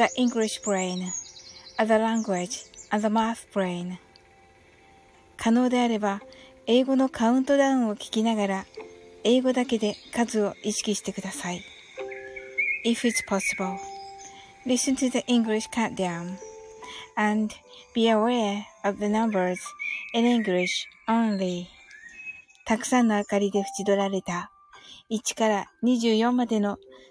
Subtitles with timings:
[0.00, 1.12] the English brain,
[1.78, 3.98] the language, and the math brain.
[5.36, 6.22] 可能であれば、
[6.66, 8.66] 英語のカウントダウンを聞きながら、
[9.24, 11.62] 英語だけで数を意識してください。
[12.86, 13.76] If it's possible,
[14.64, 16.38] listen to the English countdown
[17.16, 17.54] and
[17.94, 19.58] be aware of the numbers
[20.14, 21.66] in English only.
[22.64, 24.50] たくさんの明かりで縁取られた
[25.10, 26.78] 1から24までの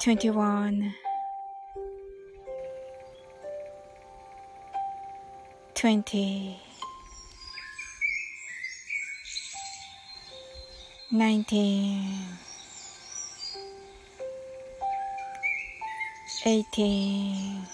[0.00, 0.94] 21
[5.74, 6.58] 20
[11.12, 12.30] 19
[16.46, 17.66] 18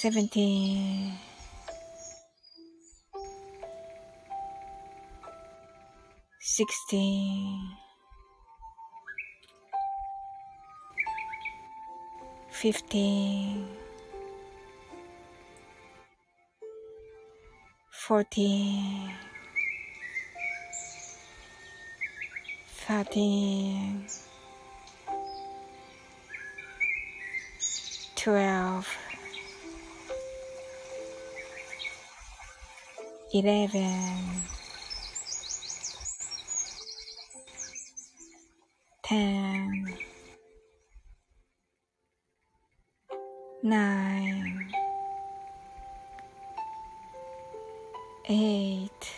[0.00, 1.29] 17
[6.60, 7.72] 16
[12.50, 13.64] 15
[17.90, 19.10] 14
[22.86, 24.04] 13
[28.16, 28.98] 12
[33.32, 34.59] 11
[39.10, 39.92] ten,
[43.64, 44.68] nine,
[48.28, 49.12] eight,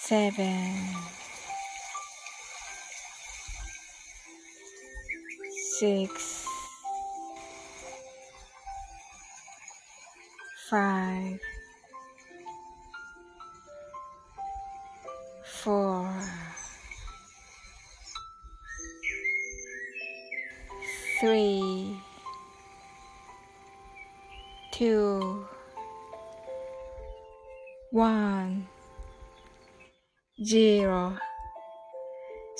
[0.00, 0.71] seven.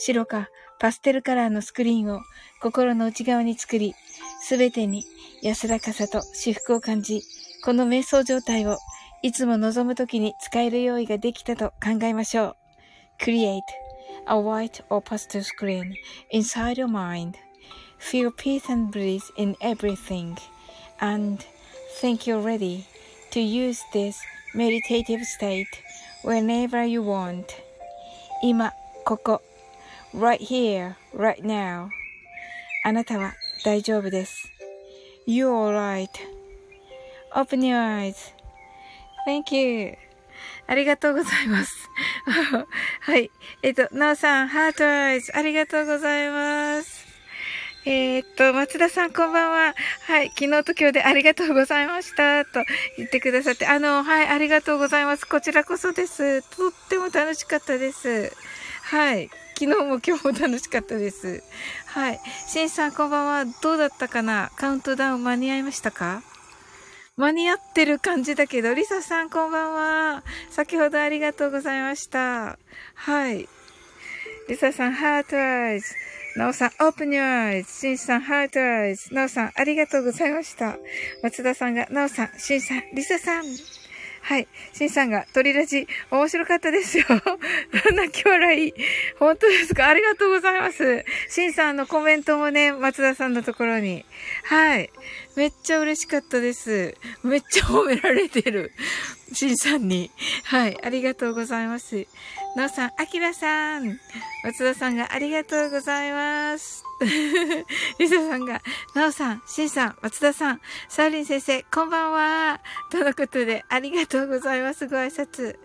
[0.04, 0.48] 白か
[0.80, 2.22] パステルカラーのスクリーンを
[2.60, 3.94] 心の内側に作り、
[4.40, 5.04] すべてに
[5.42, 7.22] 安らかさと至福を感じ、
[7.64, 8.78] この瞑想状態を
[9.22, 12.56] いつも望むときに使える用意ができたと考えましょ
[13.20, 13.22] う。
[13.22, 13.60] Create
[14.26, 15.92] a white or pastel screen
[16.32, 17.34] inside your mind.
[18.00, 20.36] Feel peace and bliss in everything.
[20.98, 21.38] And
[22.00, 22.86] think you're ready
[23.30, 24.16] to use this
[24.52, 25.68] meditative state
[26.24, 27.44] whenever you want.
[28.42, 28.72] 今、
[29.04, 29.51] ここ。
[30.14, 31.88] Right here, right now.
[32.84, 34.52] あなたは大丈夫です。
[35.26, 35.48] You're
[37.34, 38.12] alright.Open your
[39.26, 39.96] eyes.Thank you.
[40.66, 41.88] ありがとうございます。
[43.00, 43.30] はい。
[43.62, 47.06] えっ、と、なおさん、ハートアイズ、ありがとうございます。
[47.84, 49.74] えー、っと、松田さんこんばんは。
[50.06, 52.44] はい、昨日と今日でありがとうございました。
[52.44, 52.64] と
[52.96, 55.26] 言ってくださって、あの、はい、ありがとうございます。
[55.26, 56.42] こちらこそです。
[56.56, 58.32] とっても楽しかったです。
[58.82, 59.30] はい。
[59.58, 61.42] 昨日も今日も楽しかったです。
[61.86, 62.20] はい。
[62.48, 63.44] しんさんこんばんは。
[63.62, 64.50] どうだったかな？
[64.56, 66.22] カウントダウン間に合いましたか？
[67.16, 70.24] 間に合ってる感じだけど、リサさんこんばんは。
[70.50, 72.58] 先ほどありがとうございました。
[72.94, 73.48] はい。
[74.48, 75.94] リサさん、 heart eyes。
[76.34, 77.72] なおさん、 open your eyes。
[77.72, 79.12] シンさん、 heart eyes。
[79.14, 80.78] なおさん、ありがとうございました。
[81.22, 83.44] 松田さんが、なおさん、シンさん、リサさん。
[84.22, 84.48] はい。
[84.72, 87.04] シンさんが、鳥ラジ、面白かったですよ。
[87.94, 88.72] 泣き笑い。
[89.18, 89.88] 本当ですか？
[89.88, 91.04] ありがとうございます。
[91.28, 94.04] シンさんのコメントもね、松田さんのところに。
[94.44, 94.90] はい。
[95.36, 96.94] めっちゃ嬉しかったです。
[97.24, 98.72] めっちゃ褒められてる。
[99.32, 100.10] シンさんに。
[100.44, 100.78] はい。
[100.82, 102.06] ありがとうございます。
[102.54, 103.98] なおさん、あきらさん。
[104.44, 106.84] 松田さんがありがとうございます。
[107.98, 108.60] リサさんが、
[108.94, 112.60] なおさん、しんさん、松田さん、サーリン先生、こんばんは。
[112.90, 114.86] とのことで、ありがとうございます。
[114.86, 115.56] ご挨拶。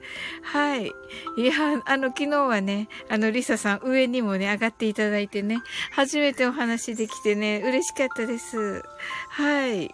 [0.43, 0.93] はい。
[1.35, 1.53] いや、
[1.85, 5.57] あの、昨日はね、あの、リサさん、上にもね、上がっていただいてね、
[5.91, 8.81] 初めてお話できてね、嬉しかったです。
[9.29, 9.93] はい。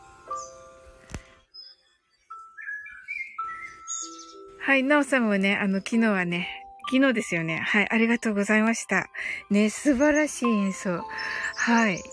[4.60, 6.63] はい、なおさんもね、あの、昨日はね、
[6.94, 7.58] 昨日ですよね。
[7.58, 9.10] はい、ありがとうございました。
[9.50, 11.04] ね、素晴らしい演奏。
[11.56, 12.04] はい。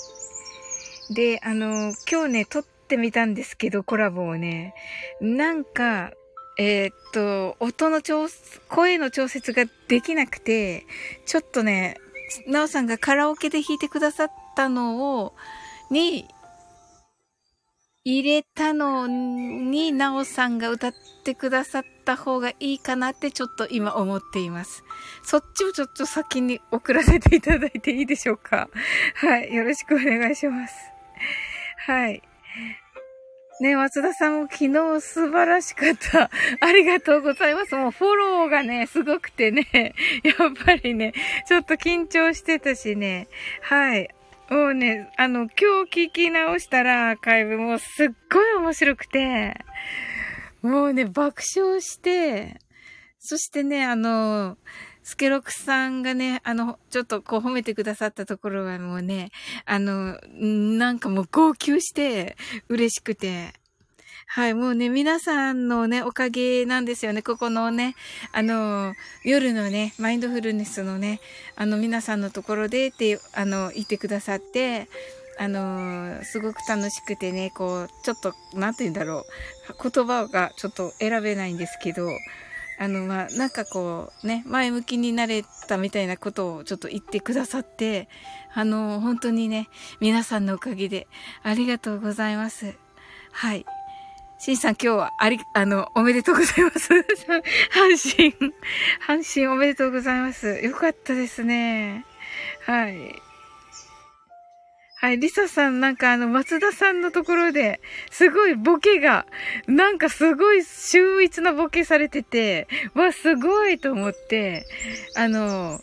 [1.14, 4.72] で、あの、今日ね、撮ってみたんですけど、コラボをね。
[5.20, 6.12] なんか、
[6.58, 8.26] えー、っと、音の調、
[8.70, 10.86] 声の調節ができなくて、
[11.26, 11.98] ちょっとね、
[12.46, 15.34] なおさんがカラオケで弾いてくださったのを、
[15.90, 16.26] に、
[18.02, 24.82] 入れたのに、なおさんが歌ってくださったた方がいいかなってちょっと今思っています。
[25.22, 28.68] そっちをちょっと先に送らせていただいていいでしょうか
[29.14, 29.54] はい。
[29.54, 30.74] よろしくお願いします。
[31.86, 32.22] はい。
[33.60, 36.30] ね、松田さんも昨日素晴らしかった。
[36.60, 37.76] ありがとうございます。
[37.76, 41.12] もうフォローがね、すごくてね、やっぱりね、
[41.46, 43.28] ちょっと緊張してたしね、
[43.62, 44.08] はい。
[44.48, 49.64] もうね、あの、今日聞き直したらアーカイブもすっごい面白くて、
[50.62, 52.60] もうね、爆笑して、
[53.18, 54.56] そしてね、あの、
[55.02, 59.30] スケロクさんがね、あの、ちょっとこう褒めてくださったところはもうね、
[59.64, 62.36] あの、なんかもう号泣して
[62.68, 63.52] 嬉しくて、
[64.32, 67.20] はい、もうね、皆さんのね、おかげなんですよね。
[67.20, 67.96] ここのね、
[68.30, 71.20] あの、夜のね、マインドフルネスのね、
[71.56, 74.88] あの、皆さんのところでって、あの、言ってくださって、
[75.40, 79.24] あのすごく楽しくてね、こう、ちょっと、なんて言うんだろ
[79.80, 79.90] う。
[79.90, 82.10] 言葉がちょっと選べないんですけど、
[82.78, 88.10] あの、まあ、なんかこう、ね、前向きになれたみたいなことをちょっと言ってくださって、
[88.52, 91.06] あの、本当にね、皆さんのおかげで
[91.42, 92.74] ありがとうございます。
[93.32, 93.64] はい。
[94.38, 96.92] しんさん今日はあり、あの、おめでとうございます。
[97.72, 98.52] 阪神、
[99.22, 100.60] 阪神おめでとうございます。
[100.62, 102.04] よかったですね。
[102.66, 103.29] はい。
[105.00, 107.80] はい、リサさんなんかあの、松田さんのところで、
[108.10, 109.24] すごいボケが、
[109.66, 114.66] なんかすごい秀逸なボケされてて、わ、すごいと思って、
[115.16, 115.80] あの、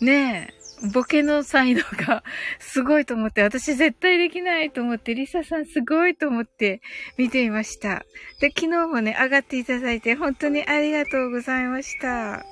[0.00, 2.24] ねえ、ボケの才能が
[2.58, 6.80] すごいと思って、私絶対できないと思って、リサさんすごいと思って
[7.18, 8.06] 見ていました。
[8.40, 12.46] で、昨日もね、上がっていただいて本当にありがとうございました。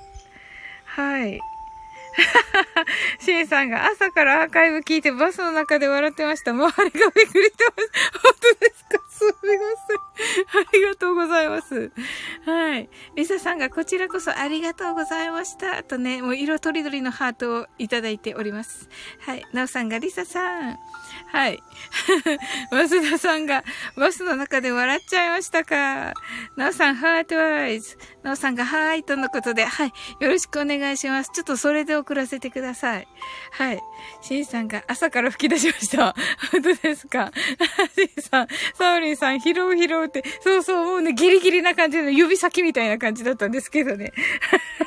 [0.84, 1.41] はい。
[3.20, 6.53] シンさんが朝からアーカイブ聞いてバスの中で笑ってました。
[6.53, 7.91] 周りがびっくりしてます。
[8.22, 9.08] 本当ですか？
[9.19, 10.65] すみません。
[10.65, 11.91] ありがとうございます。
[12.46, 12.88] はい。
[13.17, 15.82] リサさんがこちらこそありがとうございました。
[15.82, 18.88] とね、もう色とりどりのハートをいただいております。
[19.20, 19.44] はい。
[19.53, 20.79] なおさんがリサさん。
[21.32, 21.60] はい。
[22.70, 23.65] 増田さんが
[23.96, 26.15] バスの中で笑っちゃいましたか？
[26.56, 27.98] なおさん、 heart eyes。
[28.29, 29.93] なおさんが、はい、とのことで、はい。
[30.20, 31.31] よろしくお願いします。
[31.32, 33.08] ちょっとそれで送らせてください。
[33.53, 33.81] はい。
[34.20, 36.15] シンさんが朝から吹き出しました。
[36.53, 37.32] 本当ですか？
[37.97, 44.13] シンさん、サオリンさん、拾う拾うって、そうそう、もうね、ギリギリな感じの指先みたいな感じだったんですけどね。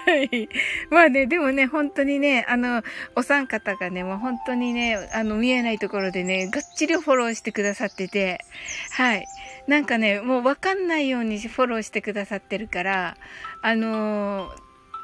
[0.06, 0.48] はい。
[0.92, 2.84] まあね、でもね、本当にね、あの、
[3.16, 8.46] お三方がね、もう本当にね、あの、見えないところでね、がっちりフォローしてくださってて、
[8.92, 9.26] はい。
[9.68, 13.18] なんかね、もうわかんないようにフォローしてくださってるから、
[13.62, 14.52] あの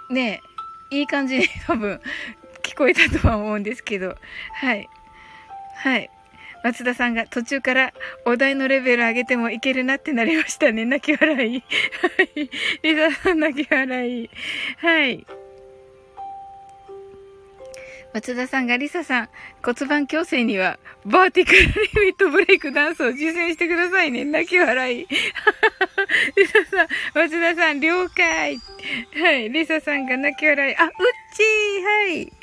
[0.10, 0.42] ー、ね、
[0.90, 2.02] いい感じに多分
[2.64, 4.16] 聞こえたとは思うんですけど、
[4.54, 4.90] はい。
[5.76, 6.10] はい。
[6.64, 7.94] 松田さんが途中から
[8.26, 10.86] お題のレベル上げてもいけるなってなりましたね。
[10.86, 11.38] 泣き笑い。
[11.38, 12.50] はい。
[12.82, 14.30] リザさん泣き笑い。
[14.78, 15.26] はい。
[18.18, 19.30] 松田さんがリサさん、
[19.64, 24.26] 骨盤矯正には、バーティカルリミットブレイクダンスを実践してくださいね。
[24.26, 25.06] 泣き笑い。
[26.36, 28.58] リサさん、松田さん、了解。
[29.22, 29.52] はい。
[29.52, 30.76] リサさんが泣き笑い。
[30.78, 30.92] あ、うっ
[31.36, 32.34] ちーはい。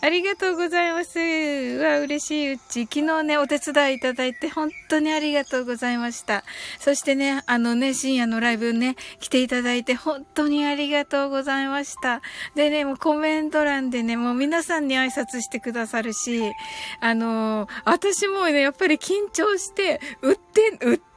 [0.00, 1.18] ありがとうございます。
[1.18, 2.84] うわ、嬉しいうち。
[2.84, 6.44] 昨日ね、お手伝いいただいて、本当にありがとうございました。
[6.78, 12.22] そしてね、あのね、深夜のライブね、来ていただいて、本当にありがとうございました。
[12.54, 16.52] でね、もうコメント欄でね、もう皆さんに挨拶してくださるし、
[17.00, 21.07] あのー、私もね、やっぱり緊張して、売って、売って、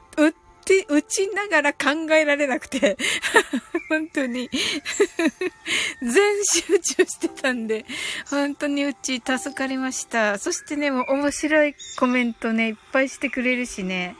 [0.88, 2.96] 打ちながら考えられなくて、
[3.88, 4.50] 本当に
[6.02, 7.84] 全集中してたんで、
[8.30, 10.38] 本当にうち助かりました。
[10.38, 14.16] そしてね、もう面白いコメントね、いっぱいしてくれるしね、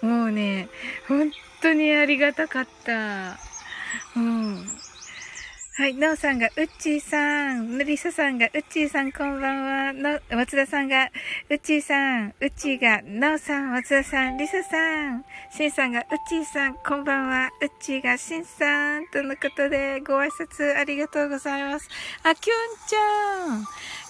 [0.00, 0.68] もうね、
[1.08, 3.38] 本当にありがたかった。
[4.16, 4.85] うん。
[5.78, 11.10] はい、なおさんが、うっちーさん、りささんが、うっちーさんこんばんは、の、松田さんが、
[11.50, 15.22] うっちーさん、うっちーが、なおさん、松田さん、りささん、
[15.54, 21.90] しんさんが、うっちーさん、こんばんは、うっちーが、しんさん、とのことで、ご挨拶ありがとうございます。
[22.22, 22.56] あ、きゅん
[22.88, 23.64] ちゃん、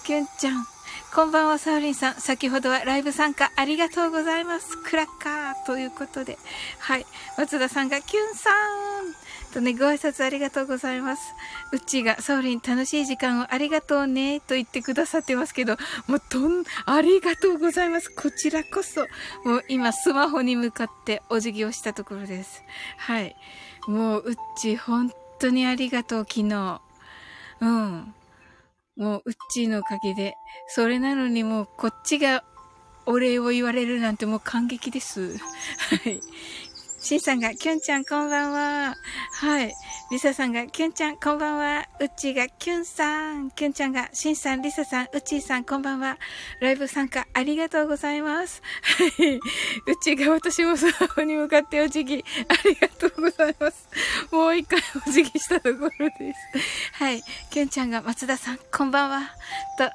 [0.05, 0.65] きゅんちゃん、
[1.13, 2.13] こんばんは、サウリンさん。
[2.15, 4.77] 先ほどはライブ参加ありがとうございます。
[4.83, 5.65] クラッカー。
[5.65, 6.37] ということで。
[6.79, 7.05] はい。
[7.37, 9.26] 松田さんが、キュンさん。
[9.47, 11.33] とね、ご挨拶ありがとうございます。
[11.71, 15.77] うちが、サオリン楽しい時間をありがとうね、と言ってくださってますけど、
[16.07, 18.09] もうとん、ありがとうございます。
[18.09, 19.01] こちらこそ、
[19.43, 22.63] もう今スマホに向かってお辞儀をしたところです。
[22.97, 23.35] はい。
[23.87, 26.81] もう、うっち、本当にありがとう、昨日。
[27.61, 28.13] うん。
[28.95, 30.35] もう、うっちのおかげで。
[30.67, 32.43] それなのにもう、こっちが
[33.07, 35.37] お礼を言われるなんてもう感激です。
[35.37, 36.19] はい。
[37.07, 38.93] しんさんが、きゅんちゃんこんばんは。
[39.31, 39.73] はい。
[40.11, 41.85] りささんが、きゅんちゃんこんばんは。
[42.01, 43.49] うっちーが、きゅんさん。
[43.51, 46.17] きゅんちゃんが、しんさん、りささん、うっちーさんこんばんは。
[46.59, 48.61] ライブ参加ありがとうございます。
[48.81, 49.35] はい。
[49.35, 49.39] うっ
[50.03, 53.87] ちーが私もスマホに向かってお辞儀、ありがとうございます。
[54.29, 56.39] もう一回お辞儀したところです。
[57.01, 57.23] はい。
[57.49, 59.21] きゅんちゃんが、松田さん、こんばんは。
[59.77, 59.89] と、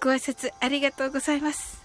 [0.00, 1.84] ご挨拶ありがとうございます。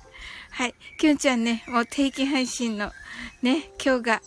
[0.51, 0.73] はい。
[0.97, 2.93] きゅんちゃんね、もう定期配信の
[3.41, 4.21] ね、今日が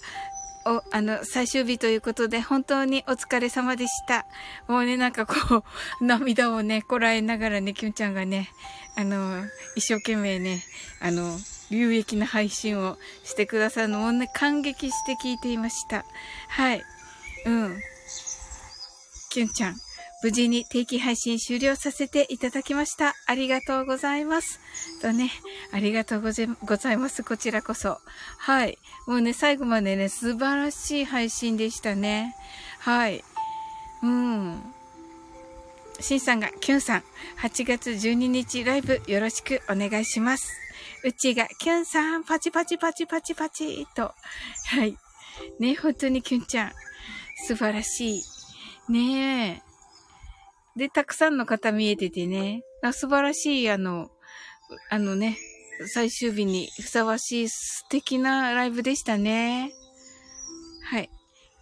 [0.65, 4.27] お、あの、最終日ということで、本当にお疲れ様でした。
[4.69, 5.65] もうね、なんかこ
[6.01, 8.51] う、涙をね、こらえながらね、きゅんちゃんがね、
[8.97, 10.63] あの、一生懸命ね、
[11.01, 11.39] あの、
[11.71, 16.05] 有益な配信をしてくださるのをね、感激して聞いていました。
[16.49, 16.83] はい。
[17.47, 17.81] うん。
[19.31, 19.77] きゅんちゃん。
[20.23, 23.15] 無事に定期配信終了させていただきました。
[23.27, 24.61] ありがとうございます。
[25.01, 25.31] とね、
[25.73, 26.31] ありがとうご
[26.77, 27.25] ざいます。
[27.25, 27.99] こちらこそ。
[28.39, 28.79] はい。
[29.07, 32.37] もうね、最後までね、素晴らしい配信でしたね。
[32.79, 33.25] はい。
[34.03, 34.63] うん。
[36.01, 37.05] しんさんが、きゅんさん、
[37.41, 40.53] 8月12日ライブよろしくお願いします。
[41.05, 44.15] うちが、きゅんさん、パチパチパチパチパチと。
[44.67, 44.97] はい。
[45.59, 46.73] ね、本当にきゅんちゃん、
[47.47, 48.23] 素晴らしい。
[48.89, 49.72] ねえ。
[50.77, 52.63] で、たくさんの方見えててね、
[52.93, 54.11] 素晴らしい、あの、
[54.91, 55.39] あのね、
[55.87, 59.73] 最終日にふさわしい素敵なライブでしたね。
[60.85, 61.11] はい。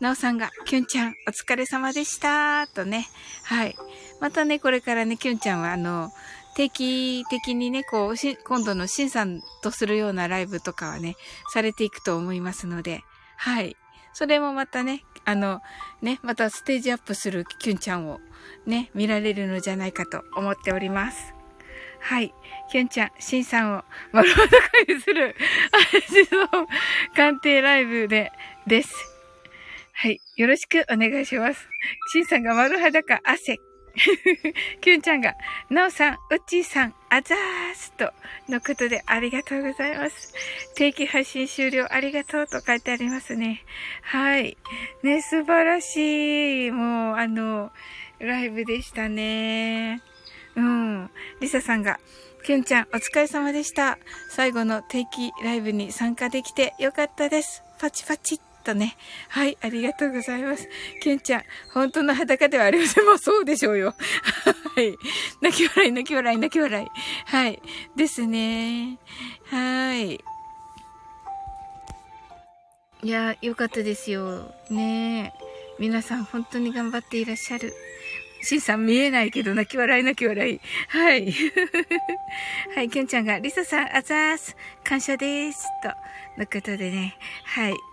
[0.00, 2.67] なおさんが、きゅんちゃん、お疲れ様でした。
[2.69, 3.07] とね。
[3.45, 3.76] はい。
[4.21, 6.11] またね、これからね、きゅんちゃんは、あの、
[6.57, 11.17] 定期的にね、こう、今度のしんさんとするようなライブとかはね、
[11.52, 13.02] されていくと思いますので、
[13.37, 13.76] はい。
[14.12, 15.61] それもまたね、あの、
[16.02, 18.21] ね、またステージアップするキュンちゃんを
[18.67, 21.35] ね、見られるのじゃないかと思っております。
[22.00, 22.35] はい。
[22.71, 24.49] キュンちゃん、シンさんを丸裸
[24.88, 25.37] にする、
[26.09, 26.47] 自動
[27.14, 28.33] 鑑定ライブで、
[28.67, 28.95] です。
[29.93, 30.19] はい。
[30.37, 31.69] よろしくお願いします。
[32.12, 33.61] シンさんが丸裸汗。
[34.81, 35.35] キュンちゃんが、
[35.69, 38.13] なおさん、うっちーさん、あざーすと、
[38.49, 40.35] のことでありがとうございます。
[40.75, 43.65] 定期配信終了ありがとうと書いてありますね。
[44.03, 44.57] はい。
[45.03, 46.71] ね、素晴らしい。
[46.71, 47.71] もう、あの、
[48.19, 50.03] ライブでしたね。
[50.57, 51.11] うん。
[51.41, 51.99] リサさんが、
[52.45, 53.99] キュンちゃん、お疲れ様でした。
[54.31, 57.63] 最後の定期ライブに参加できてよかったです。
[57.79, 58.97] パチパチとね。
[59.29, 60.69] はい、ありがとうございます。
[61.03, 63.05] キュンちゃん、本当の裸ではありません。
[63.05, 63.95] まあそうでしょうよ。
[64.77, 64.97] はい。
[65.41, 66.87] 泣き笑い、泣き笑い、泣き笑い。
[67.27, 67.62] はい。
[67.97, 68.99] ですね。
[69.47, 70.21] はい。
[73.03, 74.53] いや、よかったですよ。
[74.69, 75.33] ね
[75.79, 77.73] 皆さん本当に頑張っていらっしゃる。
[78.43, 80.61] シンさん見えないけど、泣き笑い泣き笑い。
[80.89, 81.33] はい。
[82.75, 84.57] はい、きゅんちゃんが、リサさん、あざーす。
[84.85, 85.67] 感謝です。
[85.83, 85.89] と、
[86.39, 87.17] のことでね。
[87.45, 87.90] はい。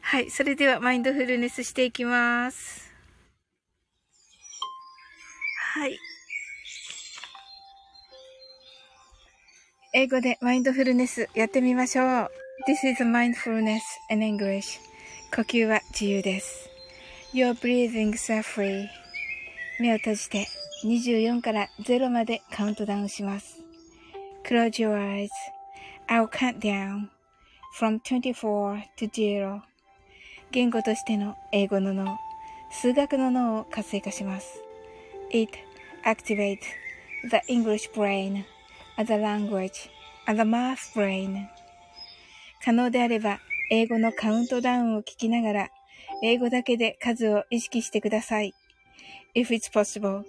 [0.00, 2.92] はい、それではマインドフルネスしていきます。
[5.74, 5.98] はい。
[9.94, 12.30] 英語でマインドフルネスやってみましょう。
[12.66, 13.80] This is mindfulness
[14.10, 14.80] in English.
[15.34, 16.68] 呼吸は自由です。
[17.32, 18.86] Your breathing s are free.
[19.80, 20.46] 目を閉じて
[20.84, 23.62] 24から0までカウントダウンします。
[24.44, 24.96] Close your
[26.08, 27.08] eyes.I'll count down
[27.72, 29.62] from 24 to 0.
[30.50, 32.18] 言語としての英語の脳、
[32.70, 34.62] 数学の脳を活性化します。
[35.30, 35.58] It
[36.04, 36.58] activates
[37.30, 38.44] the English brain
[38.96, 39.90] as a language
[40.26, 41.46] as a math brain.
[42.62, 45.70] 可能であれば、英語のカウントダウンを聞きながら、
[46.22, 48.54] 英語だけで数を意識してください。
[49.34, 50.24] If it's possible,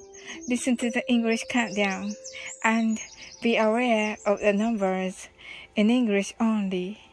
[0.47, 2.13] listen to the English countdown
[2.63, 2.99] and
[3.41, 5.29] be aware of the numbers
[5.75, 7.12] in English only.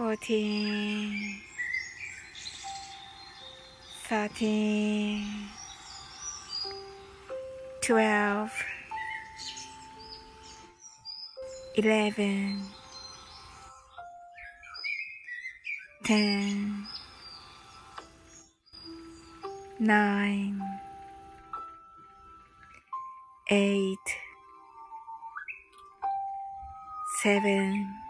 [0.00, 1.42] 14
[4.08, 5.50] 13
[7.82, 8.50] 12
[11.76, 12.62] 11
[16.02, 16.86] 10
[19.80, 20.62] 9
[23.50, 23.96] 8
[27.22, 28.09] 7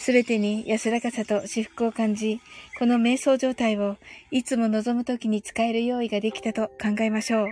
[0.00, 2.40] すべてに安らかさと至福を感じ、
[2.78, 3.98] この瞑想状態を
[4.30, 7.48] いつも望むときに使える用意ができたと考えましょう。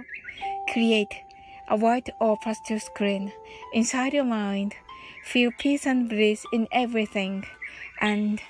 [0.75, 1.09] Create
[1.69, 3.31] a white or pastel screen
[3.75, 4.71] inside your mind.
[5.31, 7.43] Feel peace and bliss in everything.
[8.01, 8.41] And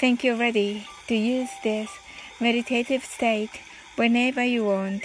[0.00, 1.88] think you're ready to use this
[2.40, 3.50] meditative state
[3.96, 5.02] whenever you want.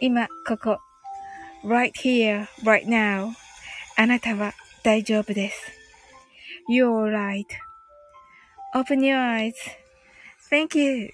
[0.00, 0.78] 今、ここ。
[1.64, 3.32] right here, right now.
[3.96, 5.72] あなたは大丈夫です。
[6.70, 7.71] You're right.
[8.74, 9.16] Open your
[10.50, 11.10] eyes.Thank you.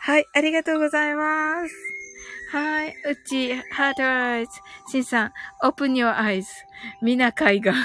[0.00, 1.74] はい、ありがとうございます。
[2.52, 4.52] はい、うち、ハートアイズ。
[4.90, 6.44] しんさん、Open your eyes.
[7.00, 7.70] みな海岸。
[7.70, 7.76] は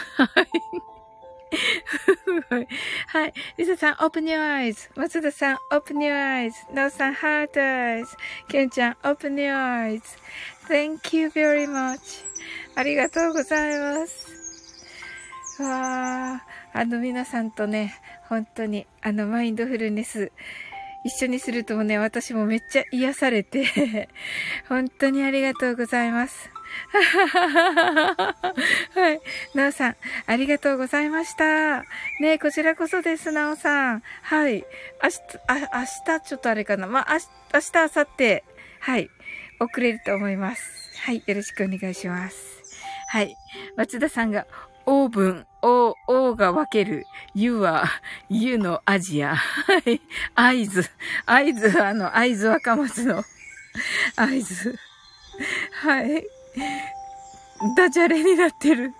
[2.59, 2.67] い。
[3.07, 3.33] はい。
[3.57, 4.89] リサさん、open your eyes.
[4.95, 6.51] 松田さん、open your eyes.
[6.73, 8.05] なおさん、heart eyes.
[8.49, 10.01] ケンちゃん、open your eyes.
[10.67, 12.25] Thank you very much.
[12.75, 15.63] ありがとうございます。
[15.63, 17.93] わあ、あの皆さんとね、
[18.29, 20.31] 本当に、あのマインドフルネス、
[21.03, 24.09] 一緒にするともね、私もめっちゃ癒されて、
[24.67, 26.49] 本当にありがとうございます。
[28.93, 29.21] はい。
[29.55, 31.83] なおさん、ありがとうございました。
[32.19, 34.03] ねこちらこそです、なおさん。
[34.21, 34.65] はい。
[35.01, 36.87] 明日、あ、明日、ちょっとあれかな。
[36.87, 38.43] まあ、明日、明後日、
[38.79, 39.09] はい。
[39.59, 40.91] 遅れると思います。
[40.99, 41.23] はい。
[41.25, 42.61] よろしくお願いします。
[43.07, 43.35] はい。
[43.75, 44.45] 松田さんが、
[44.89, 47.83] オーブン、オー、オーが分ける、ユは、
[48.29, 49.35] ユのアジア。
[49.35, 49.99] はい。
[50.33, 50.89] 合図。
[51.25, 53.17] 合図はあの、合図若松の
[54.15, 54.79] 合図。
[55.73, 56.25] はい。
[57.75, 58.93] ダジャレになってる。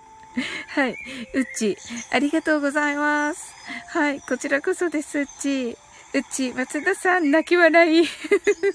[0.68, 0.94] はい。
[1.32, 1.78] うっち、
[2.12, 3.54] ありがとうございます。
[3.88, 4.20] はい。
[4.20, 5.70] こちらこそです、うっち。
[5.70, 8.06] うち、松田さん、泣き笑い。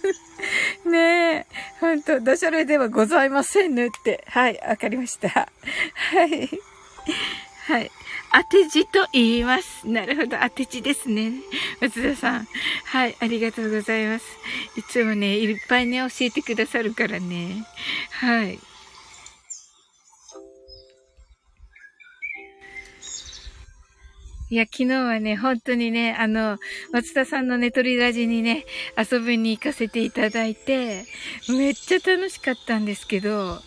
[0.89, 1.45] ねえ。
[1.79, 4.25] ほんと、ダジャレではございませんねって。
[4.29, 4.59] はい。
[4.67, 5.29] わかりました。
[5.29, 5.47] は
[6.25, 6.49] い。
[7.67, 7.91] はい。
[8.33, 9.87] 当て字と言います。
[9.87, 11.33] なるほど、当て字ですね。
[11.79, 12.47] 松田さん。
[12.85, 14.25] はい、ありがとうございます。
[14.75, 17.65] いつもね、いっぱいね、教えてくださるからね。
[18.11, 18.59] はい。
[24.53, 26.59] いや、昨日はね、本当にね、あの、
[26.91, 31.05] 松田さんのネトリラジにね、遊びに行かせていただいて、
[31.49, 33.61] めっちゃ楽しかったんですけど、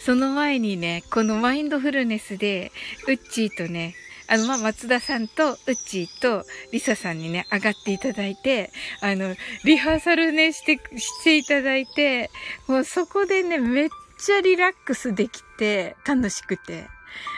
[0.00, 2.72] その前にね、このマインドフルネスで、
[3.08, 3.94] ウッチーとね、
[4.28, 12.30] あの、まあ、松田さんと、ウッチーと、リサさんにね、上がっていただいて、あの、リハーサルね、して、していただいて、
[12.66, 16.86] もうそこでね、めっちゃリラックスできて、楽しくて。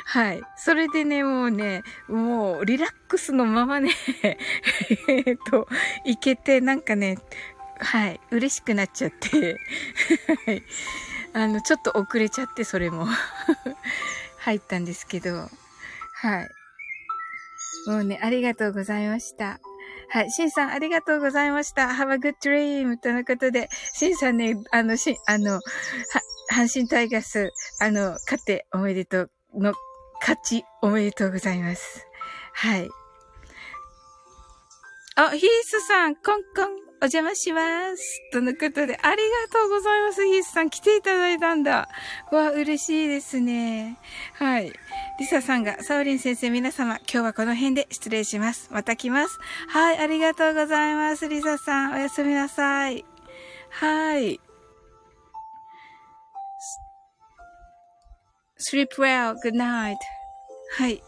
[0.05, 0.43] はい。
[0.57, 3.91] それでね、もうね、もうリラックスのままね
[5.09, 5.67] えっと、
[6.05, 7.19] いけて、なんかね、
[7.79, 9.59] はい、嬉しくなっちゃって
[10.47, 10.63] はい。
[11.35, 13.07] あの、ちょっと遅れちゃって、それも
[14.39, 15.51] 入ったんですけど、
[16.15, 16.49] はい。
[17.87, 19.61] もうね、ありがとうございました。
[20.09, 20.31] はい。
[20.31, 21.89] シンさん、ありがとうございました。
[21.89, 22.99] Have a good dream!
[22.99, 25.61] とのことで、シンさんね、あの、し、あの、は、
[26.53, 29.75] 阪神タイガース、あの、勝っておめでとうの
[30.21, 32.07] 勝ちおめでとうございます。
[32.53, 32.89] はい。
[35.17, 38.23] あ、ヒースさん、コンコン、お邪魔します。
[38.33, 40.25] とのことで、ありがとうございます。
[40.25, 41.91] ヒースさん、来ていただいたんだ。
[42.33, 43.99] わ、嬉しいですね。
[44.33, 44.73] はい。
[45.19, 48.71] リサさんが、サウリン先生、皆様、今日はこの辺で失礼します。
[48.73, 49.39] また来ます。
[49.69, 51.29] はい、ありがとうございます。
[51.29, 53.05] リサさん、おやすみなさい。
[53.69, 54.41] はい。
[58.73, 59.97] sleep well, good night.
[60.79, 61.03] はい。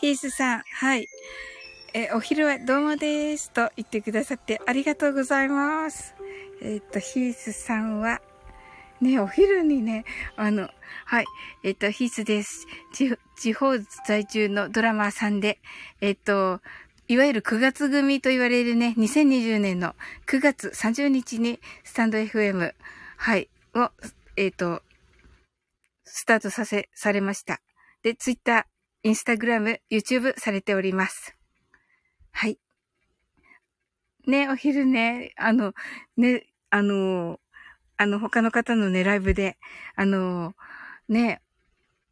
[0.00, 1.08] ヒースさん、はい。
[1.92, 3.50] え、お昼はどうもです。
[3.50, 6.14] と言ってくださってありがとうございます。
[6.62, 8.20] えっ、と、ヒースさんは、
[9.00, 10.04] ね、お昼にね、
[10.36, 10.68] あの、
[11.04, 11.24] はい、
[11.64, 12.68] えっ、と、ヒースです。
[12.92, 13.76] 地方
[14.06, 15.58] 在住のドラマーさんで、
[16.00, 16.60] えっ、と、
[17.08, 19.96] いわゆる9月組と言われるね、2020年の
[20.28, 22.72] 9月30日にスタンド FM、
[23.16, 23.90] はい、を、
[24.36, 24.82] えっ、と、
[26.04, 27.60] スタートさせ、されました。
[28.04, 28.64] で、ツイッター、
[29.02, 31.39] インスタグラム、YouTube されております。
[32.32, 32.58] はい。
[34.26, 35.72] ね、お昼ね、あの、
[36.16, 37.40] ね、あの、
[37.96, 39.58] あの、他の方のね、ライブで、
[39.96, 40.54] あの、
[41.08, 41.42] ね、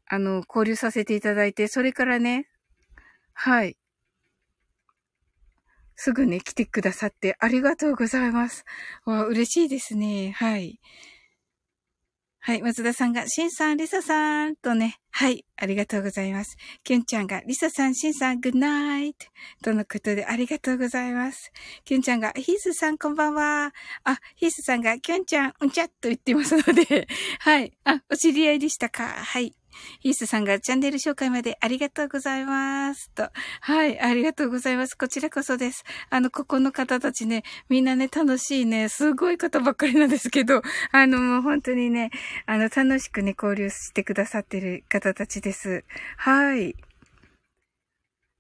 [0.09, 2.49] あの、交流させていただいて、それからね、
[3.35, 3.77] はい。
[5.97, 8.65] すぐね、来てくださってありがとうございます。
[9.05, 10.33] わ、嬉しいですね。
[10.37, 10.81] はい。
[12.49, 16.57] はい、松田さんが、しんさん、りささんとね、はい、ありがとうございます。
[16.83, 19.27] きゅんちゃんが、りささん、しんさん、グッナイト
[19.63, 21.53] とのことでありがとうございます。
[21.85, 23.75] きゅんちゃんが、ヒースさん、こんばんは。
[24.05, 27.07] あ、ヒースさんが、きゅんちゃん、うんちゃっと言ってますので、
[27.41, 29.05] はい、あ、お知り合いでしたか？
[29.07, 29.55] はい。
[30.01, 33.11] ヒースさんがチャンネル紹介までありがとうございます。
[33.11, 33.31] と。
[33.61, 34.95] はい、ありがとうございます。
[34.95, 35.85] こちらこそです。
[36.11, 42.11] あの、ここの方たちね、みんなね、楽しいね、すごい方ばっかりなんですけど、あの、もう本当にね、
[42.47, 45.85] あの、楽しくね、交流してくださってる方たちです。
[46.17, 46.75] はい。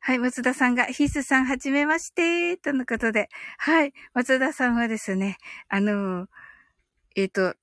[0.00, 3.28] はい、松田さんが、ヒースさん、はじめまして、とのことで。
[3.58, 5.36] はい、松田さんはですね、
[5.68, 6.28] あの、
[7.14, 7.54] えっ、ー、と、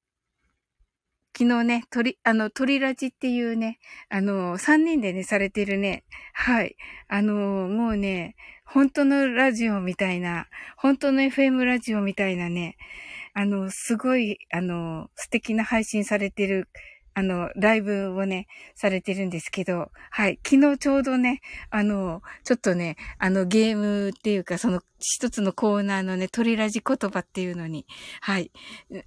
[1.37, 6.77] 昨日ね、鳥、あの、鳥ラジっていうね、あの、三人でね、されてるね、はい。
[7.09, 7.33] あの、
[7.67, 12.77] もうね、本当のラジオみたいな、本当の FM ラジオみたいなね、
[13.33, 16.69] あの、すごい、あの、素敵な配信されてる
[17.15, 20.37] あの、ライブをね、されてるんですけど、はい。
[20.45, 27.85] 昨日ちょうどね、あの、ちょっとね、あの、ゲームっていうか、その一つのコーナーのね、鳥ラジ言葉っていうのに、
[28.19, 28.51] はい。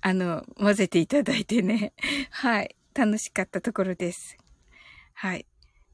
[0.01, 1.93] あの、混ぜていただいてね、
[2.33, 2.75] はい。
[2.95, 4.39] 楽しかったところです。
[5.13, 5.45] はい。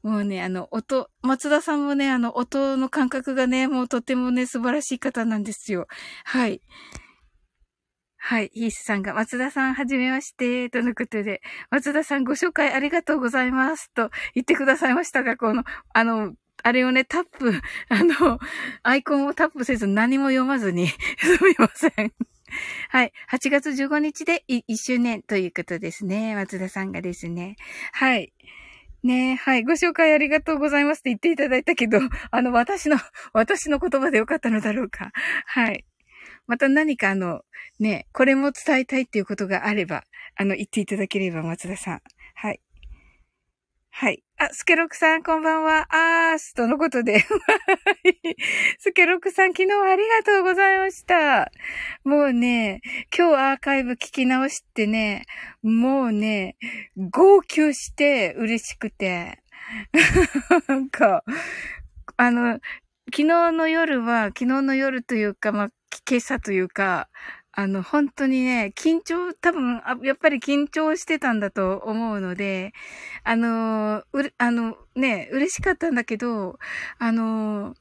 [0.01, 5.87] もうね、あの、音、松田さんもね、あの、音の感覚がね、もうとてもね、素晴らしい方なんですよ。
[6.23, 6.61] はい。
[8.27, 8.49] はい。
[8.55, 16.33] ヒースさんが、松田さん、はじめまして、とのことで、松田さんご紹介ありがとうございます、と言ってくださいましたが、この、あの、
[16.63, 17.53] あれをね、タップ、
[17.87, 18.39] あの、
[18.81, 20.87] アイコンをタップせず何も読まずに、
[21.21, 22.13] すみません。
[22.89, 23.13] はい。
[23.29, 26.33] 8月15日で1周年ということですね。
[26.33, 27.57] 松田さんがですね。
[27.91, 28.33] はい。
[29.03, 29.63] ねはい。
[29.63, 31.99] ご紹介ありがとうございますって言っていただいたけど、
[32.31, 32.97] あの、私の、
[33.33, 35.11] 私の言葉でよかったのだろうか。
[35.45, 35.85] はい。
[36.47, 37.43] また何かあの、
[37.79, 40.03] ね、これも伝えたいっていうことがあれば、
[40.37, 42.01] あの、言っていただければ、松田さん。
[42.35, 42.61] はい。
[43.97, 44.23] はい。
[44.37, 45.87] あ、スケロクさん、こんばんは。
[45.89, 47.23] あーす、とのことで。
[48.79, 51.49] スケロクさん、昨日ありがとうございました。
[52.03, 52.81] もうね、
[53.17, 55.23] 今日アーカイブ聞き直してね、
[55.63, 56.57] もうね、
[56.97, 59.39] 号泣して嬉しくて。
[60.67, 61.23] なんか、
[62.17, 62.59] あの、
[63.05, 65.69] 昨日の夜は、昨日の夜というか、まあ、
[66.07, 67.07] 今朝というか、
[67.57, 72.73] あの、本当にね、緊張、多分、やっぱり緊張してたんだと思うので、
[73.23, 76.59] あの、うあの、ね、嬉しかったんだけど、
[76.99, 77.73] あの、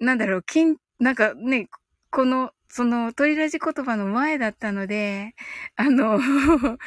[0.00, 1.68] なんだろう、緊、なんかね、
[2.10, 5.34] この、その、鳥ラジ言葉の前だったので、
[5.76, 6.18] あの、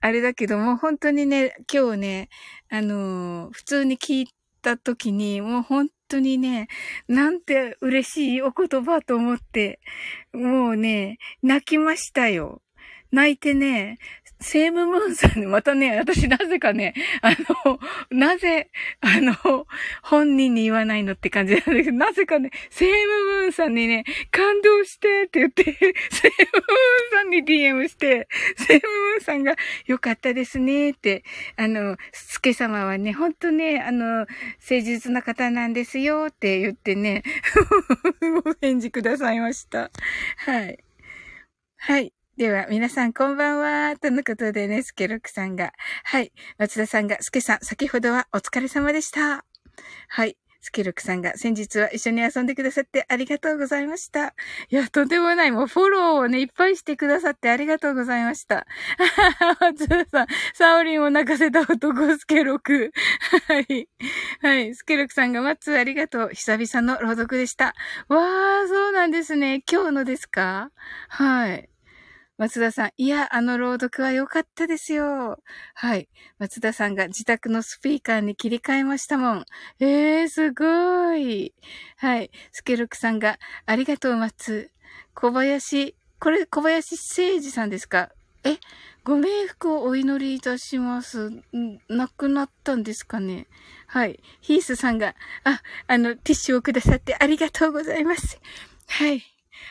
[0.00, 2.28] あれだけども、本当にね、今日ね、
[2.70, 4.28] あの、普通に聞い
[4.62, 6.68] た時に、もう本当にね、
[7.08, 9.80] なんて嬉しいお言葉と思って、
[10.32, 12.60] もうね、泣きましたよ。
[13.10, 13.98] 泣いてね、
[14.42, 17.30] セームムーンさんね、またね、 私なぜかね、あ
[17.64, 17.78] の、
[18.10, 19.66] なぜ、あの、
[20.02, 31.24] 本人に言わないのって感じなんだけど、なぜかね、セームムーンさんにね、感動してって言って、 セームムーンさんに DM して、セームムーンさんがよかったですねって、
[31.56, 37.22] あの、スケ様はね、ほんとね、あの、誠実な方なんですよって言ってね、
[38.44, 39.90] お返事くださいました。
[40.36, 40.78] はい。
[41.76, 42.12] はい。
[42.42, 43.94] では、皆さんこんばんは。
[43.96, 45.72] とのことでね、スケロックさんが。
[46.02, 46.32] はい。
[46.58, 49.44] 松田さんが、スケさん、先ほどはお疲れ様でした。
[50.08, 50.36] はい。
[50.60, 54.34] スケロックさんが、先日は一緒に遊んでくださってありがとうございました。
[54.70, 55.52] いや、とんでもない。
[55.52, 58.66] もうフォローをね、いっぱいしてくださってありがとうございました。
[59.60, 62.90] 松田さん、サオリンを泣かせた男、スケロク。
[63.46, 63.88] はい。
[64.40, 64.74] はい。
[64.74, 66.30] スケロクさんが、マッツありがとう。
[66.32, 67.66] 久々の朗読でした。
[68.08, 69.62] わー、そうなんですね。
[69.70, 70.72] 今日のですか？
[71.08, 71.68] はい。
[72.38, 75.38] 松田さん、いや、あの朗読は良かったですよ。
[75.74, 76.08] はい。
[76.38, 79.46] 松田さんが自宅のスピーカーに切り替えましたもん。
[79.78, 81.54] えー、すごい。
[81.98, 82.30] はい。
[82.50, 84.70] スケルクさんが、ありがとう、松。
[85.14, 88.10] 小林、これ、小林誠二さんですか？
[88.44, 88.58] え、
[89.04, 91.30] ご冥福をお祈りいたします。
[91.88, 93.46] 亡くなったんですかね？
[93.86, 94.20] はい。
[94.40, 95.14] ヒースさんが、
[95.44, 98.40] あ、あの、ティッシュをくださってありがとうございます。
[98.88, 99.22] はい。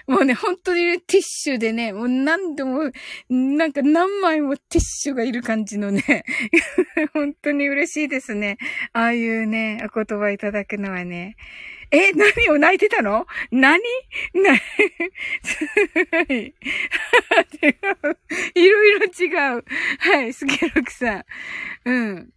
[0.08, 2.92] もうね、本当にティッシュでね、もう何度も、
[3.30, 6.26] なんか何枚もティッシュがいる感じのね、
[7.14, 8.58] 本当に嬉しいですね。
[8.94, 11.36] ああいうね、お言葉いただくのはね。
[11.92, 13.28] え、何を泣いてたの？
[13.52, 13.82] 何？
[14.34, 14.58] な、 は
[16.30, 16.54] い。
[18.56, 19.28] いろいろ違
[19.58, 19.66] う。
[20.00, 21.26] はい、スケロクさん。
[21.84, 22.30] うん。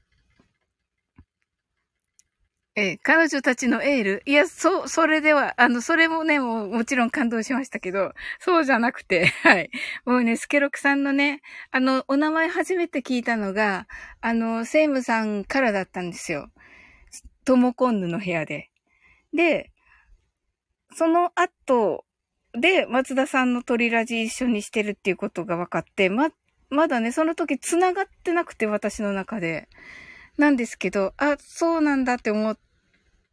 [2.77, 4.23] え彼女たちのエール。
[4.27, 9.71] いや、そ、それでは、あの、それもね、もう、もちろん感動しましたけど、そうじゃなくて、 はい。
[10.05, 13.87] もうね、スケロクさんのね、あの、お名前初めて聞いたのが、
[14.21, 16.51] あの、セイムさんからだったんですよ。
[17.45, 18.71] トモコンヌの部屋で。
[19.33, 19.71] で、
[20.97, 22.05] その後
[22.55, 26.31] で、松田さんの鳥ラジ一緒にしてるっていうことが分かって、ま、
[26.71, 29.69] まだね、その時繋がってなくて、私の中で。
[30.37, 32.59] なんですけど、あ、そうなんだって思っ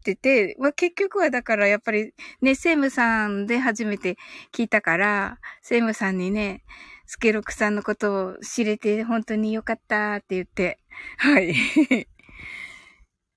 [0.01, 4.17] ってて、まあ、結局はだからやっぱりね、セムさんで初めて
[4.51, 6.63] 聞いたから、セムさんにね、
[7.05, 10.79] スケロクさんのことを知れて本当によかったって言って、
[11.17, 11.53] はい。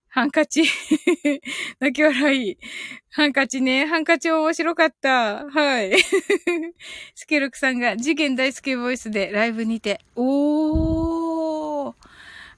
[0.09, 0.63] ハンカチ。
[1.81, 2.59] 泣き笑い。
[3.11, 3.85] ハンカチね。
[3.87, 5.45] ハンカチ面白かった。
[5.47, 5.93] はい。
[7.17, 10.01] スケロクさんが次元大好きボイスでライブにて。
[10.15, 11.95] おー。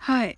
[0.01, 0.37] はい。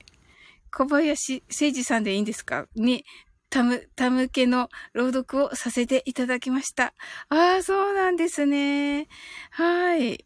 [0.70, 2.68] 小林誠二さんでいいんですか？
[2.76, 3.04] に、
[3.50, 6.92] たむ、たむけの朗読をさせていただきました。
[7.28, 9.08] ああ、そうなんですね。
[9.50, 10.24] はい。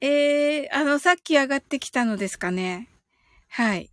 [0.00, 2.88] えー、あの、さっき上がってきたのですかね。
[3.48, 3.90] はい。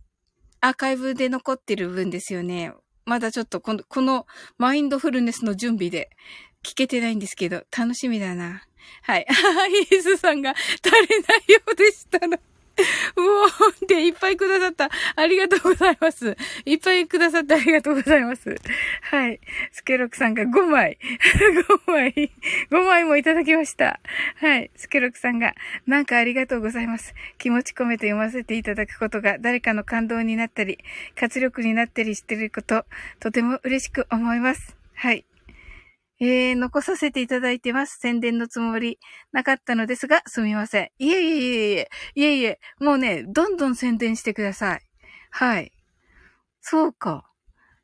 [0.60, 2.72] アーカイブで残ってる分ですよね。
[3.04, 4.26] まだちょっとこの、この
[4.58, 6.10] マインドフルネスの準備で
[6.64, 8.64] 聞けてないんですけど、楽しみだな。
[9.02, 9.26] はい。
[9.90, 12.38] イースさんが足りないようでしたの。
[13.16, 14.90] うおーっていっぱいくださった。
[15.16, 16.36] ありがとうございます。
[16.64, 18.54] いっぱいくださってありがとうございます。
[19.02, 19.40] はい。
[19.72, 20.98] スケロクさんが5枚。
[21.86, 22.30] 5枚。
[22.70, 24.00] 5枚もいただきました。
[24.36, 24.70] はい。
[24.76, 25.54] スケロクさんが、
[25.86, 27.14] なんかありがとうございます。
[27.38, 30.78] 気持ち込めて読ませていただくことが誰かの感動になったり、
[31.18, 32.84] 活力になったりしてること、
[33.20, 34.76] とても嬉しく思います。
[34.94, 35.24] はい。
[36.18, 37.98] えー、残させていただいてます。
[37.98, 38.98] 宣伝のつもり
[39.32, 40.90] なかったのですが、すみません。
[40.98, 44.80] いえいえいえいえ、いえいえ、もうね、どんどん宣伝してください。
[45.30, 45.72] はい。
[46.60, 47.30] そうか。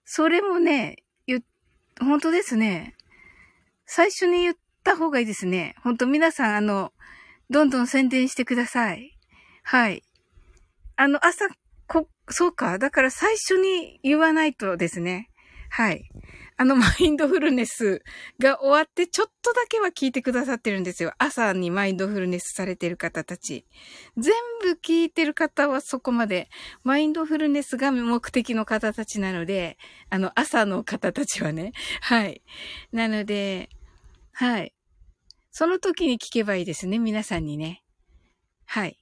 [0.05, 1.43] それもね、ゆ、
[2.01, 2.97] 本当ですね。
[3.87, 5.75] 最初に言った方がいいですね。
[5.83, 6.93] 本当皆さん、あの、
[7.51, 9.19] どんどん宣伝してください。
[9.63, 10.03] はい。
[10.97, 11.49] あの、朝、
[11.87, 12.79] こ、そうか。
[12.79, 15.29] だから最初に言わないとですね。
[15.69, 16.09] はい。
[16.57, 18.03] あの、マインドフルネス
[18.39, 21.13] が終わって、ちょっとだけは聞いてくださってるんですよ。
[21.19, 23.67] 朝にマインドフルネスされてる方たち。
[24.17, 26.49] 全部聞いてる方はそこまで、
[26.85, 29.79] マインドフルネスが目的の方たちなので、
[30.11, 31.73] あの、朝の方たちはね。
[32.03, 32.43] はい。
[32.93, 33.71] なので、
[34.33, 34.75] はい。
[35.51, 37.83] その時に聞けばいいですね、皆さんにね。
[38.67, 38.99] はい。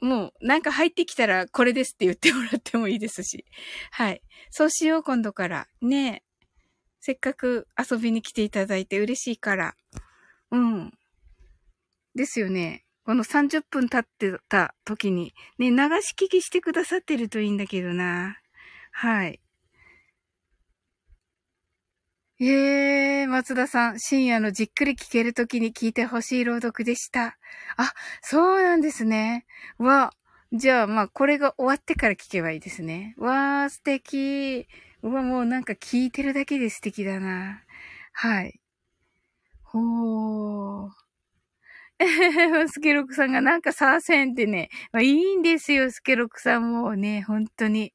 [0.00, 3.44] もう、なんか入ってきたらこれですって言ってもらってもいいですし。
[3.90, 4.22] はい。
[4.50, 5.68] そうしよう、今度から。
[5.80, 6.22] ね
[7.00, 9.74] せっかく遊びに来ていただいて嬉しいから。
[10.50, 10.92] うん。
[12.14, 12.84] ですよね。
[13.04, 18.36] この30分経ってた時に、ね、流し聞きしてくださってるといいんだけどな。
[18.92, 19.40] はい。
[22.40, 27.36] ええー、松田さん、深夜のじっくり聞けるときに聞いてほしい朗読でした。
[27.76, 29.44] あ、そうなんですね。
[29.78, 30.12] わ、
[30.52, 33.14] じゃあ、まあ、これが終わってから聞けばいいですね。
[33.18, 34.68] わー、素敵。
[35.02, 37.62] うわ、もうなんか聞いてるだけで素敵だな。
[38.12, 38.58] はい。
[39.62, 40.90] ほー。
[42.72, 47.92] スケロクさんがなんかサーセンってね、まあ、いいんですよ、スケロクさんもね、本当に。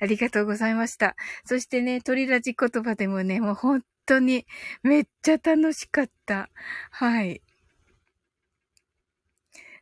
[0.00, 1.14] ありがとうございました。
[1.44, 4.44] そしてね、鳥ラジ言葉でもね、もう本当に
[4.82, 6.50] めっちゃ楽しかった。
[6.90, 7.42] はい。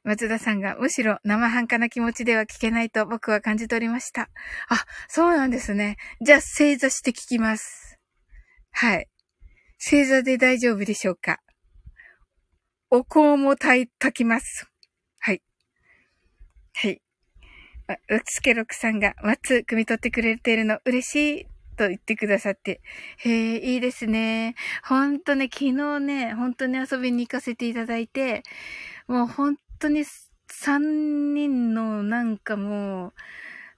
[0.04, 4.30] 松田さんが、むしろ生半可な気持ちでは聞けないと僕は感じ取りました。
[4.68, 5.96] あ、そうなんですね。
[6.20, 7.98] じゃあ、正座して聞きます。
[8.72, 9.08] はい。
[9.78, 11.38] 正座で大丈夫でしょうか
[12.90, 14.66] お香も炊きます。
[15.18, 15.42] はい。
[16.74, 17.00] はい。
[18.08, 22.80] うつけろくさんが、松、汲み取ってくれているの嬉しいと言ってくださって。
[23.18, 24.54] へえ、いいですね。
[24.84, 28.42] ほんとね、昨日ね、本当に遊びに行かせていただいて、
[29.08, 33.12] もう本当に3人のなんかもう、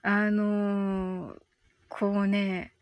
[0.02, 1.36] あのー、
[1.88, 2.74] こうね、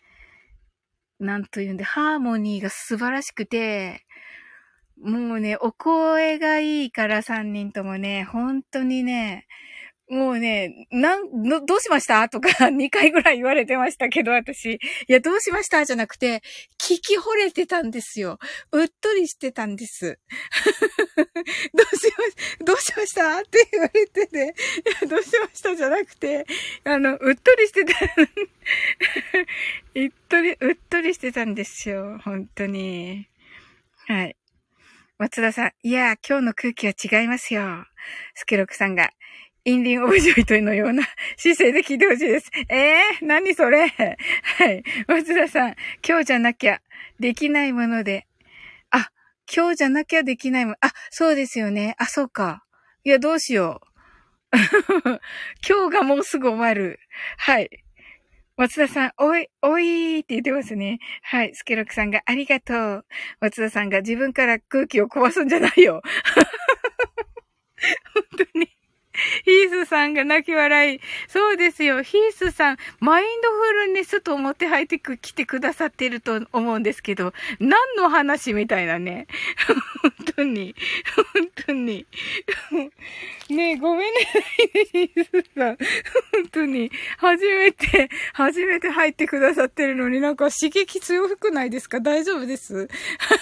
[1.21, 4.05] なんというんで、ハーモニーが素晴らしくて、
[5.01, 9.47] もうね、お声がいいから3人ともね、本当にね、
[10.13, 12.29] もうね、なん、どどうしました？
[12.29, 14.75] とか 2回ぐらい言われてましたけど、私。
[14.75, 15.87] いや、どうしました？
[15.87, 16.43] じゃなくて、
[16.79, 18.39] 聞き惚れてたんですよ。
[18.73, 20.19] うっとりしてたんです。
[21.17, 22.13] どうし
[22.59, 23.39] ま、どうしました？
[23.39, 24.55] って言われてね、
[25.09, 25.75] どうしました？
[25.75, 26.45] じゃなくて、
[26.85, 27.95] あの、うっとりしてた、
[29.95, 32.19] うっとり、うっとりしてたんですよ。
[32.23, 33.29] 本当に。
[34.09, 34.37] はい。
[35.17, 37.87] 松田さん、いや、今日の空気は違いますよ。
[38.35, 39.11] スケロクさんが、
[39.65, 41.05] インリンオブジョイトのような
[41.39, 42.51] 姿勢で聞いてほしいです。
[42.69, 43.89] ええー、何それ？
[44.59, 44.83] はい。
[45.07, 46.81] 松田さん、今日じゃなきゃ
[47.21, 48.27] できないもので。
[48.91, 49.11] あ、
[49.55, 50.75] 今日じゃなきゃできないも。
[50.81, 51.95] あ、そうですよね。
[51.99, 52.65] あ、そうか。
[53.05, 53.93] いや、どうしよう。
[55.67, 56.99] 今日がもうすぐ終わる。
[57.39, 57.71] はい。
[58.57, 60.99] 松田さん、おい、おいって言ってますね。
[61.23, 61.55] はい。
[61.55, 63.07] スケロクさんがありがとう。
[63.41, 66.03] 松田さんが自分から空気を壊すんじゃないよ。
[68.15, 68.72] 本当に。
[69.45, 71.01] ヒースさんが泣き笑い。
[71.29, 72.03] そうですよ。
[72.03, 79.27] ヒースさん、マインドフルネスと思って入ってきてくださってると思うんですけど、何の話みたいなね。
[80.03, 80.75] 本当に。
[81.35, 82.07] 本当に。
[83.49, 84.21] ねえ、ごめんね、
[84.93, 85.77] ヒースさん。
[85.77, 85.79] 本
[86.51, 86.91] 当に。
[87.19, 92.01] 初めて、初めて入ってくださってるのになんか刺激強くないですか？
[92.01, 92.89] 大丈夫です？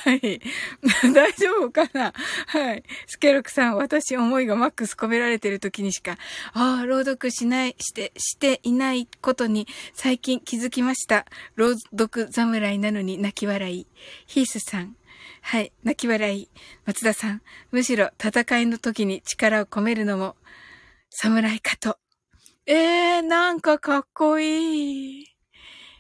[0.05, 0.41] はい。
[1.15, 2.13] 大丈夫かな？
[2.47, 2.83] はい。
[3.07, 6.19] スケロクさん、私思いがマックス込められてる時にしか、
[6.53, 11.27] ああ、朗読しない、して、していないことに最近気づきました。
[11.57, 13.87] 朗読侍なのに泣き笑い。
[14.27, 14.97] ヒースさん。
[15.43, 16.49] はい、泣き笑い。
[16.85, 17.43] 松田さん。
[17.71, 20.37] むしろ戦いの時に力を込めるのも、
[21.11, 21.99] 侍かと。
[22.67, 25.27] ええー、なんかかっこいい。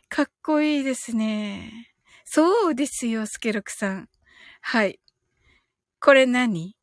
[0.09, 1.93] かっこいいですね。
[2.25, 4.09] そうですよ、スケロクさん。
[4.61, 5.01] はい。
[6.01, 6.80] これ何？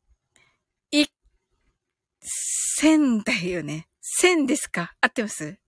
[2.28, 3.88] 千だよね。
[4.00, 4.94] 千ですか？
[5.00, 5.58] 合ってます？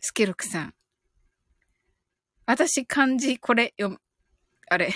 [0.00, 0.74] スケロクさん。
[2.46, 4.00] 私漢字これ読む。
[4.68, 4.92] あれ。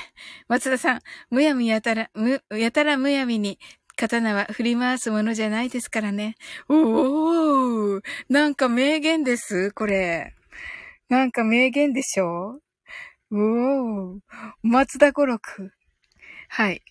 [0.49, 3.59] 松田さん、むやみやたら、む、やたらむやみに
[3.95, 6.35] 刀は振り回すものじゃないですからね。
[6.69, 10.35] おーなんか名言です、これ。
[11.09, 12.61] なんか名言でしょ？
[13.31, 14.19] おー
[14.63, 15.73] 松田五六。
[16.48, 16.83] はい。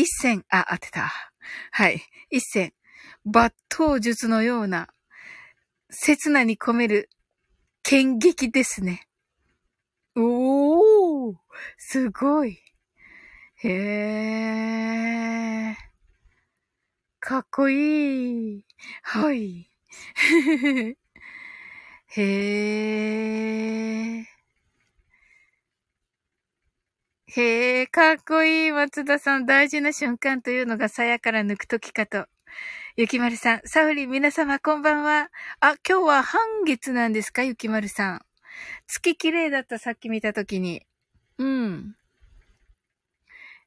[0.00, 1.12] 一戦、あ、当てた。
[1.72, 2.00] はい。
[2.30, 2.72] 一戦。
[3.26, 4.88] 抜刀術のような、
[5.90, 7.10] 刹那に込める
[7.82, 9.06] 剣撃ですね。
[10.16, 11.36] おー
[11.76, 12.58] すごい。
[13.62, 15.74] へー。
[17.18, 18.64] かっこいい。
[19.02, 19.68] はい。
[22.06, 22.22] へ
[24.16, 24.26] え。
[27.32, 29.46] へえ、かっこいい、松田さん。
[29.46, 32.26] 大事な瞬間というのが鞘から抜くときかと。
[32.96, 35.30] ゆきまるさん、サウリ、皆様、こんばんは。
[35.60, 37.44] あ、今日は半月なんですか？
[37.44, 38.20] ゆきまるさん。
[38.88, 40.84] 月綺麗だった、さっき見たときに。
[41.38, 41.94] うん。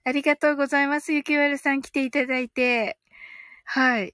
[0.04, 1.14] ありがとうございます。
[1.14, 2.98] ゆきまるさん来ていただいて。
[3.64, 4.14] はい。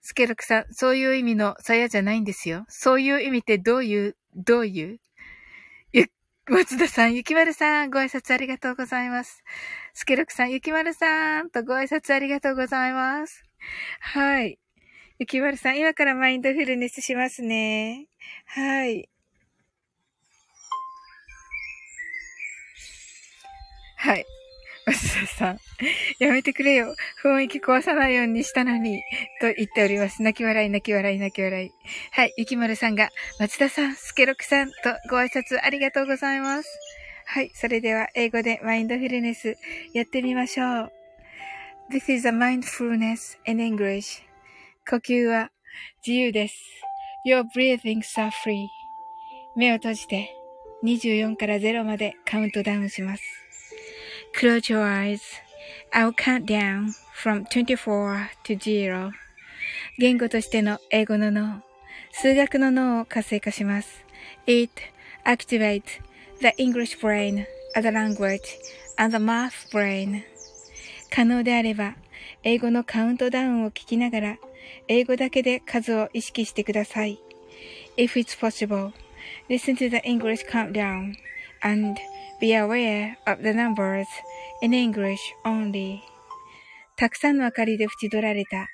[0.00, 2.64] スケロクさん、そういう意味の鞘じゃないんですよ。
[2.70, 4.98] そういう意味ってどういう、どういう、
[6.46, 9.42] 松田さん、ゆきまるさん、ご挨拶ありがとうございます。
[9.94, 13.46] スケロクさん、ゆきまるさん、とご挨拶ありがとうございます。
[14.00, 14.58] はい。
[15.18, 18.08] ゆきまるさん、今からマインドフルネスしますね。
[18.44, 19.08] はい。
[23.96, 24.26] はい。
[24.86, 25.58] 松田さん、
[26.18, 26.94] やめてくれよ。
[27.22, 29.02] 雰囲気壊さないようにしたのに、
[29.40, 30.22] と言っております。
[30.22, 31.72] 泣き笑い、泣き笑い、泣き笑い。
[32.10, 33.08] はい、ゆきまるさんが、
[33.38, 34.74] 松田さん、スケロクさん、と
[35.10, 36.68] ご挨拶ありがとうございます。
[37.26, 39.56] はい、それでは、英語でマインドフルネス、
[39.94, 40.92] やってみましょう。
[41.90, 44.22] This is a mindfulness in English.
[44.88, 45.50] 呼吸は
[46.06, 46.56] 自由です。
[47.26, 48.66] Your breathings are free.
[49.56, 50.34] 目を閉じて、
[50.84, 53.43] 24から0までカウントダウンします。
[54.34, 55.22] Close your eyes.
[55.92, 59.12] I'll count down from 24 to 0.
[59.96, 61.62] 言語としての英語の脳、
[62.10, 64.04] 数学の脳を活性化します。
[64.48, 64.72] It
[65.24, 65.84] activates
[66.40, 67.46] the English brain,
[67.80, 68.40] the language,
[68.96, 70.22] and the math brain.
[71.10, 71.94] 可能であれば、
[72.42, 74.38] 英語のカウントダウンを聞きながら、
[74.88, 77.20] 英語だけで数を意識してください。
[77.96, 78.92] If it's possible,
[79.48, 81.14] listen to the English countdown
[81.62, 82.00] and
[82.40, 84.06] Be aware of the numbers
[84.60, 86.00] in English only.
[86.96, 88.68] たくさんの明かりで縁取られた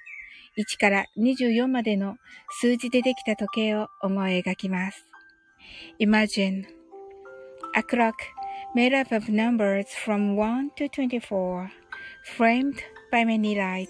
[0.59, 2.17] 1から24までの
[2.61, 5.07] 数字でできた時計を思い描きます。
[6.01, 6.65] Imagine
[7.75, 8.15] a clock
[8.75, 11.69] made up of numbers from 1 to 24
[12.37, 12.77] framed
[13.13, 13.89] by many lights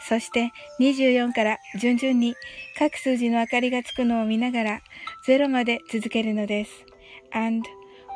[0.00, 2.34] そして24から順々に
[2.78, 4.80] 各数字の明かりがつくのを見ながら
[5.26, 6.84] 0まで続けるのです。
[7.32, 7.68] and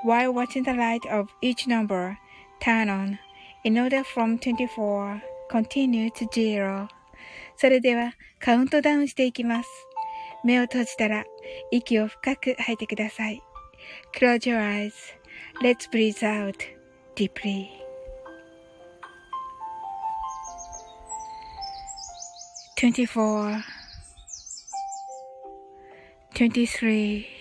[0.04, 2.18] while watching the light of each number
[2.60, 3.18] turn on
[3.64, 6.88] in order from 24 continue to zero
[7.58, 9.70] それではカウントダウンしていきます。
[10.44, 11.26] 目を閉じたら
[11.72, 13.42] 息を深く吐いてください。
[14.16, 14.94] Close your eyes.
[15.62, 16.56] Let's breathe out
[17.16, 17.68] deeply.
[22.78, 23.64] 24
[26.36, 27.41] 23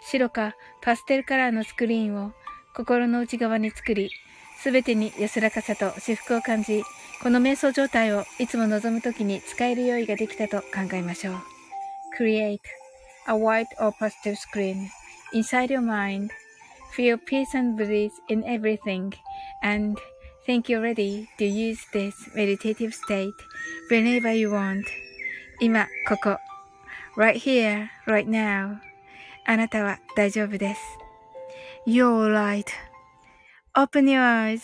[0.00, 2.32] 白かパステルカラーのスクリーンを
[2.76, 4.10] 心の内側に作り
[4.62, 6.84] すべてに安らかさと至福を感じ、
[7.20, 11.34] この瞑想状態をいつも望むときに使える用意ができたと考えましょう。
[12.16, 12.60] Create
[13.26, 14.86] a white or positive screen
[15.34, 16.30] inside your mind.
[16.96, 19.12] Feel peace and bliss in everything
[19.64, 19.98] and
[20.46, 23.32] think you're ready to use this meditative state
[23.90, 24.84] whenever you want.
[25.60, 26.38] 今、ここ。
[27.16, 28.78] right here, right now.
[29.44, 30.80] あなたは大丈夫です。
[31.84, 32.91] You're right.
[33.74, 34.62] Open your eyes.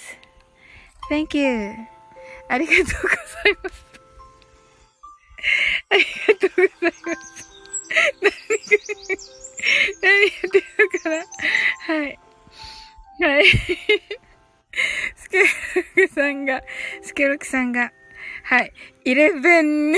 [1.09, 1.73] Thank you.
[2.49, 3.85] ありがとうございます。
[5.91, 7.49] ありがとうございます。
[8.21, 8.77] 何が、
[10.03, 11.17] 何やってるかな？
[11.87, 12.19] はい。
[13.21, 13.45] はい。
[15.17, 15.47] スケロ
[15.95, 16.63] クさんが、
[17.03, 17.91] スケロクさんが、
[18.45, 18.73] はい。
[19.05, 19.95] イレブン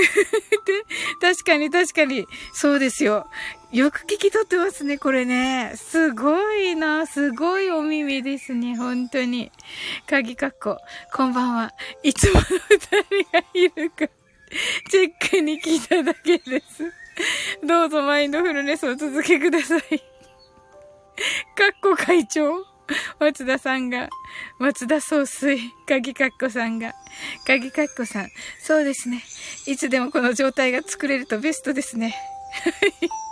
[1.21, 2.27] 確かに確かに。
[2.53, 3.29] そうですよ。
[3.73, 5.75] よく聞き取ってますね、これね。
[5.77, 7.07] すごいな。
[7.07, 9.53] すごいお耳ですね、本当に。
[10.09, 10.79] 鍵かっこ。
[11.15, 11.73] こんばんは。
[12.03, 14.09] いつもの二人がいるか、
[14.91, 16.93] チェックに来ただけです。
[17.65, 19.81] どうぞマインドフルネスを続けください。
[19.81, 19.95] かっ
[21.81, 22.67] こ会長。
[23.21, 24.09] 松田さんが、
[24.59, 26.93] 松田総帥、鍵かっこさんが、
[27.47, 29.23] 鍵かっこさん、そうですね。
[29.69, 32.17] いつでもこの状態が作れるとベストですね。
[32.65, 32.71] は
[33.07, 33.30] い。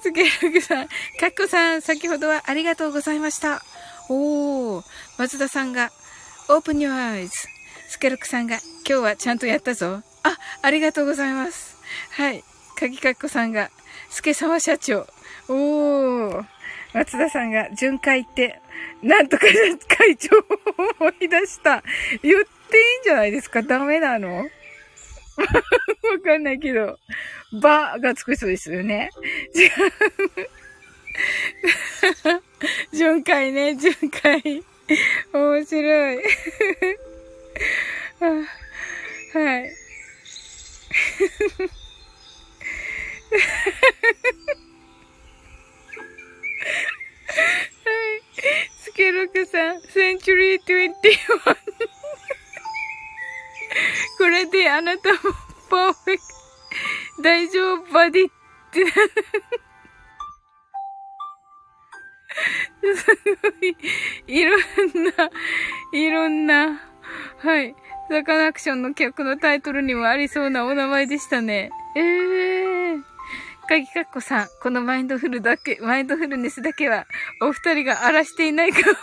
[0.00, 0.94] スケルグさん、か
[1.28, 3.62] っこさん、先ほどはありがとうございました。
[4.08, 4.84] おー、
[5.18, 5.90] 松田さんが、
[6.48, 7.30] オープン your eyes。
[7.88, 8.56] スケルクさんが、
[8.88, 10.02] 今日はちゃんとやったぞ。
[10.22, 11.76] あ、ありがとうございます。
[12.12, 12.42] はい。
[12.76, 13.70] 鍵かっこさんが、
[14.10, 15.06] スケ様社長。
[15.48, 16.44] おー。
[16.94, 18.60] 松田さんが巡回って、
[19.02, 19.46] なんとか
[19.98, 20.42] 会長を
[21.00, 21.82] 思い出した。
[22.22, 23.62] 言っていいんじゃないですか？
[23.62, 24.48] ダメなの？
[26.12, 26.98] わかんないけど、
[27.60, 29.10] ばがつくそうですよね。
[29.54, 29.70] 違う。
[32.92, 34.64] 巡回ね、巡回。
[35.32, 36.18] 面白い。
[38.18, 39.70] はい。
[48.80, 51.97] スケロクさん、センチュリー21。
[54.18, 55.18] これであなたも
[55.70, 56.22] パーフェク
[57.16, 58.32] ト、大丈夫バディっ
[58.70, 58.86] て。
[62.94, 63.06] す
[63.42, 63.76] ごい、
[64.26, 64.60] いろん
[65.04, 65.30] な、
[65.92, 66.80] いろんな、
[67.38, 67.74] はい。
[68.10, 71.70] サカナクションの曲のタイトルにもありそうなお名前でしたね。
[71.94, 73.02] ええー。
[73.68, 77.04] かぎかっこさん、このマインドフルだけ、マインドフルネスだけは、
[77.42, 78.94] お二人が荒らしていないか、マ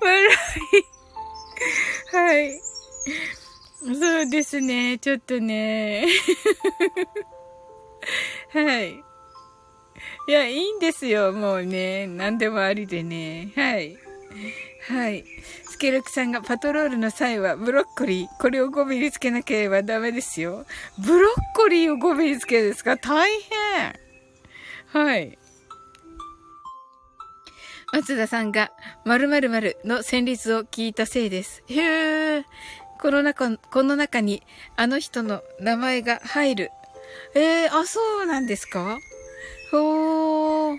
[0.00, 0.28] 笑い。
[2.16, 2.60] はい。
[3.80, 4.98] そうですね。
[4.98, 6.06] ちょっとね。
[8.52, 8.92] はい。
[10.28, 11.32] いや、いいんですよ。
[11.32, 12.06] もうね。
[12.06, 13.52] 何でもありでね。
[13.56, 13.96] はい。
[14.88, 15.24] はい。
[15.64, 18.28] スケルクさんがパトロールの際はブロッコリー。
[18.40, 20.64] これを5ミリつけなければダメですよ。
[20.98, 22.96] ブロッコリーを5ミリつけるんですか？
[22.96, 23.28] 大
[24.92, 25.02] 変。
[25.04, 25.38] はい。
[27.92, 28.72] 松田さんが、
[29.04, 31.62] 〇〇〇の旋律を聞いたせいです。
[31.68, 32.44] へえ。
[32.98, 34.42] この中、この中に、
[34.76, 36.70] あの人の名前が入る。
[37.34, 38.98] ええー、あ、そうなんですか？
[39.70, 40.78] ほー。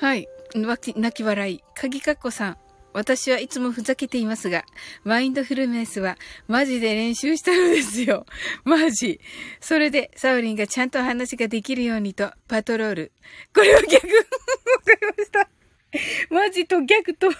[0.00, 0.26] はい。
[0.54, 1.62] 泣き笑い。
[1.74, 2.56] 鍵かっこさん。
[2.92, 4.64] 私はいつもふざけていますが、
[5.04, 6.16] マインドフルネスは
[6.48, 8.26] マジで練習したのですよ。
[8.64, 9.20] マジ。
[9.60, 13.12] それで、サオリンがちゃんと話ができるようにと、パトロール。
[13.54, 14.06] これは逆わか
[15.00, 15.48] りました。
[16.30, 17.30] マジと逆と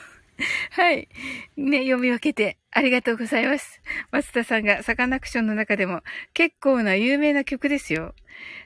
[0.70, 1.08] はい。
[1.56, 3.80] ね、読み分けてありがとうございます。
[4.10, 6.02] 松田さんがサカナクションの中でも
[6.34, 8.14] 結構な有名な曲ですよ。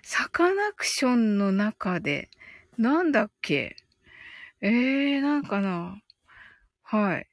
[0.02, 2.30] サカナクションの中で、
[2.78, 3.76] なんだっけ？
[4.62, 6.00] ええー、なんかな
[6.88, 7.28] はい。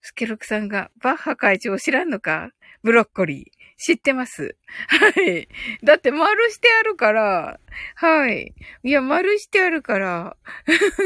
[0.00, 2.50] スケロクさんが、バッハ会長知らんのか？
[2.82, 3.62] ブロッコリー。
[3.76, 4.56] 知ってます。
[4.88, 5.48] はい。
[5.84, 7.60] だって丸してあるから、
[7.96, 8.54] はい。
[8.84, 10.36] いや、丸してあるから、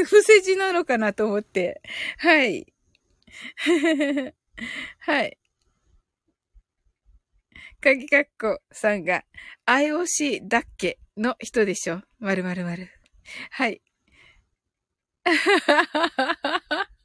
[0.05, 1.81] 不世辞なのかなと思って。
[2.17, 2.71] はい。
[4.99, 5.37] はい。
[7.81, 9.25] かぎかっこさんが、
[9.65, 12.01] IOC だっけの人でしょ。
[12.19, 12.89] まるまるまる。
[13.51, 13.81] はい。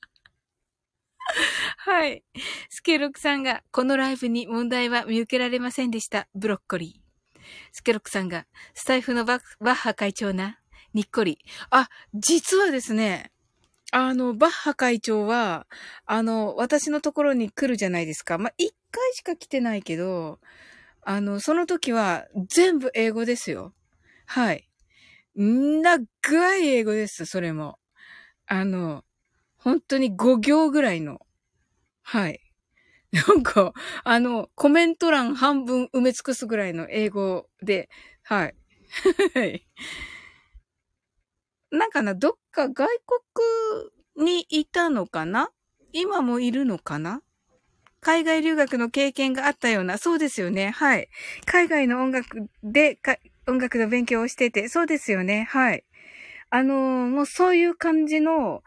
[1.78, 2.24] はい。
[2.68, 6.28] スケロクさんが、このライブに問題は見受けられませんでした。
[6.34, 7.42] ブロッコリー。
[7.72, 10.58] スケロクさんが、スタイフのバッハ会長な、
[10.94, 11.38] にっこり。
[11.70, 13.32] あ、実はですね、
[13.92, 15.66] あの、バッハ会長は、
[16.06, 18.38] あの、私のところに来るじゃないですか。
[18.38, 20.40] まあ、一回しか来てないけど、
[21.02, 23.74] あの、その時は全部英語ですよ。
[24.26, 24.68] はい。
[25.34, 27.78] 長い英語です、それも。
[28.46, 29.04] あの、
[29.62, 31.20] 本当に5行ぐらいの、
[32.02, 32.40] はい。
[33.12, 37.88] なんか、あの、コメント欄半分埋め尽くすぐらいの英語で、
[38.22, 38.54] はい。
[39.34, 39.66] はい。
[41.70, 42.88] なんかな、どっか外
[44.16, 45.50] 国にいたのかな？
[45.92, 47.22] 今もいるのかな？
[48.00, 50.70] 海外留学の経験があったような、そうですよね。
[50.70, 51.08] はい。
[51.46, 52.98] 海外の音楽で、
[53.46, 55.46] 音楽の勉強をしてて、そうですよね。
[55.50, 55.84] はい。
[56.50, 58.62] あのー、もうそういう感じの、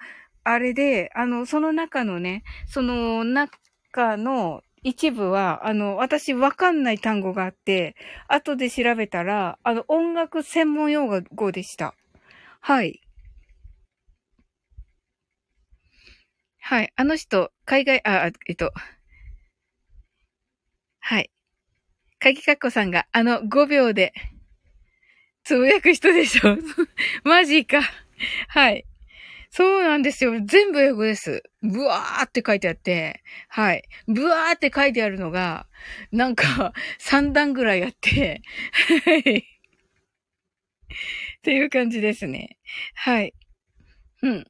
[0.46, 7.96] あれで、あの、その中のね、その中の一部は、あの、私わかんない単語があって、
[8.30, 11.96] 後で調べたら、あの、音楽専門用語でした。
[12.62, 13.02] はい。
[16.60, 16.92] はい。
[16.96, 18.74] あの人、海外、あ、えっと、
[21.00, 21.30] はい。
[22.20, 24.14] 鍵かっこさんが、あの5秒で、
[25.44, 26.58] つぶやく人でしょ
[27.24, 27.82] マジか。
[28.50, 28.86] はい。
[29.58, 30.34] そうなんですよ。
[30.44, 31.42] 全部英語です。
[31.62, 33.84] ブワーって書いてあって、はい。
[34.06, 35.66] ブワーって書いてあるのが、
[36.12, 38.42] なんか、 3段ぐらいあって、
[39.06, 39.38] はい。
[39.38, 39.44] っ
[41.42, 42.58] ていう感じですね。
[42.96, 43.34] はい。
[44.24, 44.46] うん。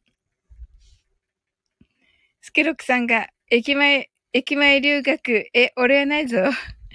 [2.42, 6.50] スケロックさんが、駅前、駅前留学、え、俺はないぞ。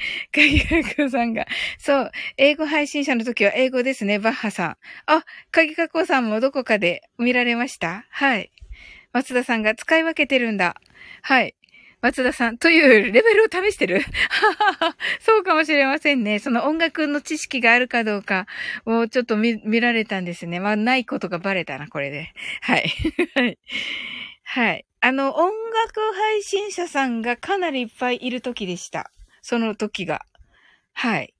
[0.32, 1.46] 鍵かこさんが。
[1.78, 2.12] そう。
[2.36, 4.76] 英語配信者の時は英語ですね、バッハさん。
[5.06, 8.04] あ、鍵かこさんもどこかで見られました？
[8.10, 8.50] はい。
[9.12, 10.76] 松田さんが使い分けてるんだ。
[11.22, 11.54] はい。
[12.00, 14.00] 松田さん、というレベルを試してる？
[15.20, 16.38] そうかもしれませんね。
[16.38, 18.46] その音楽の知識があるかどうか
[18.86, 20.60] をちょっと見、見られたんですね。
[20.60, 22.32] まあ、ないことがバレたな、これで。
[22.62, 22.88] はい。
[23.36, 23.58] はい。
[24.44, 24.86] はい。
[25.00, 29.10] あの、音楽配信者さんがかなりいっぱいいる時でした。
[29.42, 30.22] その時が。
[30.94, 31.32] はい。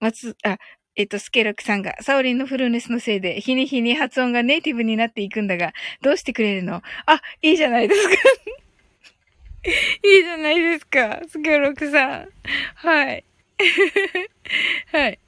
[0.00, 0.58] 松、あ、
[0.94, 5.72] えっと、スケロクさんが、サオリンのフルネスのせいで、日に日に発音がネイティブになっていくんだが、
[6.02, 6.82] どうしてくれるの？
[7.06, 8.14] あ、いいじゃないですか
[10.04, 12.28] いいじゃないですか、スケロクさん。
[12.76, 13.24] はい。
[14.92, 15.18] はい。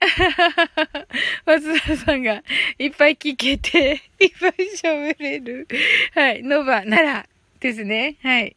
[1.46, 2.42] 松田さんが
[2.78, 5.68] いっぱい聞けて、いっぱい喋れる。
[6.14, 6.42] はい。
[6.42, 7.26] ノバなら
[7.60, 8.18] ですね。
[8.22, 8.56] はい。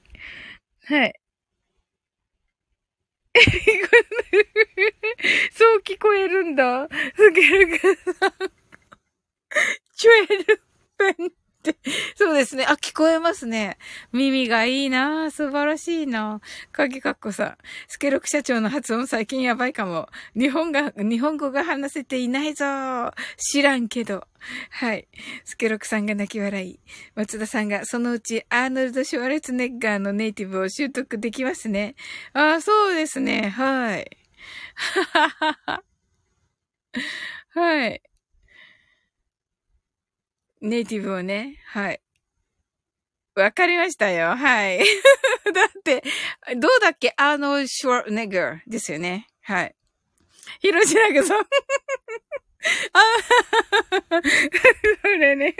[0.86, 1.20] はい。
[5.54, 6.88] そう聞こえるんだ。
[7.16, 8.34] スケルクさん。
[9.96, 10.62] チュエル
[10.98, 11.30] ペンっ
[11.64, 11.76] て。
[12.16, 12.66] そうですね。
[12.66, 13.78] あ、聞こえますね。
[14.12, 17.58] 耳がいいな素晴らしいな鍵かっこさん。
[17.88, 20.10] スケロク社長の発音最近やばいかも。
[20.36, 22.66] 日本が、日本語が話せていないぞ
[23.38, 24.28] 知らんけど。
[24.72, 25.08] はい。
[25.46, 26.80] スケロクさんが泣き笑い。
[27.16, 31.96] 松田さんが、そのうちアーノルド・シュワレツネッガーのネイティブを習得できますね。
[32.34, 33.50] ああ、そうですね。
[33.50, 34.18] はい。
[34.76, 35.84] ははは。
[37.50, 38.02] はい。
[40.62, 41.60] ネイティブをね。
[41.68, 42.02] はい。
[43.36, 44.36] わかりましたよ。
[44.36, 44.80] はい。
[45.54, 46.04] だって、
[46.56, 47.14] どうだっけ？
[47.18, 49.28] アーノー・シュワネッガーですよね。
[49.42, 49.76] はい。
[50.60, 51.46] ヒロシナグさん。
[52.94, 53.00] あ
[54.16, 54.22] あ、
[55.02, 55.56] それね。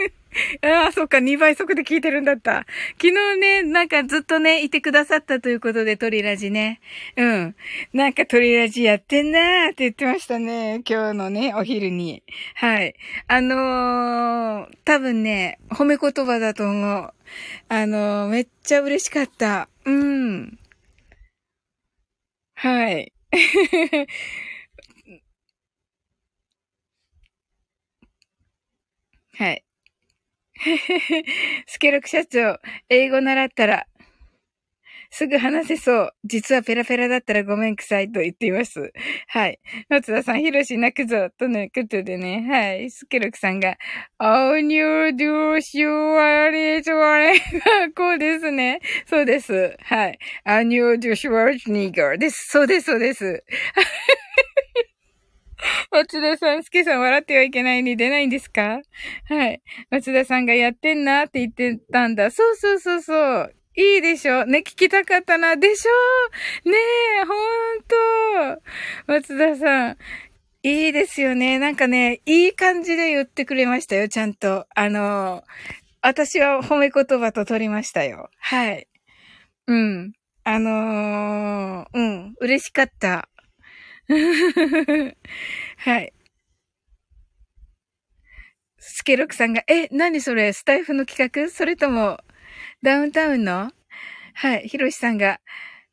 [0.62, 2.66] ああ、そっか、2倍速で聞いてるんだった。
[3.00, 6.80] 昨日ね、なんかずっとね、いてくださったということで、トリラジね。
[7.16, 7.56] うん。
[7.92, 10.82] なんかトリラジやってんなーって言ってましたね。
[10.88, 12.22] 今日のね、お昼に。
[12.56, 12.94] はい。
[13.28, 17.12] あのー、多分ね、褒め言葉だと思う。
[17.68, 19.68] あのー、めっちゃ嬉しかった。
[19.84, 20.58] うん。
[22.54, 23.12] はい。
[29.36, 29.64] はい。
[31.66, 32.58] スケロク社長、
[32.88, 33.86] 英語習ったら、
[35.10, 36.10] すぐ話せそう。
[36.24, 38.92] 実はペラペラだったらごめんくさいと言っています。
[39.28, 39.60] はい。
[39.88, 41.30] 松田さん、ヒロシ泣くぞ。
[41.38, 42.44] とのことでね。
[42.50, 42.90] はい。
[42.90, 43.76] スケロクさんが、
[44.18, 47.34] おにゅうどうしようあれちょあれ。
[47.94, 48.80] こうですね。
[49.06, 49.76] そうです。
[49.82, 50.18] はい。
[50.44, 52.48] アニューデュシュワーチニーガーです。
[52.50, 53.44] そうです、そうです。
[55.90, 58.80] 松田さん、スケさん笑ってはいけないに出ないんですか？
[59.28, 59.62] はい。
[59.90, 62.30] 松田さんがやってんなって言ってたんだ。
[62.30, 63.54] そうそうそうそう。
[63.76, 64.46] いいでしょ？
[64.46, 65.56] ね、聞きたかったな。
[65.56, 66.68] でしょ？
[66.68, 66.76] ね
[67.22, 67.34] え、ほ
[68.52, 68.62] んと。
[69.06, 69.96] 松田さん。
[70.62, 71.58] いいですよね。
[71.58, 74.66] なんかね、いい感じで言ってくれましたよ、ちゃんと。
[74.74, 75.44] あの、
[76.00, 78.30] 私は褒め言葉と取りましたよ。
[78.38, 78.88] はい。
[79.66, 80.12] うん。
[80.44, 83.28] あのー、うん、嬉しかった。
[85.78, 86.12] はい。
[88.78, 90.52] スケロクさんが、え、何それ？
[90.52, 91.50] スタイフの企画？
[91.50, 92.18] それとも、
[92.82, 93.72] ダウンタウンの？
[94.34, 94.68] はい。
[94.68, 95.40] ヒロシさんが、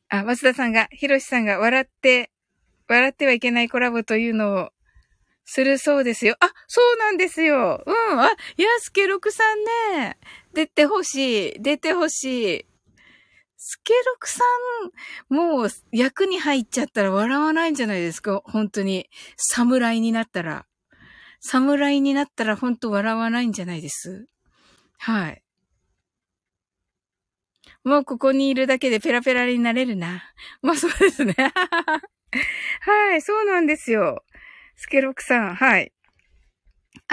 [0.09, 2.31] あ、松田さんが、ヒロシさんが笑って、
[2.87, 4.69] 笑ってはいけないコラボというのを、
[5.45, 6.35] するそうですよ。
[6.39, 7.83] あ、そうなんですよ。
[7.85, 8.19] うん。
[8.19, 8.31] あ、や
[8.79, 10.17] すけろくさんね。
[10.53, 11.61] 出てほしい。
[11.61, 12.65] 出てほしい。
[13.63, 14.41] スケロクさ
[15.29, 18.41] ん、もう役に入っちゃったら笑わないんじゃないですか？
[18.43, 19.07] 本当に。
[19.37, 20.65] 侍になったら。
[21.39, 24.25] 侍になったら本当笑わないんじゃないです？
[24.97, 25.43] はい。
[27.83, 30.23] もうここにいるだけでペラペラになれるな。
[30.63, 31.35] まあそうですね。
[32.81, 34.25] はい、そうなんですよ。
[34.75, 35.93] スケロクさん、はい。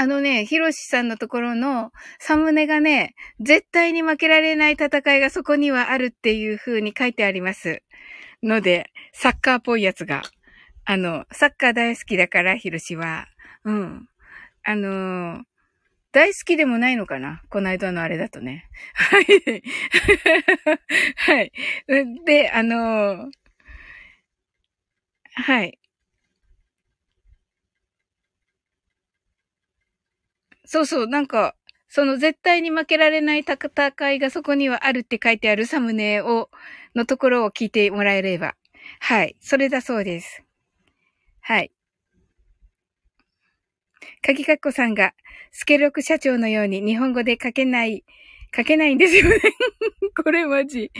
[0.00, 1.90] あのね、ヒロシさんのところの
[2.20, 7.82] サムネがね、絶対に負けられない戦いがそこにはあるっていう風に書いてあります。
[8.40, 10.22] ので、サッカーっぽいやつが。
[10.84, 13.26] あの、サッカー大好きだから、ヒロシは。
[13.64, 14.08] うん。
[14.62, 15.42] あのー、
[16.12, 17.42] 大好きでもないのかな？
[17.50, 18.70] この間のあれだとね。
[18.94, 19.26] はい。
[21.16, 21.52] はい。
[22.24, 23.30] で、あのー、
[25.34, 25.76] はい。
[30.70, 31.54] そうそう、なんか、
[31.88, 36.50] その絶対に負けられない戦いがそこにはあるって書いてあるサムネを、
[36.94, 38.54] のところを聞いてもらえれば。
[39.00, 39.34] はい。
[39.40, 40.42] それだそうです。
[41.40, 41.72] はい。
[44.20, 45.14] かぎかっこさんが、
[45.52, 48.04] スケロク社長のように日本語で書けない
[48.54, 49.40] 書けないんですよね
[50.24, 50.90] これマジ。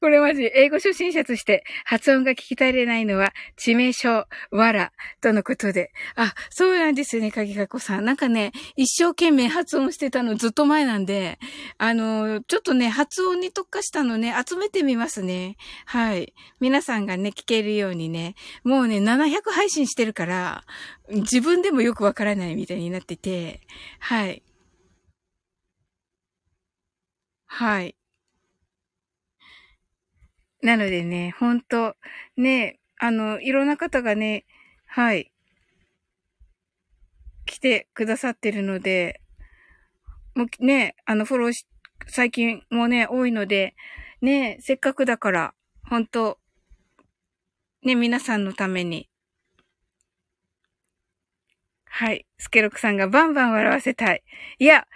[0.00, 0.50] これマジ。
[0.54, 5.92] 英語初心者として発音が聞き取れないのは致命傷、わら、とのことで。
[6.16, 8.04] あ、そうなんですよね、かぎかこさん。
[8.04, 11.38] なんかね、一生懸命発音してたのずっと前なんで、
[11.78, 15.56] あの、ちょっとね、発音に特化したのね、集めてみますね。
[15.84, 16.32] はい。
[16.60, 18.34] 皆さんがね、聞けるようにね、
[18.64, 20.64] もうね、700配信してるから、
[21.08, 23.60] 自分でもよくわからないみたいになってて、
[23.98, 24.42] はい。
[27.62, 27.94] はい。
[30.62, 31.94] なのでね、ほんと、
[32.36, 34.46] ね、あの、いろんな方がね、
[34.84, 35.30] はい、
[37.46, 39.20] 来てくださってるので、
[40.34, 41.68] もうね、あの、フォローし、
[42.08, 43.76] 最近もね、多いので、
[44.20, 45.54] ね、せっかくだから、
[45.88, 46.40] ほんと、
[47.84, 49.08] ね、皆さんのために。
[51.84, 52.26] はい。
[52.38, 54.24] スケロクさんがバンバン笑わせたい。
[54.58, 54.88] いや、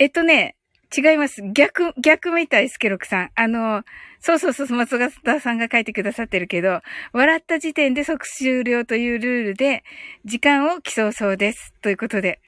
[0.00, 0.56] えっとね、
[0.96, 1.42] 違います。
[1.52, 3.30] 逆、逆みたい、スケロクさん。
[3.34, 3.84] あの、
[4.18, 6.80] そうそうそう、松田さんが書いてくださってるけど、
[7.12, 9.84] 笑った時点で即終了というルールで、
[10.24, 11.74] 時間を競うそうです。
[11.80, 12.40] ということで。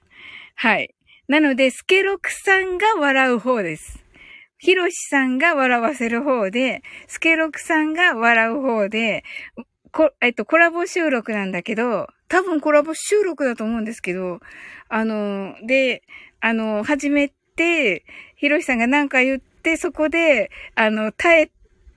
[0.57, 0.95] はい。
[1.29, 4.05] なので、スケロクさんが笑う方です。
[4.59, 9.25] ヒロシさんが笑わせる方で、スケロクさんが笑う方で、
[9.93, 14.41] こ、えっと、コラボ収録なんだけど、多分コラボ収録だと思うんですけど、
[14.89, 16.03] あの、で、
[16.41, 17.33] あの、始め、
[18.37, 21.51] ひろしさんが何か言って、そこで、あの、耐え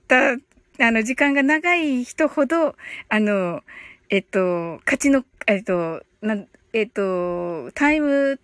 [0.08, 2.76] た、あの、時間が長い人ほど、
[3.08, 3.62] あの、
[4.10, 6.36] えっと、勝ちの、えっと、な、
[6.72, 8.38] えっと、タイム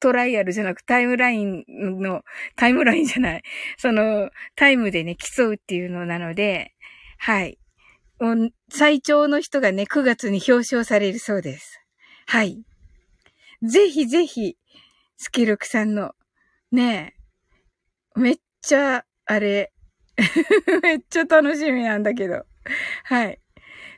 [0.00, 2.22] トライアルじゃなくタイムラインの、
[2.56, 3.42] タイムラインじゃない。
[3.76, 6.74] その、タイムでね、競うっていうのなので、
[7.18, 7.58] はい。
[8.70, 11.80] 最長の人がね、9月に表彰されるそうです。
[12.26, 12.62] はい。
[13.62, 14.56] ぜひぜひ、
[15.22, 16.12] スケルクさんの
[16.72, 17.14] ね
[18.16, 18.18] え。
[18.18, 19.70] めっちゃ、あれ、
[20.82, 22.46] めっちゃ楽しみなんだけど。
[23.04, 23.38] はい。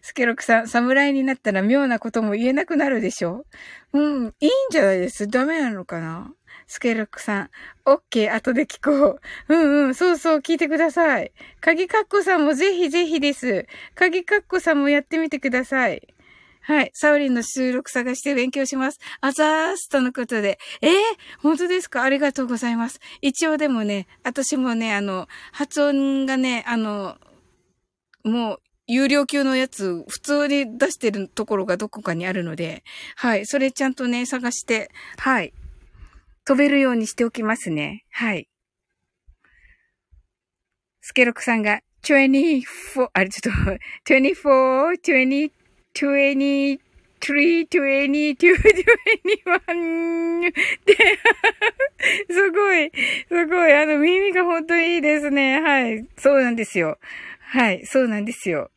[0.01, 3.47] スケロクさん、侍になったら妙なことも言えなくなるでしょ？
[3.93, 6.35] うん、いいんじゃないですダメなのかな？
[6.66, 7.51] スケロクさん。
[7.85, 9.55] オッケー、後で聞こう。
[9.55, 11.33] うんうん、そうそう、聞いてください。
[11.61, 13.66] 鍵カッコさんもぜひぜひです。
[13.95, 16.03] 鍵カッコさんもやってみてください。
[16.62, 16.90] はい。
[16.94, 18.98] サウリンの収録探して勉強します。
[19.20, 20.58] あざーすとのことで。
[20.80, 20.92] えー、
[21.38, 22.02] 本当ですか？
[22.02, 23.00] ありがとうございます。
[23.20, 27.18] 一応でもね、私もね、あの、発音がね、あの、
[28.24, 32.84] もう、有料級のやつ、普通に出してるところがどこかにあるので、
[33.16, 33.46] はい。
[33.46, 35.52] それちゃんとね、探して、はい。
[36.44, 38.04] 飛べるようにしておきますね。
[38.10, 38.48] はい。
[41.00, 42.62] スケロクさんが、24、
[43.12, 45.50] あれちょっと、24、20、
[45.95, 46.78] 23,
[47.20, 50.53] 22, 21
[50.84, 50.97] で、
[52.30, 52.90] すごい、
[53.28, 55.61] すごい、あの、耳が本当にいいですね。
[55.61, 56.07] はい。
[56.18, 56.99] そうなんですよ。
[57.40, 58.70] はい、そうなんですよ。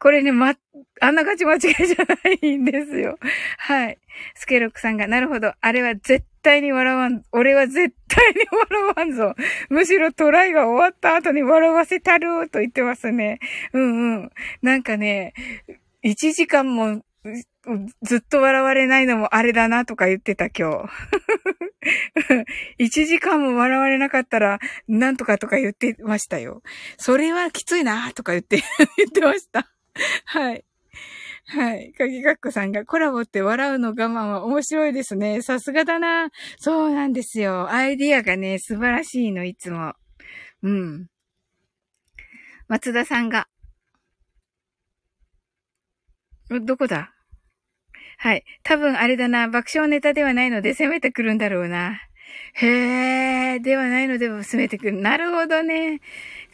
[0.00, 0.56] これね、ま、
[1.00, 3.18] あんな感じ間違いじゃないんですよ。
[3.58, 3.98] はい。
[4.34, 5.52] スケロックさんが、なるほど。
[5.60, 9.34] あれは絶対に笑わん、俺は絶対に笑わんぞ。
[9.70, 13.38] むしろトライが終わった後に笑わせたると言ってますね。
[13.72, 14.32] うんうん。
[14.62, 15.34] なんかね、
[16.04, 17.02] 1時間も
[18.02, 20.88] ずっと笑われないのもあれだなとか言ってた今日。
[22.78, 26.62] 1時間も笑われなかったらなんとかとか言ってましたよ。
[26.96, 28.62] それはきついなとか言って
[28.96, 29.70] 言ってました。
[30.24, 30.64] はい。
[31.50, 31.92] はい。
[31.94, 35.40] かぎかっこさんがコラボって笑うの我慢は面白いですね。
[35.40, 36.30] さすがだな。
[36.58, 37.70] そうなんですよ。
[37.70, 39.94] アイディアがね、素晴らしいの、いつも。
[40.62, 41.06] うん。
[42.68, 43.48] 松田さんが、
[46.50, 47.12] どこだ？
[48.18, 48.44] はい。
[48.62, 49.48] 多分あれだな。
[49.48, 52.00] 爆笑ネタではないので攻めてくるんだろうな。
[52.54, 53.62] へー。
[53.62, 54.92] ではないのでも攻めてくる。
[54.92, 56.00] なるほどね。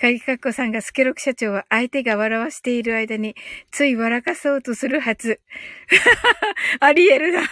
[0.01, 3.35] 鍵かっこさんがスケロク社長は相手が笑わしている間に、
[3.71, 5.41] つい笑かそうとするはず。
[6.81, 7.43] ありえるな。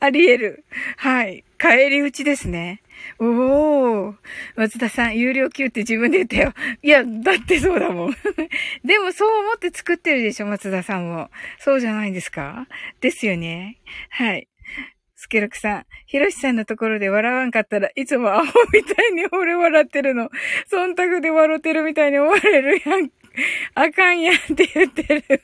[0.00, 0.64] ありえる。
[0.96, 1.44] はい。
[1.58, 2.81] 帰り討ちですね。
[3.18, 4.14] おー。
[4.56, 6.54] 松田さん、有料級って自分で言ったよ。
[6.82, 8.16] いや、だってそうだもん。
[8.84, 11.30] でもそう思って作ってるでしょ、松田さんも。
[11.58, 12.66] そうじゃないんですか？
[13.00, 13.78] ですよね。
[14.10, 14.48] はい。
[15.16, 20.30] スケロクさん、ヒロシさんのところで笑わんかったらいつもアホみたいに俺笑ってるの。
[20.68, 23.10] 忖度で笑ってるみたいに思われるやん。
[23.74, 25.42] あかんやんって言ってる。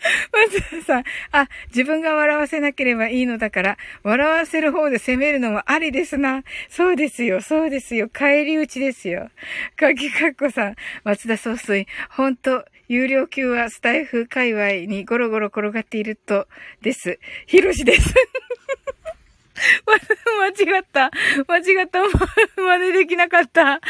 [0.32, 6.42] 松田さん、あ、自分が笑わせなければいいのだから、笑わせる方で責めるのもありですな。
[6.68, 8.08] そうですよ、そうですよ。
[8.08, 9.30] 帰り討ちですよ。
[9.76, 16.48] かきかっこさん、松田総帥、ほんと、有料級はスタイフ界隈にゴロゴロ転がっていると、
[16.82, 17.18] です。
[17.46, 18.14] ひろしです。
[19.86, 21.10] 間違った。
[21.46, 22.00] 間違った。
[22.56, 23.64] 真似できなかった。
[23.64, 23.80] は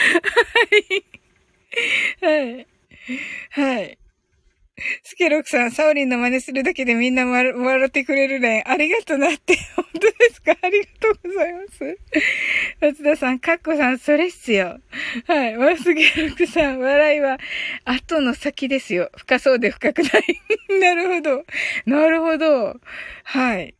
[0.88, 1.04] い。
[2.20, 2.66] はい。
[3.50, 3.98] はい。
[5.02, 8.64] スケロクさん、サオリンの真似するだけでみんな笑ってくれるね。
[8.66, 9.56] ありがとなって。
[9.76, 10.56] 本当ですか？
[10.62, 11.98] ありがとうございます。
[12.80, 14.78] 松田さん、カッコさん、それっすよ。
[15.26, 15.56] はい。
[15.56, 17.38] ワスケロクさん、笑いは
[17.84, 19.10] 後の先ですよ。
[19.16, 20.12] 深そうで深くない。
[20.80, 21.44] なるほど。
[21.86, 22.80] なるほど。
[23.24, 23.74] はい。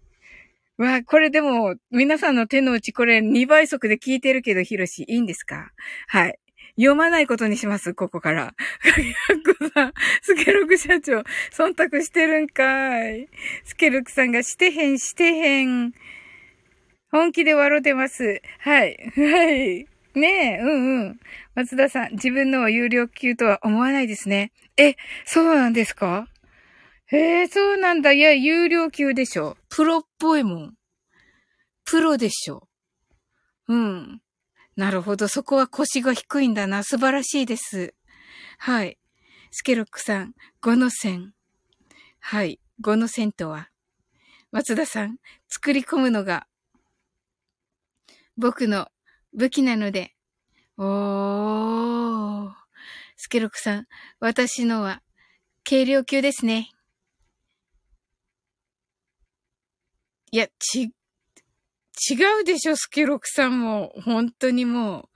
[0.78, 5.72] わ、これでも、皆さんの手の内これ2倍速で聞いてるけど、ヒロシ、いいんですか？
[6.08, 6.38] はい。
[6.80, 8.54] 読まないことにします、ここから。
[8.94, 9.20] 鍵か
[9.66, 11.22] っさん、スケロク社長、
[11.52, 13.28] 忖度してるんかい。
[13.64, 15.92] スケロクさんがしてへん、してへん。
[17.12, 18.40] 本気で笑ってます。
[18.60, 18.96] はい。
[19.14, 19.86] はい。
[20.14, 21.20] ねえ、うんうん。
[21.54, 24.50] 松田さん、自分のは有料級とは思わないですね。
[24.76, 26.28] え、そうなんですか？
[27.12, 28.12] へえ、そうなんだ。
[28.12, 29.56] いや、有料級でしょ。
[29.68, 30.74] プロっぽいもん。
[31.84, 32.68] プロでしょ。
[33.68, 34.20] うん。
[34.80, 35.28] なるほど。
[35.28, 36.82] そこは腰が低いんだな。
[36.82, 37.92] 素晴らしいです。
[38.56, 38.96] はい。
[39.50, 41.34] スケロックさん、5の線。
[42.18, 42.60] はい。
[42.82, 43.68] 5の線とは、
[44.52, 45.18] 松田さん、
[45.50, 46.46] 作り込むのが、
[48.38, 48.88] 僕の
[49.34, 50.14] 武器なので、
[50.78, 52.50] おー。
[53.18, 53.86] スケロックさん、
[54.18, 55.02] 私のは、
[55.62, 56.70] 軽量級ですね。
[60.32, 60.94] いや、ち、
[62.08, 63.92] 違うでしょ、スケロクさんも。
[64.04, 65.10] 本当にも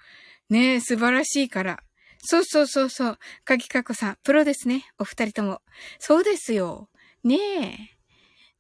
[0.51, 0.53] う。
[0.53, 1.81] ねえ、素晴らしいから。
[2.19, 3.19] そうそうそうそう。
[3.45, 4.85] かぎかこさん、プロですね。
[4.99, 5.63] お二人とも。
[5.99, 6.89] そうですよ。
[7.23, 7.95] ねえ。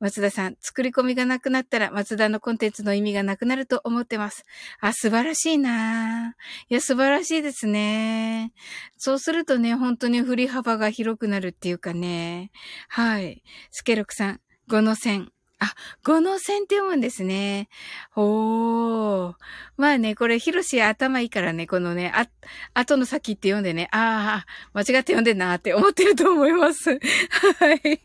[0.01, 4.45] 松田さん、作り込みがなくなったら、松田のコンテンツの意味がなくなると思ってます。
[4.81, 6.35] あ、素晴らしいな
[6.69, 8.53] いや、素晴らしいですね。
[8.99, 12.51] そうするとね、本当に振り幅が広くなるっていうかね。
[12.89, 13.43] はい。
[13.71, 15.31] スケロクさん、5の線。
[15.65, 17.69] あ、五の線って読むんですね。
[18.17, 19.35] おー。
[19.77, 22.29] まあね、これ、ヒロシ頭いいからね、このね、あ、
[22.75, 26.91] 後の先って読んでね、ああ、間違って読んでんなって思ってると思います。
[27.59, 28.01] はい。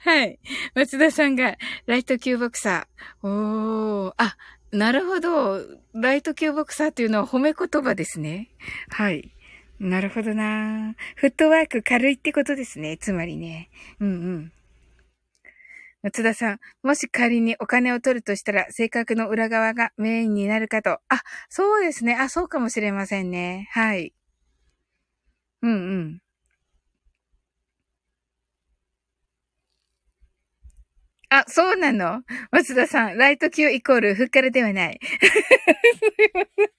[0.00, 0.38] はい。
[0.74, 1.56] 松田さんが、
[1.86, 3.26] ライトキューボクサー。
[3.26, 4.14] おー。
[4.16, 4.36] あ、
[4.70, 5.60] なるほど。
[5.94, 8.50] ライトキューボクサーっていうのは褒め言葉ですね。
[8.90, 9.34] はい。
[9.80, 12.96] なるほどなフットワーク軽いってことですね。
[12.96, 13.70] つまりね。
[14.00, 14.52] うんうん。
[16.02, 21.00] 松田さん、もし仮にお金を取るとしたら、性格の裏側がメインになるかと。
[21.08, 22.14] あ、そうですね。
[22.14, 23.68] あ、そうかもしれませんね。
[23.72, 24.12] はい。
[25.62, 25.74] うんう
[26.04, 26.20] ん。
[31.30, 32.22] あ、そうなの？
[32.50, 34.98] 松田さん、ライト級イコールフッカルではない。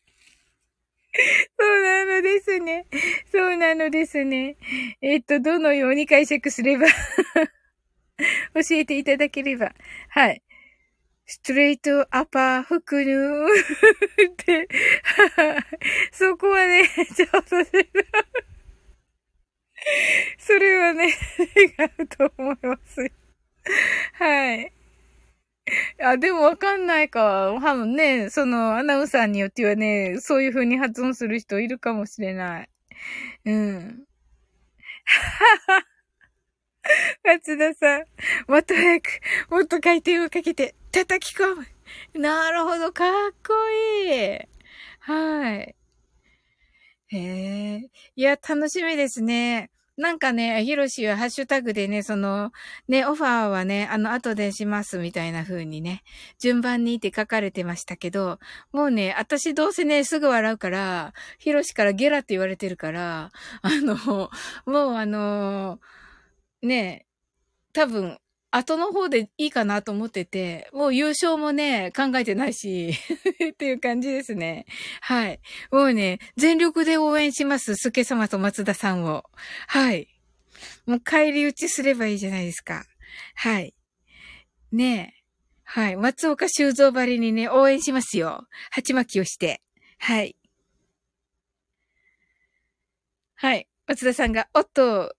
[1.59, 2.85] そうなのですね。
[3.31, 4.57] そうなのですね。
[5.01, 6.87] えっと、どのように解釈すれば
[8.53, 9.73] 教えていただければ。
[10.09, 10.41] はい。
[11.25, 13.45] ストレートアパーフクヌー
[14.31, 14.67] って、
[16.11, 17.49] そこはね、ちょっと
[20.37, 21.11] それはね、違
[22.01, 23.11] うと思います。
[24.13, 24.73] はい。
[26.01, 27.53] あ、でもわかんないか。
[27.61, 32.69] 多分ね、そのアナウンサーによってはね、そういう風に発音する人いるかもしれない。
[33.45, 34.05] うん。
[35.67, 35.98] はは。
[37.23, 38.05] 松田さん、
[38.47, 39.09] もっと早く、
[39.49, 41.67] もっと回転をかけて、叩き込む。
[42.19, 43.53] なるほど、かっこ
[44.05, 44.39] いい。
[44.99, 45.75] はい。
[47.07, 47.89] へえ。
[48.15, 49.71] いや、楽しみですね。
[49.97, 52.51] なんかね、ヒロシはハッシュタグでね、その、
[52.87, 56.03] ね、オファーはね、あの、後でしますみたいな風にね、
[56.39, 58.39] 順番にって書かれてましたけど、
[58.71, 63.31] もうね、私どうせね、すぐ笑うから、ヒロシからゲラって言われてるから、
[63.61, 64.29] あの、
[64.65, 65.79] もうあの、
[66.61, 67.05] ね、
[67.73, 68.17] 多分、
[68.51, 72.89] 後の方でいいかなと思ってて、もう優勝もね、考えてないし、
[73.51, 74.65] っていう感じですね。
[75.01, 75.39] はい。
[75.71, 77.75] もうね、全力で応援します。
[77.75, 79.23] スケ様と松田さんを。
[79.67, 80.07] はい。
[80.87, 82.85] もう帰り討ちすればいいじゃないですか。
[83.35, 83.75] はい。
[84.71, 85.19] ねえ。
[85.63, 85.97] はい。
[85.97, 88.47] 松岡修造ばりにね、応援しますよ。
[88.71, 89.61] 鉢巻きをして。
[89.99, 90.35] はい。
[93.35, 93.67] はい。
[93.85, 95.15] 松田さんが、おっと、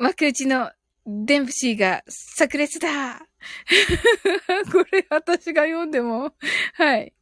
[0.00, 0.70] 幕内の
[1.06, 3.18] デンプシーが炸裂だ
[4.72, 6.34] これ私が読んでも、
[6.72, 7.12] はい。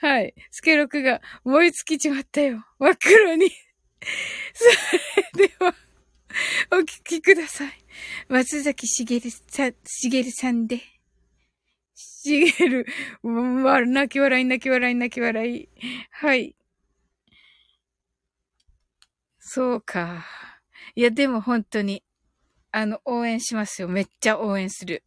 [0.00, 0.34] はい。
[0.50, 2.66] スケロクが燃え尽きちまったよ。
[2.80, 3.48] 真っ黒に
[4.54, 5.72] それでは、
[6.72, 7.72] お聞きください。
[8.28, 10.80] 松崎しげるさ、しげるさんで。
[11.94, 12.86] しげる、
[13.22, 15.68] ま、泣き笑い、泣き笑い、泣き笑い。
[16.10, 16.56] はい。
[19.38, 20.53] そうか。
[20.96, 22.04] いや、でも本当に、
[22.70, 23.88] あの、応援しますよ。
[23.88, 25.02] めっちゃ応援する。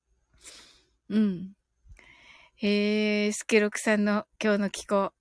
[1.09, 1.53] うん。
[2.55, 5.13] へえ、スケロクさんの今日の気候。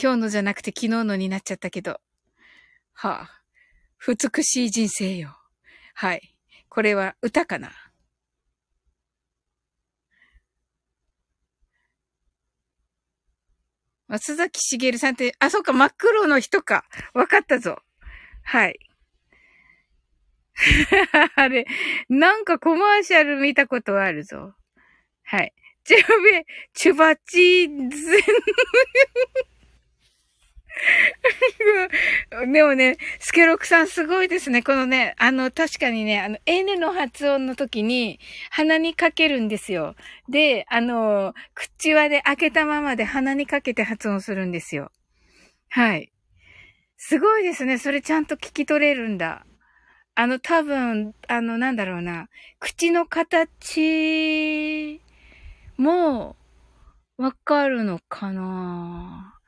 [0.00, 2.00] 今日のじゃなくて昨日のになっちゃったけど。
[2.92, 3.40] はあ。
[4.06, 5.34] 美しい人生よ。
[5.94, 6.34] はい。
[6.68, 7.70] これは歌かな
[14.08, 16.84] 松崎しげるさんって、あ、そうか、真っ黒の人か。
[17.14, 17.78] わかったぞ。
[18.42, 18.78] はい。
[21.34, 21.66] あれ、
[22.08, 24.54] なんかコマーシャル見たことあるぞ。
[25.24, 25.52] はい。
[25.84, 27.96] チュベ、チュバチーズ。
[32.52, 34.62] でもね、スケロクさんすごいですね。
[34.62, 38.18] このね、あの、確かにね、あの、N の発音の時に
[38.50, 39.94] 鼻にかけるんですよ。
[40.28, 44.90] で、あの、口輪で開けたままで鼻にかけて発音するんですよ。
[45.68, 46.12] はい。
[46.96, 47.78] すごいですね。
[47.78, 49.44] それちゃんと聞き取れるんだ。
[50.16, 52.28] あの、多分、あの、なんだろうな。
[52.60, 55.00] 口の形
[55.76, 56.36] も、
[57.16, 59.38] わかるのかな？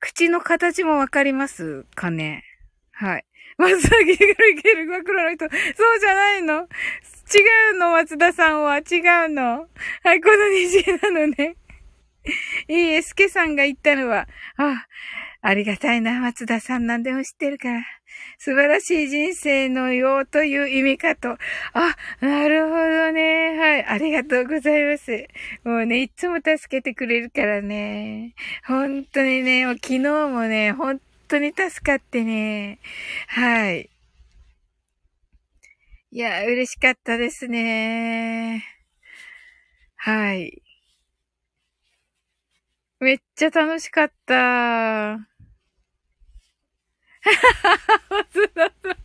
[0.00, 2.44] 口の形もわかりますかね？
[2.92, 3.24] はい。
[3.56, 4.16] 松崎がい
[4.62, 5.46] ける真っ黒の人。
[5.48, 6.54] そうじゃないの？
[6.54, 6.66] 違
[7.74, 8.78] うの松田さんは。
[8.78, 8.84] 違う
[9.28, 9.68] の？
[10.02, 11.56] はい、この虹なのね。
[12.68, 14.26] いいえ、スケさんが言ったのは、
[14.56, 14.86] あ、
[15.46, 17.82] ありがたいな、松田さん何でも知ってるから。
[18.38, 21.32] 素晴らしい人生のようという意味かと。
[21.74, 23.58] あ、なるほどね。
[23.58, 23.84] はい。
[23.84, 25.28] ありがとうございます。
[25.62, 28.34] もうね、いつも助けてくれるからね。
[28.66, 32.78] 本当にね、昨日もね、本当に助かってね。
[33.28, 33.90] はい。
[36.10, 38.64] いや、嬉しかったですね。
[39.96, 40.62] はい。
[42.98, 45.33] めっちゃ楽しかった。
[48.10, 49.04] 松田さん。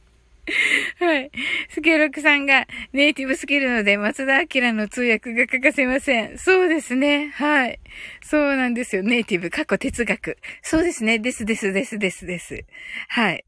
[1.05, 1.31] はい。
[1.69, 6.37] スケロクさんがネイティブスキルので松田明の通訳が欠かせません。
[6.37, 7.29] そうですね。
[7.35, 7.79] はい。
[8.21, 9.03] そうなんですよ。
[9.03, 10.37] ネイティブ、過去哲学。
[10.61, 11.19] そうですね。
[11.19, 12.65] ですですですですです。
[13.09, 13.45] はい。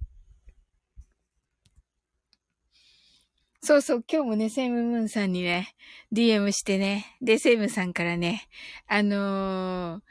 [3.64, 5.76] そうそう、今日もね、セイムムーンさんにね、
[6.12, 8.48] DM してね、で、セイムさんからね、
[8.88, 10.02] あのー、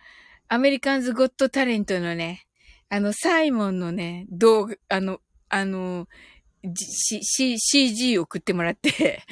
[0.47, 2.47] アメリカンズゴットタレントのね、
[2.91, 6.09] あの、サイモンのね、動画、あの、あの、
[6.75, 9.23] C、C、CG を送ってもらって、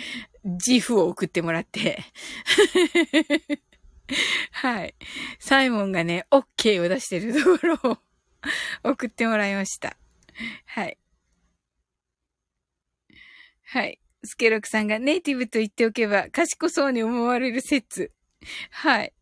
[0.44, 1.98] GIF を送ってもらって、
[4.52, 4.94] はい。
[5.40, 7.98] サイモンがね、OK を出してるところを
[8.90, 9.96] 送ってもらいました。
[10.66, 10.96] はい。
[13.64, 13.98] はい。
[14.22, 18.12] スケロクさんがネイティブと言っておけば賢そうに思われる説。
[18.70, 19.12] はい。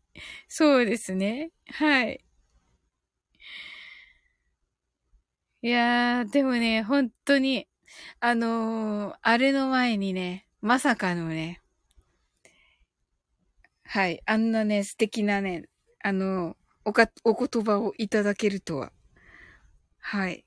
[0.47, 1.51] そうですね。
[1.71, 2.23] はい。
[5.63, 7.67] いやー、でもね、本当に、
[8.19, 11.61] あのー、あれの前にね、まさかのね、
[13.83, 15.67] はい、あんなね、素敵なね、
[16.03, 16.55] あのー、
[16.85, 18.91] おか、お言葉をいただけるとは。
[19.99, 20.45] はい。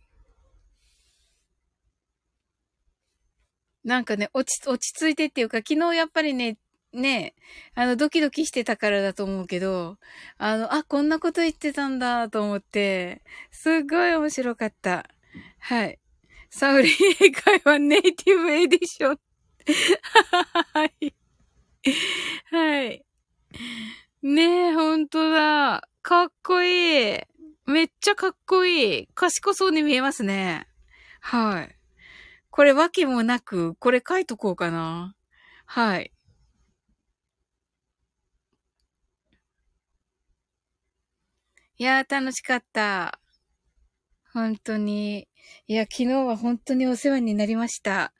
[3.82, 6.56] なんかね、落ち、落ち着いてっていうか、昨日やっぱりね、
[6.92, 7.34] ね、
[7.74, 9.98] あの、ドキドキしてたからだと思うけど、
[10.38, 15.08] あの、あ、こんなこと言ってたんだと思って、すっごい面白かった。
[15.60, 15.98] はい。
[16.50, 19.18] サウリ英会話ネイティブエディション。
[20.74, 21.14] はい。
[22.50, 23.04] はい。
[24.22, 25.88] ねえ、ほんとだ。
[26.02, 27.20] かっこいい。
[27.66, 29.08] めっちゃかっこいい。
[29.14, 30.66] 賢そうに見えますね。
[31.20, 31.76] はい。
[32.50, 35.14] これわけもなく、これ書いとこうかな。
[35.66, 36.12] はい。
[41.80, 43.18] いやー、楽しかった。
[44.34, 45.26] 本当に。
[45.66, 48.12] いや、昨日は本当にお世話になりました。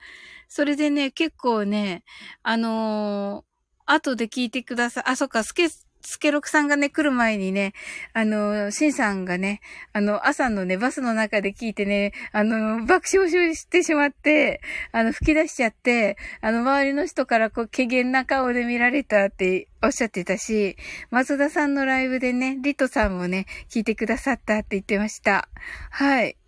[0.49, 2.03] それでね、結構ね、
[2.43, 5.05] あのー、後で聞いてください。
[5.09, 5.69] あ、そっか、スケ、
[6.03, 7.73] スケロクさんがね、来る前にね、
[8.13, 9.61] あの、シンさんがね、
[9.93, 14.61] あの、朝のね、バスの中で聞いてね、あの、爆笑してしまって、
[14.93, 20.77] あの、吹き出しちゃって、あの、周りの人からこう、怪げな顔で見られたっておっしゃってたし、
[21.11, 25.49] 松田さんのライブでね、リトさんもね、聞いてくださったって言ってました。
[25.91, 26.40] はい。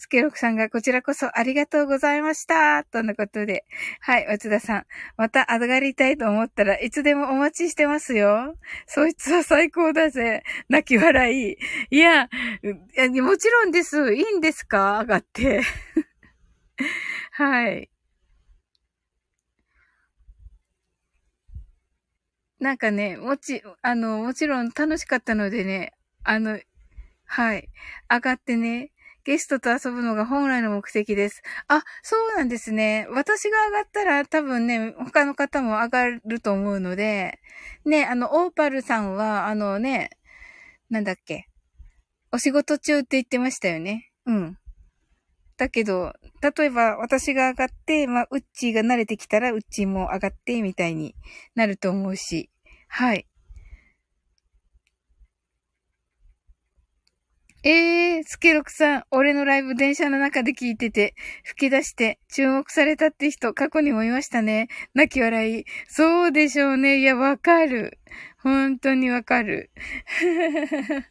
[0.00, 2.84] スケロクさんがこちらこそありがとうございました。
[2.84, 3.64] とのことで。
[4.00, 4.86] はい、松田さん。
[5.16, 8.54] また上がりたいと思ったらいつでもお待ちしてますよ。
[8.86, 10.44] そいつは最高だぜ。
[10.68, 11.56] 泣き笑い。
[11.90, 12.28] いや、い
[13.16, 14.14] やもちろんです。
[14.14, 15.00] いいんですか？
[15.00, 15.62] 上がって。
[17.32, 17.90] はい。
[22.60, 25.92] なんかね、もち、あの、もちろん楽しかったのでね、
[26.22, 26.60] あの、
[27.24, 27.68] はい。
[28.10, 28.90] 上がってね、
[29.28, 31.42] ゲストと遊ぶのが本来の目的です。
[31.66, 33.06] あ、そうなんですね。
[33.10, 37.38] 私が上がったら多分ね、他の方も上がると思うので、
[37.84, 40.08] ね、あの、オーパルさんは、あのね、
[40.88, 41.50] なんだっけ。
[42.32, 44.10] お仕事中って言ってましたよね。
[44.24, 44.56] うん。
[45.58, 51.14] だけど、例えば私が上がって、まあ、ウッチーが慣れてきたら、ウッチーも上がって、みたいに
[51.54, 52.48] なると思うし。
[52.88, 53.26] はい。
[57.68, 61.14] ええー、スケロクさん、俺のライブ電車の中で聞いてて、
[61.44, 64.68] 吹き出して注目されたって人、過去にもいましたね。
[64.94, 65.64] 泣き笑い。
[65.86, 67.00] そうでしょうね。
[67.00, 67.98] いや、わかる。
[68.38, 69.70] 本当にわかる。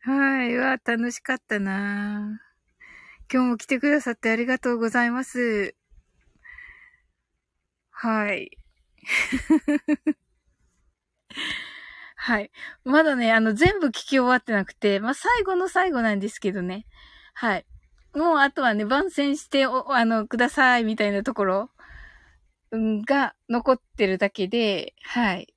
[0.00, 0.54] はい。
[0.58, 2.42] わ、楽しかったな
[3.32, 5.74] 今日も来てくださってありがとうございます。
[7.90, 8.50] はい。
[12.22, 12.50] はい。
[12.84, 16.84] まだね、あの、全部聞き終わってなくて、まあ、最後の最後なんですけどね。
[17.32, 17.66] はい。
[18.14, 21.70] もう、あとはね、番宣してお、あの、ください、みたいなところ、
[22.72, 25.54] が残ってるだけで、はい。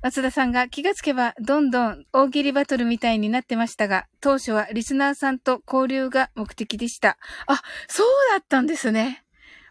[0.00, 7.18] 松田さんが気がつけばどんどん大喜利バトルみたいになってましたが、当初はリスナーさんと交流が目的でした。
[7.48, 9.24] あ、そうだったんですね。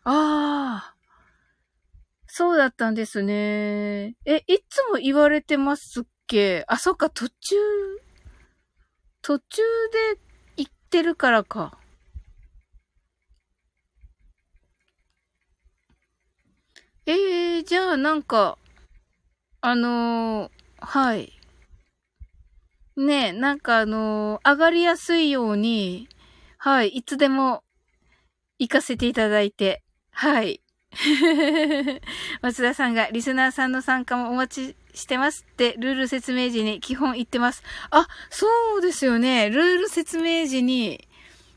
[0.03, 0.95] ああ。
[2.38, 4.17] そうだったんですね。
[4.25, 6.65] え、いつも言われてますっけ？
[6.67, 7.55] あ、そっか、途中、
[9.21, 9.61] 途中
[10.17, 10.19] で
[10.57, 11.79] 言ってるからか。
[17.05, 18.57] えー、じゃあなんか、
[19.61, 21.31] あのー、はい。
[22.97, 26.09] ねえ、なんかあのー、上がりやすいように、
[26.57, 27.63] はい、いつでも
[28.59, 30.61] 行かせていただいて、はい。
[32.41, 37.64] 松田さんがリスナーさんの参加もお待ちしてますってルール説明時に基本言ってます。
[37.91, 39.50] あ、そうですよね。
[39.50, 41.08] ルール説明時に、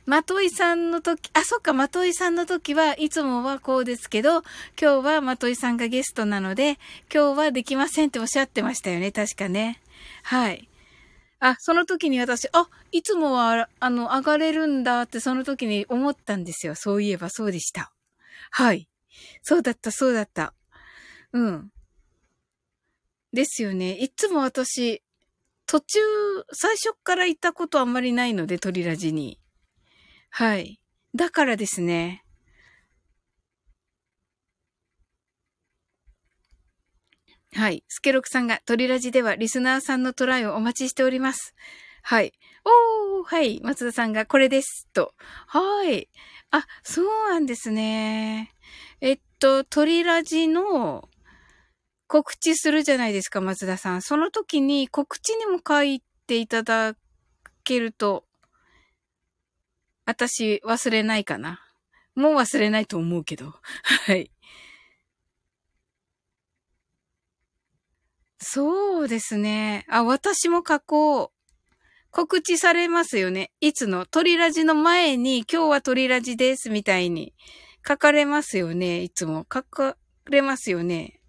[0.06, 4.42] まといさんの時、あ、そっか、まといさんの時はいつもはこうですけど、
[4.80, 6.78] 今日はまといさんがゲストなので、
[7.12, 9.80] 今日はできませんっておっしゃってましたよね、確かね。
[10.22, 10.68] はい。
[11.40, 16.74] あ、その時に私、あ、いつもは、あの、上がれるんだってその時に思ったんですよ。
[16.74, 17.92] そういえばそうでした。
[18.50, 18.88] はい。
[19.42, 20.54] そうだった、そうだった。
[21.32, 21.70] うん。
[23.32, 23.92] ですよね。
[23.92, 25.02] いつも私、
[25.66, 25.98] 途中、
[26.52, 29.38] 最初から行ったことあんまりないので、鳥ラジに。
[30.30, 30.80] はい。
[31.14, 32.24] だからですね。
[37.54, 37.82] はい。
[37.88, 41.54] スケロクさんが鳥ラジではリスナーさんのトライをお待ちしております。
[42.02, 42.32] はい。
[42.64, 43.60] おー、はい。
[43.62, 44.86] 松田さんがこれです。
[44.92, 45.14] と。
[45.46, 46.08] はい。
[46.50, 48.52] あ、そうなんですね。
[49.00, 51.08] えっと、鳥ラジの
[52.08, 54.02] 告知するじゃないですか、松田さん。
[54.02, 56.94] その時に告知にも書いていただ
[57.62, 58.24] けると、
[60.04, 61.60] 私忘れないかな。
[62.14, 63.54] もう忘れないと思うけど。
[64.06, 64.32] はい。
[68.40, 69.84] そうですね。
[69.88, 71.30] あ、私も書こう。
[72.10, 73.52] 告知されますよね。
[73.60, 74.06] いつの？
[74.06, 77.34] 鳥ラジの前に今日は鳥ラジですみたいに
[77.88, 79.00] 書かれますよね。
[79.00, 79.46] いつも。
[79.50, 79.96] 書か
[80.28, 81.20] れますよね。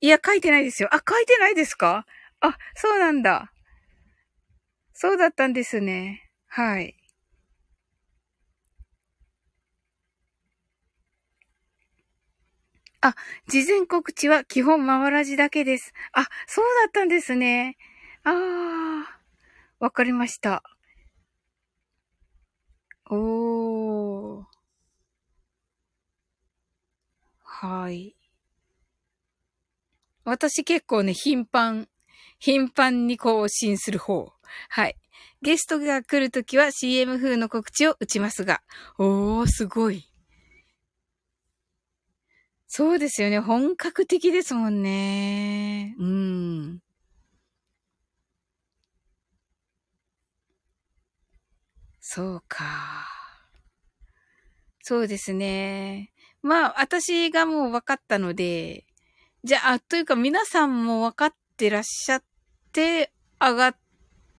[0.00, 0.88] いや、書いてないですよ。
[0.90, 2.06] あ、書いてないですか？
[2.40, 3.52] あ、そうなんだ。
[4.94, 6.30] そうだったんですね。
[6.46, 6.96] はい。
[13.02, 13.14] あ、
[13.48, 15.92] 事前告知は基本回らじだけです。
[16.12, 17.76] あ、そうだったんですね。
[18.24, 19.20] ああ、
[19.78, 20.62] わかりました。
[23.10, 23.91] おー。
[27.62, 28.16] はい。
[30.24, 31.86] 私結構ね、頻繁、
[32.40, 34.32] 頻繁に更新する方。
[34.68, 34.96] はい。
[35.42, 38.62] ゲストが来るときは CM 風の告知を打ちますが。
[38.98, 40.08] おー、すごい。
[42.66, 43.38] そうですよね。
[43.38, 45.94] 本格的ですもんね。
[46.00, 46.80] うん。
[52.00, 52.64] そうか。
[54.82, 56.11] そうですね。
[56.42, 58.84] まあ、私がもう分かったので、
[59.44, 62.24] じゃあ、というか皆さんも分かってらっしゃっ
[62.72, 63.76] て、上が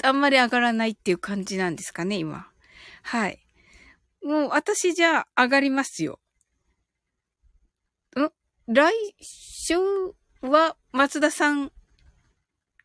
[0.03, 2.47] あんまり上がらないっていう感じなんですかね、今。
[3.03, 3.39] はい。
[4.21, 6.19] もう私じゃあ上がりますよ。
[8.17, 8.29] ん？
[8.67, 9.75] 来週
[10.41, 11.71] は松田さん、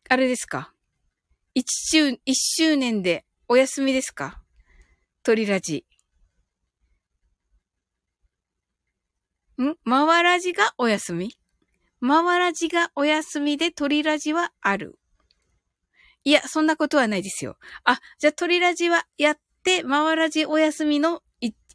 [0.09, 0.73] あれですか？
[1.53, 4.41] 一周、一周年でお休みですか？
[5.23, 5.85] 鳥ラジ。
[9.63, 9.75] ん？
[9.85, 11.31] 回らじがお休み？
[12.01, 14.99] 回らじがお休みで鳥ラジはある。
[16.23, 17.57] いや、そんなことはないですよ。
[17.83, 21.21] あ、じゃあ、鳥ラジはやって、回らじお休みの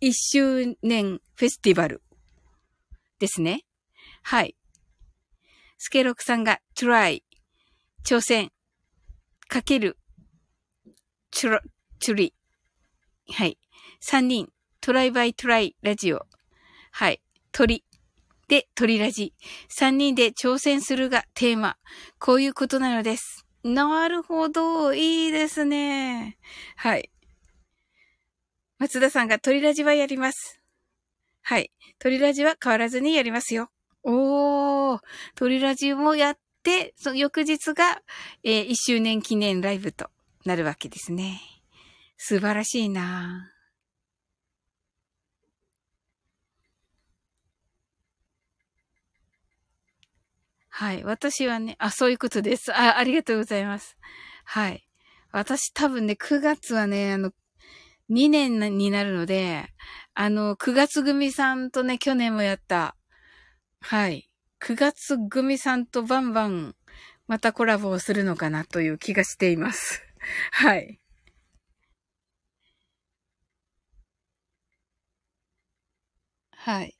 [0.01, 2.03] 一周年フェスティバル
[3.19, 3.65] ですね。
[4.23, 4.57] はい。
[5.79, 7.23] スケロクさんが try
[8.05, 8.51] 挑戦
[9.49, 9.99] かける
[11.31, 11.61] チュロ、
[12.01, 12.35] チュリ。
[13.31, 13.59] はい。
[14.01, 14.51] 三人
[14.81, 16.27] トライバイトライラジオ。
[16.91, 17.23] はい。
[17.55, 17.85] 鳥。
[18.49, 19.33] で、鳥ラジ。
[19.69, 21.77] 三人で挑戦するがテーマ。
[22.19, 23.47] こういうことなのです。
[23.63, 24.93] なるほど。
[24.93, 26.37] いいですね。
[26.75, 27.11] はい。
[28.79, 30.61] 松田さんが鳥ラジはやります。
[31.43, 31.71] はい。
[32.01, 33.71] 鳥ラジは変わらずにやりますよ。
[34.03, 35.01] おー。
[35.37, 38.03] 鳥ラジもやって、その翌日が、
[38.43, 40.11] えー、1周年記念ライブと
[40.45, 41.41] なるわけですね。
[42.17, 43.54] 素晴らしいな
[50.77, 51.05] はい。
[51.05, 52.75] 私はね、あ、そういうことです。
[52.75, 53.97] あ、ありがとうございます。
[54.45, 54.85] はい。
[55.31, 57.31] 私多分ね、9月はね、あの、
[58.09, 59.69] 2年になるので、
[60.15, 62.97] あの、9月組さんとね、去年もやった、
[63.83, 64.29] はい。
[64.59, 66.75] 9月組さんとバンバン、
[67.29, 70.03] またコラボをするのかなという気がしています。
[70.51, 70.99] はい。
[76.57, 76.97] はい。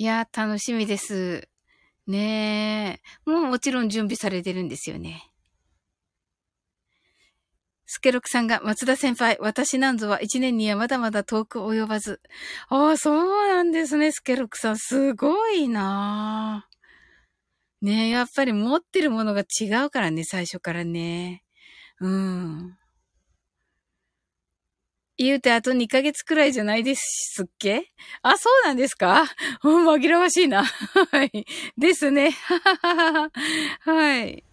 [0.00, 1.48] いや、楽しみです。
[2.06, 3.30] ねえ。
[3.30, 5.28] もうもちろん準備されてるんですよね。
[7.84, 12.20] スケロクさんが、松田先輩、私なんぞは一年にはまだまだ遠く及ばず。
[12.68, 14.78] ああ、そうなんですね、スケロクさん。
[14.78, 16.68] すごいな
[17.82, 21.42] ねえ、やっぱり持ってるものが違うからね、最初からね。
[22.00, 22.78] うん。
[25.18, 27.92] 言うてあと2ヶ月くらいじゃないですっけ？
[28.22, 29.24] あ、そうなんですか？
[29.62, 30.64] 紛らわしいな。
[30.64, 31.44] はい。
[31.76, 32.30] ですね。
[33.80, 34.44] はい。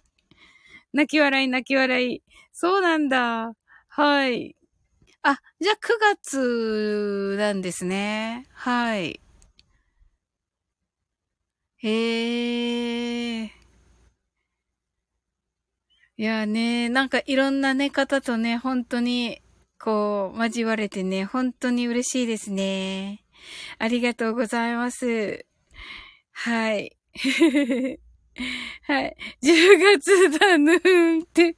[0.91, 2.23] 泣き笑い、泣き笑い。
[2.51, 3.51] そうなんだ。
[3.89, 4.55] はい。
[5.21, 8.47] あ、じゃあ9月なんですね。
[8.53, 9.19] はい。
[11.77, 13.51] へえ。
[16.17, 19.41] いやね、なんかいろんなね、方とね、本当に
[19.85, 23.23] こう、交われてね、本当に嬉しいですね。
[23.77, 25.45] ありがとうございます。
[26.31, 26.97] はい。
[28.87, 29.15] はい。
[29.43, 31.43] 10月だぬーんって。
[31.43, 31.49] は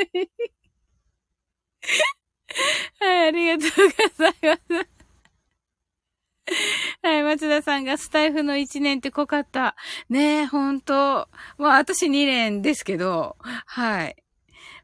[0.00, 0.30] い。
[3.00, 4.88] はい、ありがとうございます。
[7.02, 9.76] はい、松田さんがスタイフの1年って濃かった。
[10.10, 11.26] ねえ、ほんと。
[11.56, 14.16] まあ、私2年ですけど、はい。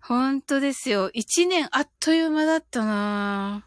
[0.09, 1.11] 本当ですよ。
[1.15, 3.67] 一年あっという間だったな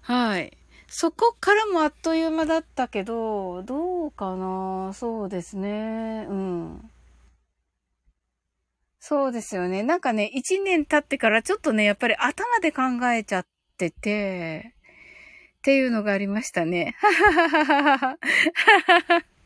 [0.00, 0.56] はい。
[0.86, 6.26] そこからもあっという間だったけど、どうかなそうですね。
[6.26, 6.90] うん。
[8.98, 9.82] そうですよね。
[9.82, 12.82] なんかね、一年経ってからちょっとね、やっぱり頭で考
[13.12, 13.46] えちゃっ
[13.76, 14.74] てて、
[15.58, 16.96] っていうのがありましたね。
[16.98, 18.18] ははははは
[19.18, 19.37] は。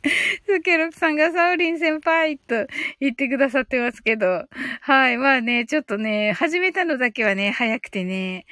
[0.47, 2.67] スケロクさんがサウリン先輩と
[3.01, 4.47] 言ってくださってますけど。
[4.81, 5.17] はい。
[5.17, 8.47] まあね、ちょっとね、始めたのだけはね、早くてね、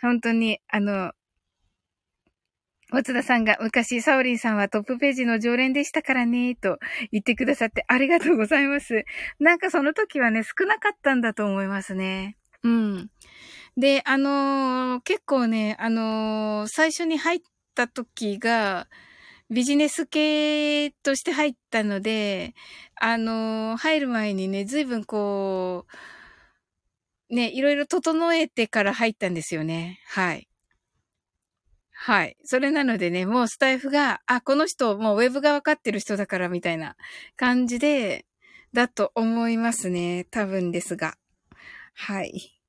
[0.00, 1.12] 本当に、あの、
[2.92, 6.78] 松田さんが昔、サオリンさんはトップページの常連でしたからね、と
[7.10, 9.04] 言ってくださってありがとうございます。
[9.40, 12.36] なんかその時はね、少なかったんだと思いますね。
[12.62, 13.10] うん。
[13.78, 17.40] で、あのー、結構ね、あのー、最初に入っ
[17.74, 18.88] た時が、
[19.52, 22.54] ビジネス系として入ったので、
[23.00, 25.86] あの、入る前にね、随分こ
[27.30, 30.00] う、ね、いろいろ整えてから入ったんですよね。
[30.06, 30.48] はい。
[31.92, 32.36] はい。
[32.44, 36.96] それなのでね、もうスタイフが、あ、この人、もうウェブがわかってる人だから、みたいな
[37.36, 38.26] 感じで、
[38.72, 40.26] だと思いますね。
[40.30, 41.14] 多分ですが。
[41.94, 42.61] はい。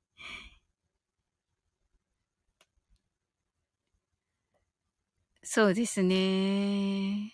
[5.54, 7.30] そうですね。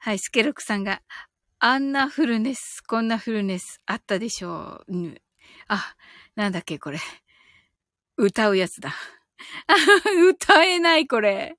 [0.00, 1.00] はい、スケロクさんが、
[1.60, 4.92] あんなフルネス、こんなフルネスあったでしょう。
[4.92, 5.14] うん、
[5.68, 5.94] あ、
[6.34, 6.98] なんだっけ、これ。
[8.16, 8.92] 歌うやつだ。
[10.28, 11.56] 歌えない、これ。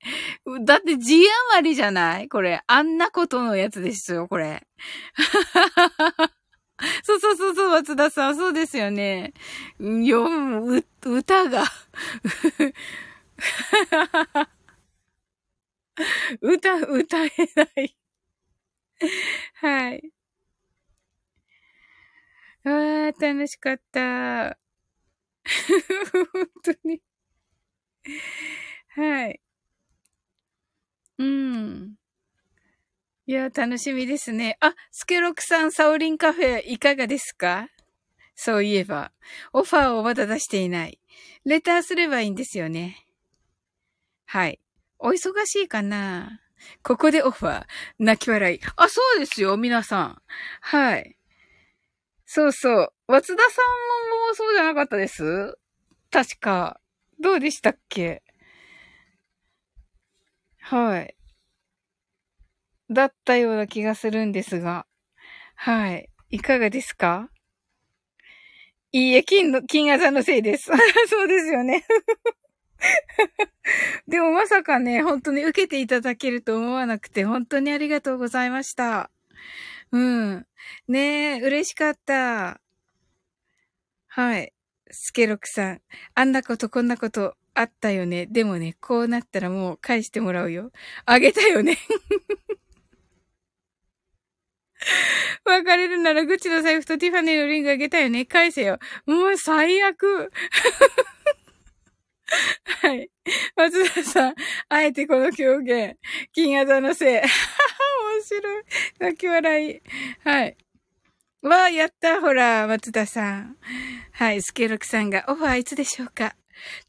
[0.65, 1.15] だって字
[1.53, 2.61] 余りじゃないこれ。
[2.67, 4.67] あんなことのやつですよ、これ。
[7.03, 8.35] そうそうそうそう、松田さん。
[8.35, 9.31] そうですよね。
[9.79, 10.27] よ、
[11.05, 11.63] 歌が
[16.41, 17.95] 歌、歌えない。
[19.55, 20.11] はい。
[22.65, 24.57] ああ、楽しかった。
[26.33, 27.01] 本当に。
[28.95, 29.39] はい。
[31.17, 31.95] うん。
[33.27, 34.57] いや、楽しみですね。
[34.59, 37.67] あ、スケロクさん、サオリンカフェ、いかがですか？
[38.35, 39.11] そういえば、
[39.53, 40.99] オファーをまだ出していない。
[41.45, 42.97] レターすればいいんですよね。
[44.31, 44.59] はい。
[44.99, 46.39] お忙しいかな？
[46.83, 47.65] ここでオファー。
[47.97, 48.59] 泣き笑い。
[48.75, 50.21] あ、そうですよ、皆さん。
[50.61, 51.15] はい。
[52.27, 52.93] そうそう。
[53.07, 53.61] 松田さ
[54.07, 55.57] んももうそうじゃなかったです？
[56.11, 56.79] 確か。
[57.19, 58.21] どうでしたっけ？
[60.61, 61.15] はい。
[62.91, 64.85] だったような気がするんですが。
[65.55, 66.07] はい。
[66.29, 67.31] いかがですか？
[68.91, 70.65] いいえ、金の、金あざのせいです。
[71.09, 71.83] そうですよね。
[74.07, 79.11] でもまさかね、本当に受けていただけると思わなくて、本当にありがとうございました。
[79.91, 80.45] うん。
[80.87, 82.61] ねえ、嬉しかった。
[84.07, 84.53] はい。
[84.91, 85.81] スケロクさん。
[86.15, 88.25] あんなことこんなことあったよね。
[88.25, 90.71] でもね、こうなったらもう返してもらうよ。
[91.05, 91.77] あげたよね。
[95.45, 98.25] 別れるならグッチの財布とティファニーのリングあげたよね。
[98.25, 98.79] 返せよ。
[99.05, 100.31] もう最悪。
[102.81, 103.09] はい。
[103.55, 104.35] 松田さん、
[104.69, 105.97] あえてこの狂言。
[106.33, 107.21] 金型のせい。
[107.21, 107.27] 面
[108.23, 108.63] 白い。
[108.99, 109.81] 泣き笑い。
[110.23, 110.57] はい。
[111.41, 113.57] わあ、やったほら、松田さん。
[114.13, 116.35] はい、スケロクさんが、オファーいつでしょうか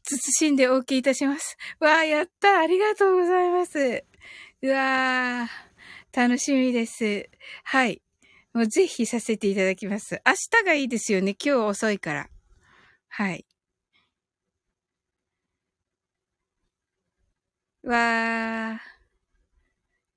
[0.03, 1.57] 慎んでお受けいたします。
[1.79, 4.03] わあ、やったありがとうございます。
[4.61, 5.49] うわあ、
[6.13, 7.29] 楽しみです。
[7.63, 8.01] はい。
[8.53, 10.21] もうぜひさせていただきます。
[10.25, 11.35] 明日がいいですよね。
[11.41, 12.29] 今日遅いから。
[13.07, 13.45] はい。
[17.83, 18.81] わあ。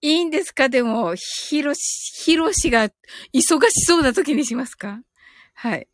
[0.01, 0.69] いいんですか？
[0.69, 2.91] でも、ひろし、ひろしが
[3.33, 5.01] 忙しそうな時にしますか？
[5.55, 5.89] はい。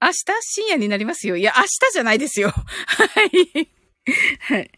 [0.00, 1.36] 明日深夜になりますよ。
[1.36, 2.48] いや、明日じゃないですよ。
[2.48, 2.64] は
[3.24, 3.68] い。
[4.40, 4.70] はい。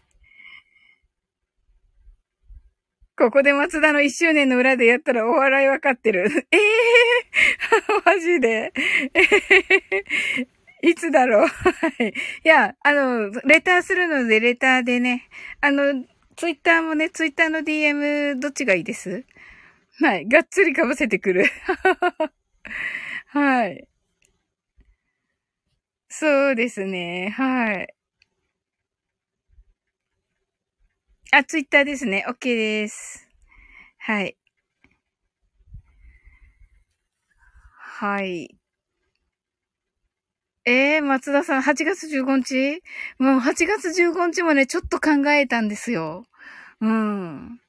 [3.17, 6.29] ここで松田の一周年の裏でやったらお笑いわかってる。
[6.51, 8.73] ええー、 マジで。
[9.13, 10.47] え、
[10.89, 11.47] いつだろう？
[11.49, 12.09] はい。
[12.09, 15.27] いや、あの、レターするので、レターでね、
[15.61, 16.05] あの、
[16.35, 19.25] ツイッターもね、ツイッターの DM どっちがいいです？
[20.01, 20.27] はい。
[20.27, 21.45] がっつり被せてくる。
[23.27, 23.87] はい。
[26.09, 27.29] そうですね。
[27.29, 27.95] はい。
[31.31, 32.25] あ、ツイッターですね。
[32.27, 33.27] OK です。
[33.99, 34.35] はい。
[37.79, 38.55] はい。
[40.67, 42.81] ええー、松田さん、8月15日？
[43.19, 46.25] もう8月15日もね、ちょっと考えたんですよ。
[46.81, 47.59] うん。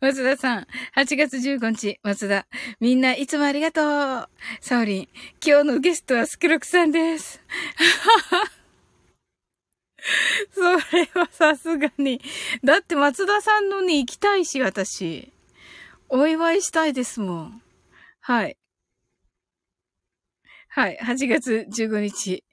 [0.00, 0.66] 松田さん、
[0.96, 2.46] 8月15日、松田。
[2.80, 4.28] みんないつもありがとう。
[4.60, 5.08] サオリン、
[5.44, 7.40] 今日のゲストはスクロクさんです。
[10.52, 10.60] そ
[10.96, 12.20] れはさすがに。
[12.64, 15.32] だって松田さんのに行きたいし、私。
[16.14, 17.62] お祝いしたいですもん。
[18.20, 18.58] はい。
[20.68, 20.98] はい。
[21.02, 22.44] 8月15日。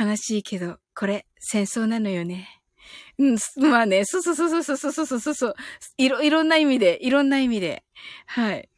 [0.00, 2.62] 悲しいけど、これ、戦争なのよね。
[3.18, 3.38] うん、
[3.70, 5.54] まあね、そうそうそうそうそうそうそうそう。
[5.98, 7.84] いろ、いろんな意味で、いろんな意味で。
[8.24, 8.70] はい。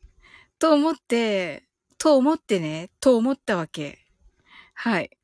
[0.58, 1.62] と思って、
[1.96, 4.00] と思ってね、と思ったわけ。
[4.74, 5.16] はい。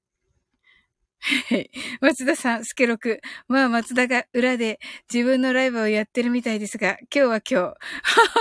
[1.20, 1.70] はい。
[2.00, 3.20] 松田さん、スケロク。
[3.48, 4.78] まあ、松田が裏で
[5.12, 7.54] 自分のライブをやってるみたいですが、今日は今日。
[7.56, 7.74] は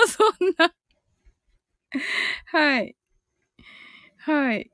[0.05, 0.73] あ、そんな。
[2.45, 2.95] はい。
[4.17, 4.69] はい。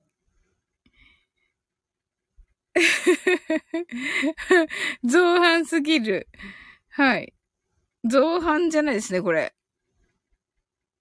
[5.03, 6.27] 造反すぎる。
[6.89, 7.33] はい。
[8.05, 9.53] 造反じゃないですね、これ。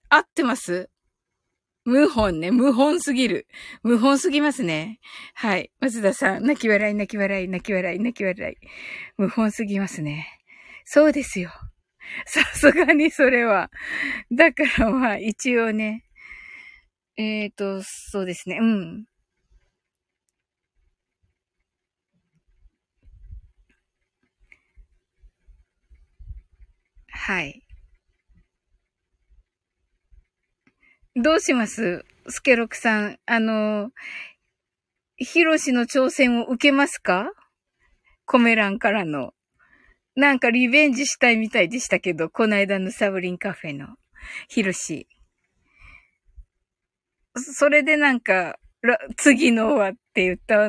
[0.08, 0.88] 合ってます？
[1.84, 2.50] 無本ね。
[2.50, 3.46] 無本すぎる。
[3.82, 5.00] 無本すぎますね。
[5.34, 5.70] はい。
[5.80, 8.56] 松田さん、泣き笑い、泣き笑い、泣き笑い、泣き笑い。
[9.18, 10.26] 無本すぎますね。
[10.86, 11.50] そうですよ。
[12.26, 13.70] さすがにそれは。
[14.32, 16.04] だからまあ、一応ね。
[17.16, 18.58] えっ、ー、と、そうですね。
[18.60, 19.04] うん。
[27.08, 27.63] はい。
[31.16, 32.04] どうします？
[32.28, 33.18] スケロクさん。
[33.26, 33.90] あの、
[35.16, 37.30] ヒロシの挑戦を受けますか？
[38.26, 39.32] コメ欄からの。
[40.16, 43.96] なんかリベンジしたいみたいでしたけど、この間のサブリンカフェの
[44.48, 45.08] ヒロシ。
[47.36, 48.58] それでなんか、
[49.16, 50.68] 次のはって言った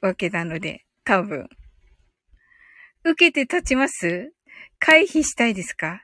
[0.00, 1.48] わけなので、多分。
[3.04, 4.32] 受けて立ちます？
[4.78, 6.03] 回避したいですか？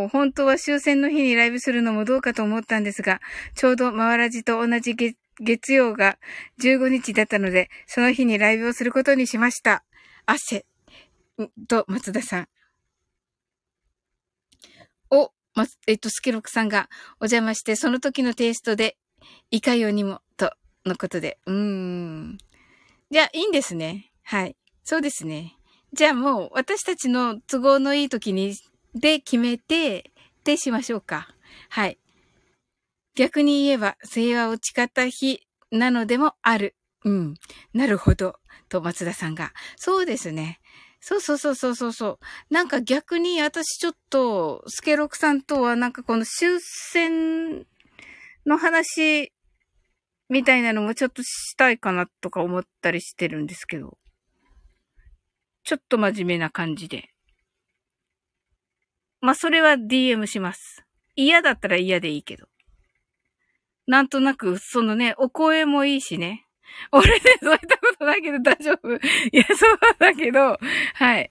[0.00, 3.20] おお、本当は終戦の日にライブするのもどうかと思ったんですが、
[3.54, 6.18] ちょうど回らじと同じ月月曜が
[6.62, 9.84] 15日だったので、その日にライブをすることにしました。
[10.26, 10.66] 汗。
[11.66, 12.48] と、松田さん。
[15.10, 16.88] お、ま、えっと、スケロクさんが
[17.20, 18.98] お邪魔して、その時のテイストで、
[19.50, 20.52] いかようにも、と、
[20.84, 21.38] のことで。
[21.46, 22.38] うーん。
[23.10, 24.12] じゃあ、いいんですね。
[24.22, 24.56] はい。
[24.84, 25.56] そうですね。
[25.92, 28.54] じゃあもう、私たちの都合のいい時に
[28.94, 30.10] で決めて、
[30.44, 31.28] でしましょうか。
[31.68, 31.98] はい。
[33.14, 36.76] 逆に言えば、平和を誓った日なのでもある。
[37.04, 37.34] うん。
[37.72, 38.38] なるほど。
[38.68, 39.52] と、松田さんが。
[39.76, 40.60] そうですね。
[41.00, 42.18] そうそうそうそうそうそう。
[42.54, 47.66] なんか逆に私ちょっと、スケロクさんとはなんかこの終戦
[48.46, 49.32] の話
[50.28, 53.98] みたいなのもちょっとしたいかなとか思ったりしてるんですけど。
[55.64, 57.10] ちょっと真面目な感じで。
[59.20, 60.84] まあ、それは DM します。
[61.16, 62.46] 嫌だったら嫌でいいけど。
[63.86, 66.46] なんとなく、そのね、お声もいいしね。
[66.92, 68.94] 俺ね、そういったことないけど大丈夫。
[68.94, 68.98] い
[69.32, 70.58] や、そうだけど、
[70.94, 71.30] はい。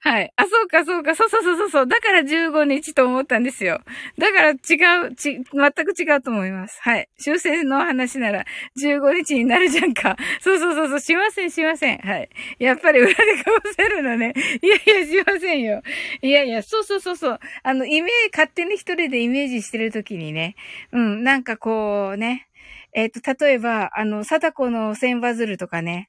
[0.00, 0.32] はい。
[0.36, 1.16] あ、そうか、そうか。
[1.16, 1.86] そうそうそうそう。
[1.88, 3.80] だから15日と思ったんですよ。
[4.16, 6.78] だから違う、ち、全く違うと思います。
[6.82, 7.08] はい。
[7.18, 8.44] 終戦の話なら
[8.80, 10.16] 15日になるじゃんか。
[10.40, 11.00] そうそうそうそう。
[11.00, 11.98] しません、しません。
[11.98, 12.28] はい。
[12.60, 14.34] やっぱり裏でかぶせるのね。
[14.62, 15.82] いやいや、しませんよ。
[16.22, 17.40] いやいや、そうそうそうそう。
[17.64, 20.54] あの、イメージ、勝手に一人でイメージしてるときにね。
[20.92, 22.48] うん、なんかこうね。
[22.92, 26.08] えっ、ー、と、例えば、あの、貞子の千羽鶴とかね。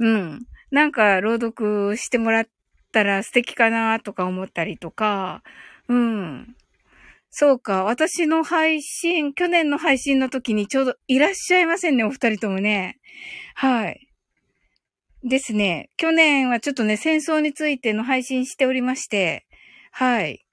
[0.00, 0.40] うん。
[0.70, 2.50] なんか朗読してもらって、
[2.88, 5.42] ったら素敵かなとか思ったりとか、
[5.88, 6.56] うん。
[7.30, 7.84] そうか。
[7.84, 12.98] 私の配信、去年の配信の時にちょうどいらっしゃいませんね、お二人ともね。
[13.54, 14.08] はい。
[15.22, 15.90] ですね。
[15.96, 19.46] 去年はちょっとね、戦争についての配信しておりまして、
[19.92, 20.44] はい。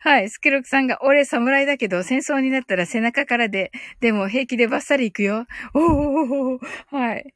[0.00, 0.30] はい。
[0.30, 5.46] スケロクさんが、俺侍だけど、戦争になったら背中からで、でも平気でバッサリ行くよ。
[5.74, 6.58] おお
[6.90, 7.34] はい。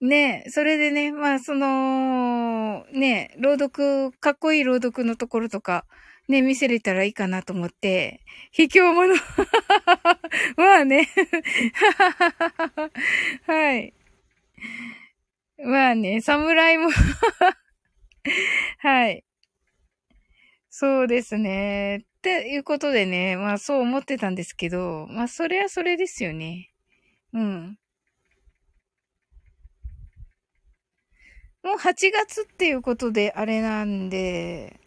[0.00, 5.86] ねそれでね、まあ、その、ね朗読、かっこいい朗読のところとか、
[6.28, 8.20] ね、見せれたらいいかなと思って、
[8.50, 9.14] 卑怯者。
[10.56, 11.08] まあね。
[13.46, 13.94] はい。
[15.58, 16.90] まあね、侍も
[18.78, 19.24] はい。
[20.76, 21.98] そうですね。
[21.98, 26.72] っていうことでね、まあそう思ってたんですけど、まあそれはそれですよね。
[27.32, 27.78] うん。
[31.62, 34.80] もう8月っていうことであれなんで、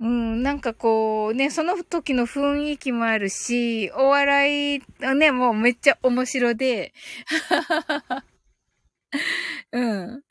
[0.00, 4.82] うん、なんかこう、ね、その時の雰囲気もあるし、お笑い、
[5.18, 6.94] ね、もうめっちゃ面白で、
[9.72, 10.22] うん。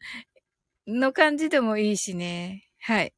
[0.88, 2.64] の感じでもいいしね。
[2.80, 3.14] はい。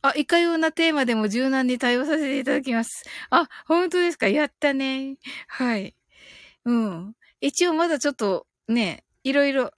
[0.00, 3.04] あ、いかようなテーマでも柔軟に対応させていただきます。
[3.30, 4.28] あ、本当ですか？
[4.28, 5.16] やったね。
[5.48, 5.94] はい。
[6.64, 7.14] うん。
[7.40, 9.72] 一応まだちょっとね、いろいろ、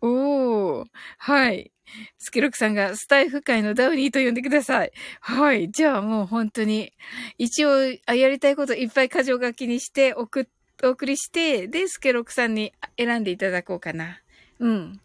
[0.00, 0.86] おー、
[1.18, 1.72] はい。
[2.18, 4.92] スケロクさんがスタイフ界のダウニーと呼んでください。
[5.20, 5.70] はい。
[5.72, 6.92] じゃあもう本当に、
[7.36, 7.72] 一応、
[8.06, 10.44] あやりたいこといっぱい箇条書きにして送っ、
[10.84, 14.22] お送りして、で、スケロクさんに選んでいただこうかな。
[14.60, 15.00] うん。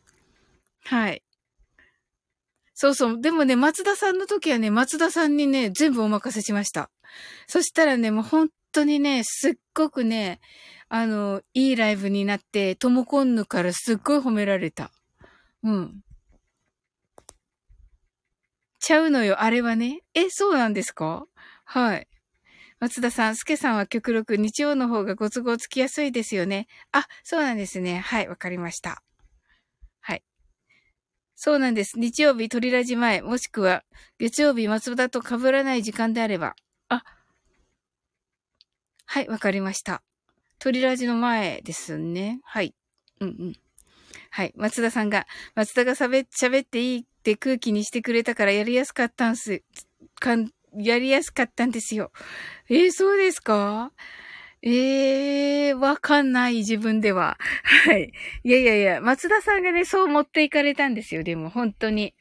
[0.83, 1.23] はい。
[2.75, 3.21] そうそう。
[3.21, 6.91] でもね、松田さんの時はね、松田さんにね、全部お任せしました。
[7.47, 10.41] そしたらね、もう本当にね、すっごくね、
[10.89, 14.91] あの、いいライブになって、ともこんぬからすっごい褒められた。
[15.63, 16.01] うん。
[18.79, 20.01] ちゃうのよ、あれはね。
[20.13, 21.25] え、そうなんですか？
[21.63, 22.07] はい。
[22.81, 26.67] 松田さん、すけさんは極力日曜の方がご都合つきやすいですよね。
[26.91, 27.99] あ、そうなんですね。
[27.99, 29.01] はい、わかりました。
[31.35, 31.45] はい。
[31.45, 31.99] そうなんです。
[31.99, 33.83] 日曜日、鳥ラジ前、もしくは、
[34.19, 36.55] 月曜日、松田と被らない時間であれば。
[36.89, 37.03] あ、
[39.05, 40.03] はい、わかりました。
[40.59, 42.39] 鳥ラジの前ですね。
[42.43, 42.75] はい。
[43.21, 43.53] うんうん。
[44.31, 44.53] はい。
[44.55, 46.25] 松田さんが、松田が喋
[46.65, 49.63] っていいって空気にしてくれたからやりやすかったんす。
[50.19, 52.11] かん、やりやすかったんですよ。
[52.69, 53.91] えー、そうですか？
[54.67, 57.37] ええー、わかんない自分では。
[57.85, 58.11] はい。
[58.43, 61.23] いやいやいや、松田さんがね、そう持っていかれたんですよ。
[61.23, 62.15] でも、本当に。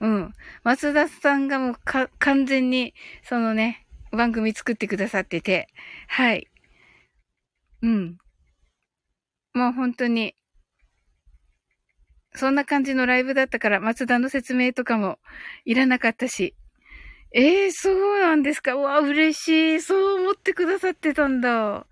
[0.00, 0.32] うん。
[0.62, 2.94] 松田さんがもうか、完全に、
[3.24, 5.68] そのね、番組作ってくださってて。
[6.06, 6.46] はい。
[7.82, 8.18] うん。
[9.54, 10.36] もう本当に、
[12.32, 15.18] そんな感じのライブだったから、松田の説明とかも
[15.64, 16.54] いらなかったし。
[17.32, 18.74] ええー、そうなんですか。
[18.74, 19.80] うわ、嬉しい。
[19.80, 21.86] そう思ってくださってたんだ。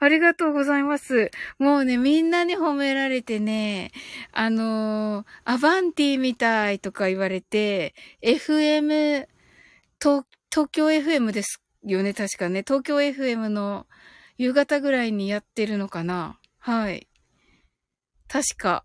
[0.00, 1.30] ありがとうございます。
[1.58, 3.92] もうね、みんなに褒められてね、
[4.32, 9.26] あのー、アバンティみたいとか言われて、FM、
[10.00, 10.24] 東
[10.72, 12.64] 京 FM ですよね、確かね。
[12.66, 13.86] 東京 FM の
[14.38, 16.40] 夕方ぐらいにやってるのかな。
[16.58, 17.06] はい。
[18.26, 18.84] 確か。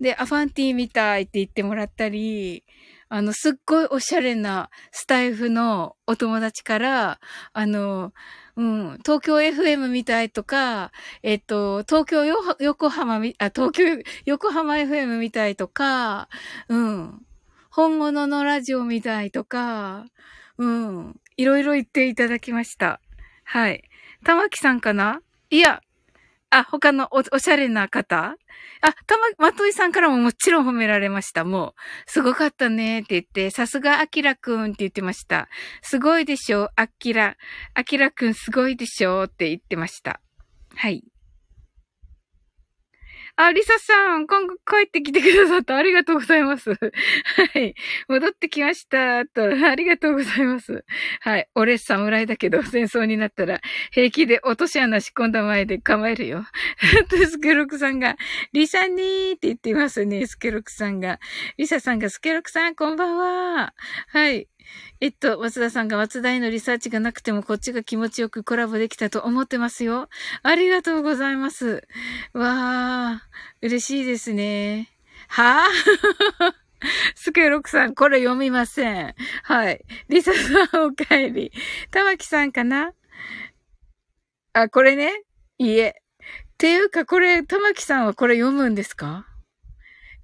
[0.00, 2.64] で、アファンティみたいって言ってもらったり、
[3.12, 7.20] あの、すっごいおしゃれなスタイフのお友達から、
[7.52, 8.12] あの、
[8.56, 10.92] うん、東京 FM みたいとか、
[11.24, 16.28] えっと、東京横浜み、あ、東京横浜 FM みたいとか、
[16.68, 17.26] うん、
[17.70, 20.06] 本物のラジオみたいとか、
[20.56, 23.00] うん、いろいろ言っていただきました。
[23.42, 23.82] はい。
[24.24, 25.20] 玉木さんかな？
[25.50, 25.80] いや、
[26.50, 28.36] あ、他のお、おしゃれな方？
[28.82, 31.44] あ、たま、まといさんからももちろん褒められました。
[31.44, 35.48] もう、すごかったねって言って、さすがあきらくんって言ってました。
[35.82, 36.70] すごいでしょ？
[36.76, 37.36] あきら。
[37.74, 39.24] あきらくんすごいでしょ？
[39.24, 40.20] って言ってました。
[40.74, 41.04] はい。
[43.42, 46.72] あ、リサさん、今後帰ってきてくださったありがとうございます。
[46.72, 46.76] は
[47.58, 47.74] い。
[48.06, 49.24] 戻ってきました。
[49.24, 50.84] と、ありがとうございます。
[51.20, 51.48] はい。
[51.54, 53.62] 俺侍だけど、戦争になったら、
[53.92, 56.44] 平気で落とし穴仕込んだ前で構えるよ。
[57.08, 58.16] と、スケロクさんが、
[58.52, 61.18] リサにーって言ってますね、スケロクさんが。
[61.56, 63.72] リサさんが、スケロクさん、こんばんは。
[64.08, 64.49] はい。
[65.00, 70.08] えっと、松田さんが松田へのリサーチがなくてもこっちが気持ちよくコラボできたと思ってますよ。
[70.42, 71.86] ありがとうございます。
[72.32, 74.88] わー、嬉しいですね。
[75.28, 76.52] はぁ
[77.14, 79.14] スケロクさん、これ読みません。
[79.42, 79.84] はい。
[80.08, 81.52] リサさん、お帰り。
[81.90, 82.92] 玉木さんかな？
[84.54, 85.22] あ、これね？
[85.58, 86.02] いえ。
[86.20, 89.26] っていうか、これ、玉木さんはこれ読むんですか？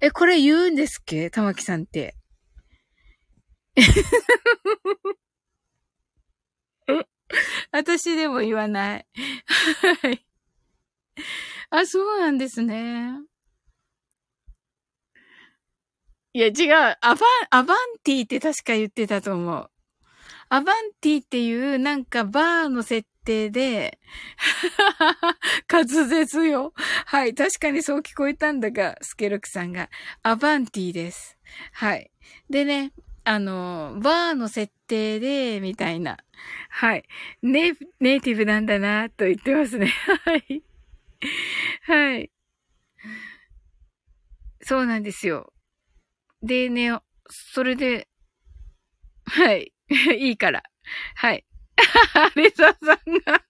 [0.01, 1.29] え、これ言うんですっけ？
[1.29, 2.15] 玉木さんって。
[7.71, 9.07] 私でも言わない。
[10.01, 10.25] はい。
[11.69, 13.11] あ、そうなんですね。
[16.33, 16.97] いや、違う。
[17.01, 17.17] アバン、
[17.49, 19.69] アバンティって確か言ってたと思う。
[20.49, 23.99] アバンティっていうなんかバーの設定で、
[25.71, 26.73] 滑舌よ。
[27.05, 27.33] はい。
[27.35, 29.89] 確かにそう聞こえたんだが、スケルクさんが。
[30.23, 31.37] アバンティです。
[31.73, 32.11] はい。
[32.49, 32.93] でね、
[33.29, 36.17] あの、バーの設定で、みたいな。
[36.69, 37.03] はい。
[37.41, 39.87] ネイネイティブなんだな、と言ってますね。
[40.23, 40.63] はい。
[41.81, 42.31] はい。
[44.61, 45.51] そうなんですよ。
[46.41, 46.97] でね、
[47.29, 48.07] それで、
[49.25, 49.73] はい。
[50.19, 50.63] いいから。
[51.15, 51.45] はい。
[52.35, 53.43] レザーさんが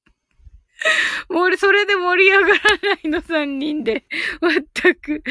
[1.30, 4.08] もうそれで盛り上がらないの、三人で。
[4.42, 5.24] まったく。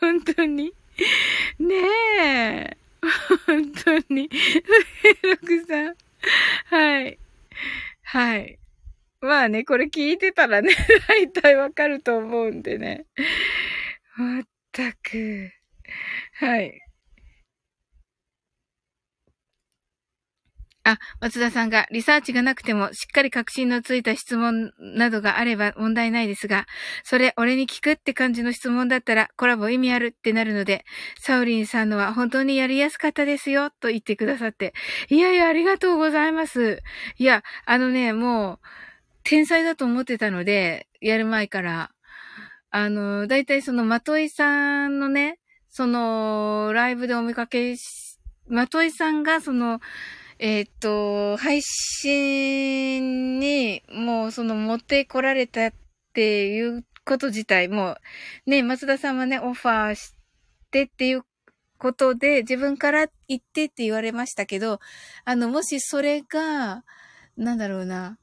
[0.00, 0.72] 本当に。
[1.58, 1.74] ね
[2.20, 2.85] え。
[3.46, 4.28] 本当に。
[5.22, 5.94] ロさん。
[6.66, 7.18] はい。
[8.02, 8.58] はい。
[9.20, 10.72] まあね、これ聞いてたらね、
[11.08, 13.06] 大体わかると思うんでね。
[14.16, 14.42] まっ
[14.72, 15.50] たく。
[16.34, 16.85] はい。
[20.86, 26.66] あ、松田さんが、リサーチがなくても、しっかり確信のついた質問などがあれば問題ないですが、
[27.02, 30.84] それ、俺に聞くって感じの質問だったら、コラボ意味あるってなるので、
[31.18, 34.74] サウリンさんのは本当にやりやすかったですよ、と言ってくださって。
[35.08, 36.84] いやいや、ありがとうございます。
[37.18, 38.66] いや、あのね、もう、
[39.24, 41.90] 天才だと思ってたので、やる前から。
[42.70, 49.80] あの、だいたいその、まといさんのね、その、ライブでお見かけし、まといさんが、その、
[50.38, 55.72] えっ、と、配信にもうその持ってこられたっ
[56.12, 57.96] ていうこと自体も、
[58.44, 60.14] ね、松田さんはね、オファーし
[60.70, 61.24] てっていう
[61.78, 64.80] ことで自分から言ってって言われましたけど、
[65.24, 66.84] あの、もしそれが、
[67.38, 68.18] なんだろうな、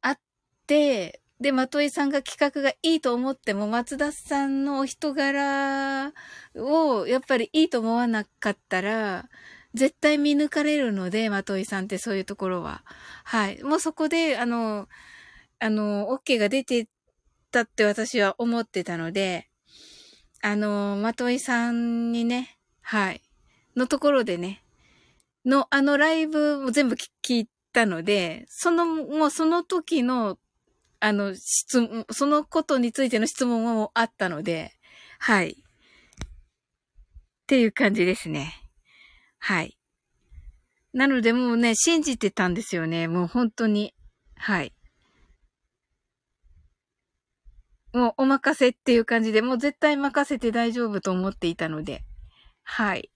[0.00, 0.18] あっ
[0.66, 6.12] て、で、まといさんが企画がいいと思っても、松田さんのお人柄
[6.54, 9.28] をやっぱりいいと思わなかったら、
[9.74, 12.82] 絶対見抜かれるので、まといさんってそういうところは。
[13.24, 13.62] はい。
[13.62, 14.88] もうそこで、あの、
[15.58, 16.88] あの、OK が出て
[17.50, 19.48] たって私は思ってたので、
[20.42, 23.22] あの、まといさんにね、はい。
[23.76, 24.64] のところでね、
[25.44, 30.38] の、あのライブも全部聞いたので、その、もうその時の、
[30.98, 34.72] あの、質問、そのことについての質問もあったので、
[35.18, 35.50] はい。
[35.50, 35.54] っ
[37.46, 38.59] ていう感じですね。
[39.40, 39.76] はい。
[40.92, 43.08] なのでもうね、信じてたんですよね。
[43.08, 43.94] もう本当に。
[44.36, 44.72] はい。
[47.92, 52.04] もうお任せっていう感じで、もう絶対任せて大丈夫と思っていたので。
[52.62, 53.10] はい。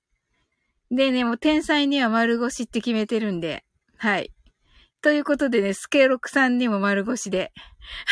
[0.90, 3.64] でね、もう天才には丸腰って決めてるんで。
[3.96, 4.32] はい。
[5.01, 7.52] ということでね、スケロクさんにも丸腰で。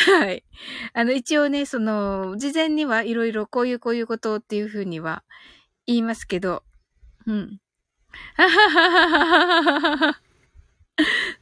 [0.06, 0.44] はい。
[0.92, 5.24] あの、一応ね、その、事前にはいろいろこういうこういうことっていうふうには
[5.86, 6.64] 言いますけど、
[7.26, 7.58] うん。
[8.36, 10.20] ははははははは。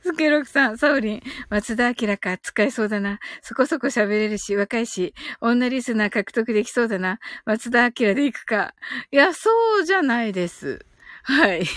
[0.02, 3.18] スケロクさん、サウリン、松田明か、使えそうだな。
[3.42, 7.18] そこそこ喋れるし、若いし、女リスナー獲得できそうだな。
[7.44, 8.74] 松田明で行くか。
[9.10, 10.84] いや、そうじゃないです。
[11.24, 11.64] はい。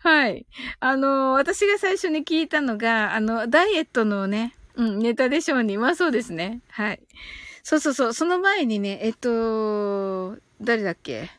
[0.00, 0.46] はい。
[0.80, 5.78] あの、私が最初に聞いたのが、あの、ダイエットのね、うん、ネタでしょうに。
[5.78, 6.60] まあそうですね。
[6.70, 7.00] はい。
[7.62, 8.12] そうそうそう。
[8.14, 11.30] その前にね、えっと、誰だっけ？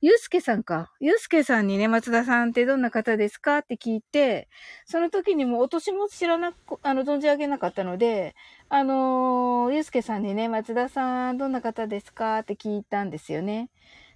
[0.00, 0.92] ゆうすけさんか。
[1.00, 4.48] ゆうすけさんにね、松田さんってどんな方ですかって聞いて、
[4.86, 8.36] その時にもお年も知らなく、あの、存じ上げなかったので、
[8.68, 13.70] あのー、ゆうすけさんにね、松田さんどんな方ですかって聞いたんですよね。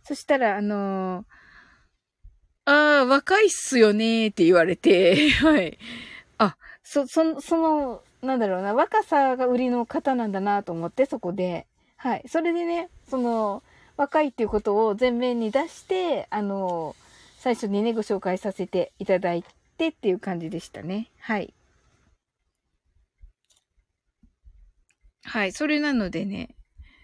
[0.04, 1.24] そしたら、あのー、
[2.64, 5.78] ああ、若いっすよねって言われて、 はい。
[6.38, 11.66] あ、そ、そ、その、なんだろうな、若さが売りの方なんだなと思って、そこで。
[11.96, 12.22] はい。
[12.28, 13.64] それでね、その、
[13.96, 16.96] 若いっていうことを前面に出して、あの、
[17.38, 19.44] 最初にね、ご紹介させていただい
[19.78, 21.10] てっていう感じでしたね。
[21.20, 21.52] はい。
[25.24, 25.52] はい。
[25.52, 26.54] それなのでね。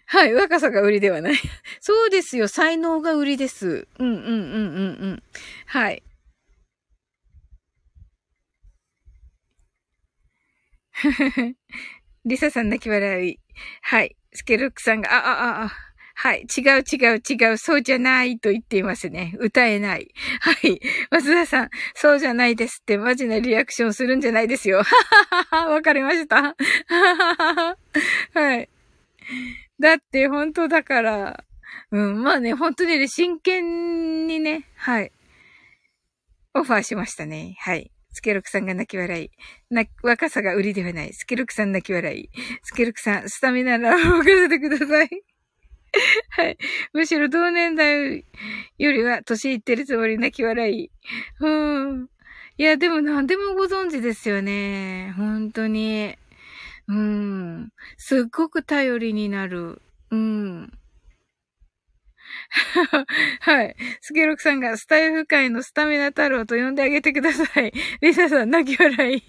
[0.06, 0.35] はい。
[0.35, 1.36] 若さが売りではない。
[1.81, 2.48] そうですよ。
[2.48, 3.86] 才能が売りです。
[3.98, 5.23] うんうんうんうんうん。
[5.66, 6.02] はい。
[12.24, 13.40] リサさん泣き笑い。
[13.82, 14.16] はい。
[14.32, 15.88] スケルックさんが、あ、あ、あ、あ。
[16.20, 16.47] はい。
[16.49, 17.57] 違う違う違う。
[17.59, 19.36] そうじゃないと言っていますね。
[19.39, 20.12] 歌えない。
[20.40, 20.81] はい。
[21.12, 24.78] 松田さん、そうじゃないですってマジなリアクションするんじゃないですよ。
[24.78, 25.70] はははは。
[25.74, 26.43] わかりました。
[26.43, 26.55] は
[26.89, 27.77] はは
[28.35, 28.69] はい。
[29.78, 31.45] だって本当だから。
[31.93, 32.20] うん。
[32.24, 35.12] まあね、本当にね、真剣にね、はい。
[36.53, 37.55] オファーしましたね。
[37.61, 37.93] はい。
[38.11, 39.31] スケロクさんが泣き笑い。
[39.70, 41.12] な、若さが売りではない。
[41.12, 42.28] スケロクさん泣き笑い。
[42.65, 45.38] スケロクさん、スタミナラを任せてください。
[46.31, 46.59] はい。
[46.93, 48.24] むしろ同年代
[48.78, 50.90] よりは年いってるつもり泣き笑い。
[51.40, 52.09] うん。
[52.59, 55.15] いや、でも何でもご存知ですよね。
[55.16, 56.16] 本当に。
[56.89, 57.70] うん。
[57.97, 59.81] すっごく頼りになる。
[60.10, 60.73] うん。
[63.40, 63.77] はい。
[64.01, 67.73] スケロクさんがスタイフ界のスタミナ太郎と呼んであげてください。
[68.01, 69.23] リサさん、泣き笑い。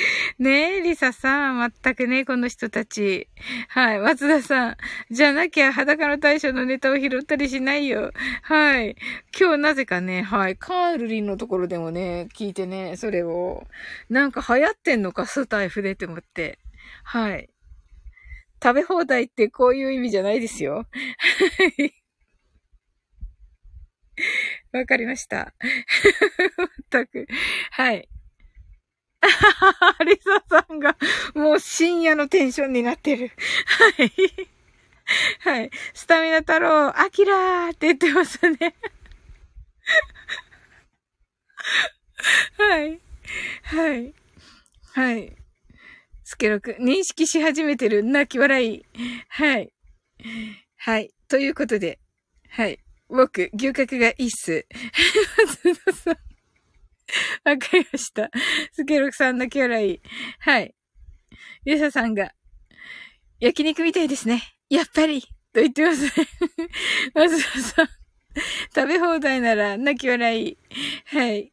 [0.38, 3.28] ねえ、リサさん、全くね、この人たち。
[3.68, 4.76] はい、松田さん。
[5.10, 8.12] じゃなきゃ裸の大将のネタを拾ったりしないよ。
[8.42, 8.96] はい。
[9.38, 13.66] 今日なぜかね、はい、カールリンのところでもね、聞いてね、それを。
[14.10, 16.58] なんか流行ってんのか、スタイフでって思って。
[17.04, 17.48] はい。
[18.62, 20.74] 食べ放題ってこういう意味じゃないですよ。
[20.76, 20.84] は
[21.78, 21.94] い。
[24.72, 25.54] わかりました。
[26.90, 27.26] 全く。
[27.70, 28.08] はい。
[30.04, 30.18] リ
[30.48, 30.96] サさんが、
[31.34, 33.32] もう深夜のテンションになってる。
[33.66, 34.12] はい。
[35.40, 35.70] はい。
[35.94, 38.74] スタミナ太郎、アキラーって言ってますね。
[42.58, 43.00] はい。
[43.62, 44.14] はい。
[44.92, 45.36] はい。
[46.24, 48.84] スケロク、認識し始めてる泣き笑い。
[49.28, 49.72] はい。
[50.76, 51.14] はい。
[51.28, 52.00] ということで、
[52.50, 52.80] はい。
[53.08, 54.66] 僕、牛角がいいっす。
[55.62, 56.25] 松田さん。
[57.44, 58.30] わかりました。
[58.72, 60.00] スケロクさんのキャラいい。
[60.40, 60.74] はい。
[61.64, 62.32] ゆささんが、
[63.40, 64.42] 焼肉みたいですね。
[64.68, 65.28] やっぱりと
[65.60, 66.10] 言ってますね。
[67.14, 67.88] まずさん。
[68.74, 70.58] 食べ放題なら泣き笑い。
[71.06, 71.52] はい。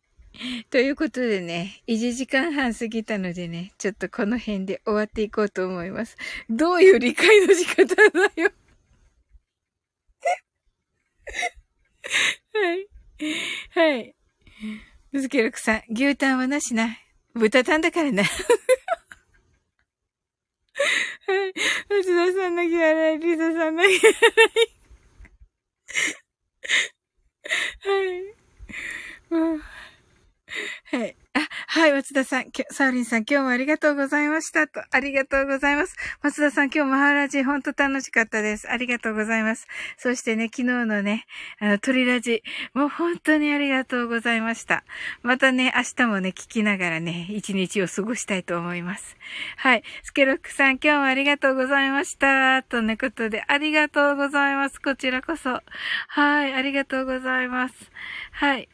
[0.71, 6.17] ということでね、1時間半過ぎたのでね、ちょっとこの辺で終わっていこうと思います。
[6.49, 8.01] どういう理解の仕方だ
[8.41, 8.51] よ。
[12.53, 12.87] はい。
[13.69, 14.15] はい。
[15.19, 16.97] ずきろくさん、牛タンはなしな。
[17.35, 18.23] 豚タンだからな。
[18.23, 18.31] はい。
[21.89, 24.15] 松田さん泣き笑い、リサさん泣き笑い。
[27.87, 27.93] は
[29.39, 29.41] い。
[29.51, 29.61] もう
[30.91, 31.15] はい。
[31.35, 34.67] あ、はい、松田さん、サウリンさん、今日もありがとうございました。
[34.67, 35.95] と、ありがとうございます。
[36.21, 38.69] 松田さん、今日マハラジ、ほんと楽しかったです。
[38.69, 39.67] ありがとうございます。
[39.97, 41.25] そしてね、昨日のね、
[41.59, 42.43] あの、鳥ラジ、
[42.75, 44.83] もう本当にありがとうございました。
[45.23, 49.17] またね、明日もね、聞きながらね、一日を過ごしたいと思います。
[49.57, 49.83] はい。
[50.03, 52.61] スケロックさん、今日もありがとうございました。
[52.61, 54.79] とねことで、ありがとうございます。
[54.79, 55.61] こちらこそ。
[56.09, 57.75] はい、ありがとうございます。
[58.33, 58.69] はい。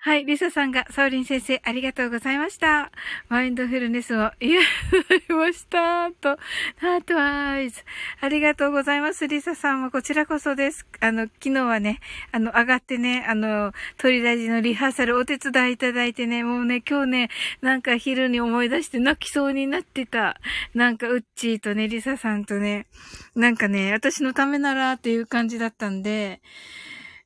[0.00, 2.92] はい、リサさんが、サウリン先生、ありがとうございました。
[3.28, 6.12] マインドフルネスを癒されました。
[6.12, 6.38] と、
[6.76, 7.82] ハートアイズ。
[8.20, 9.26] ありがとうございます。
[9.26, 10.86] リサさんもこちらこそです。
[11.00, 11.98] あの、昨日はね、
[12.30, 17.30] あの、上がってね、あの、鳥ラジのリハーサルお手伝いいただいてね、もうね、今日ね、
[17.60, 20.40] なんか昼に思い出して泣きそうになってた。
[20.74, 22.86] なんか、ウッチーとね、リサさんとね、
[23.34, 26.40] なんかね、私のためならっていう感じだったんで、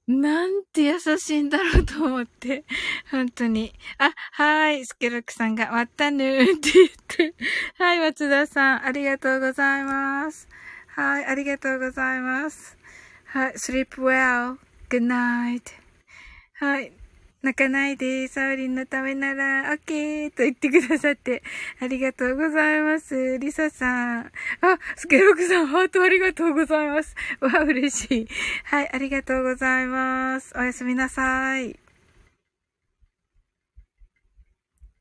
[0.09, 2.65] なんて優しいんだろうと思って、
[3.11, 3.73] 本当に。
[3.99, 7.35] あ、はい、スケロクさんが、わったぬーって言って。
[7.79, 10.49] はい、松田さん、ありがとうございます。
[10.89, 12.77] はい、ありがとうございます。
[13.27, 14.59] はい、sleep well.
[14.89, 15.63] Good night.
[16.55, 16.93] はい。
[17.43, 21.43] 泣かないで、サウリンのためなら、オッケーと言ってくださって、
[21.81, 23.39] ありがとうございます。
[23.39, 24.27] リサさん。
[24.27, 24.31] あ、
[24.95, 27.17] スケロクさん、ハートありがとうございます。
[27.41, 28.29] わ、嬉しい。
[28.65, 30.55] はい、ありがとうございます。
[30.57, 31.82] おやすみなさい。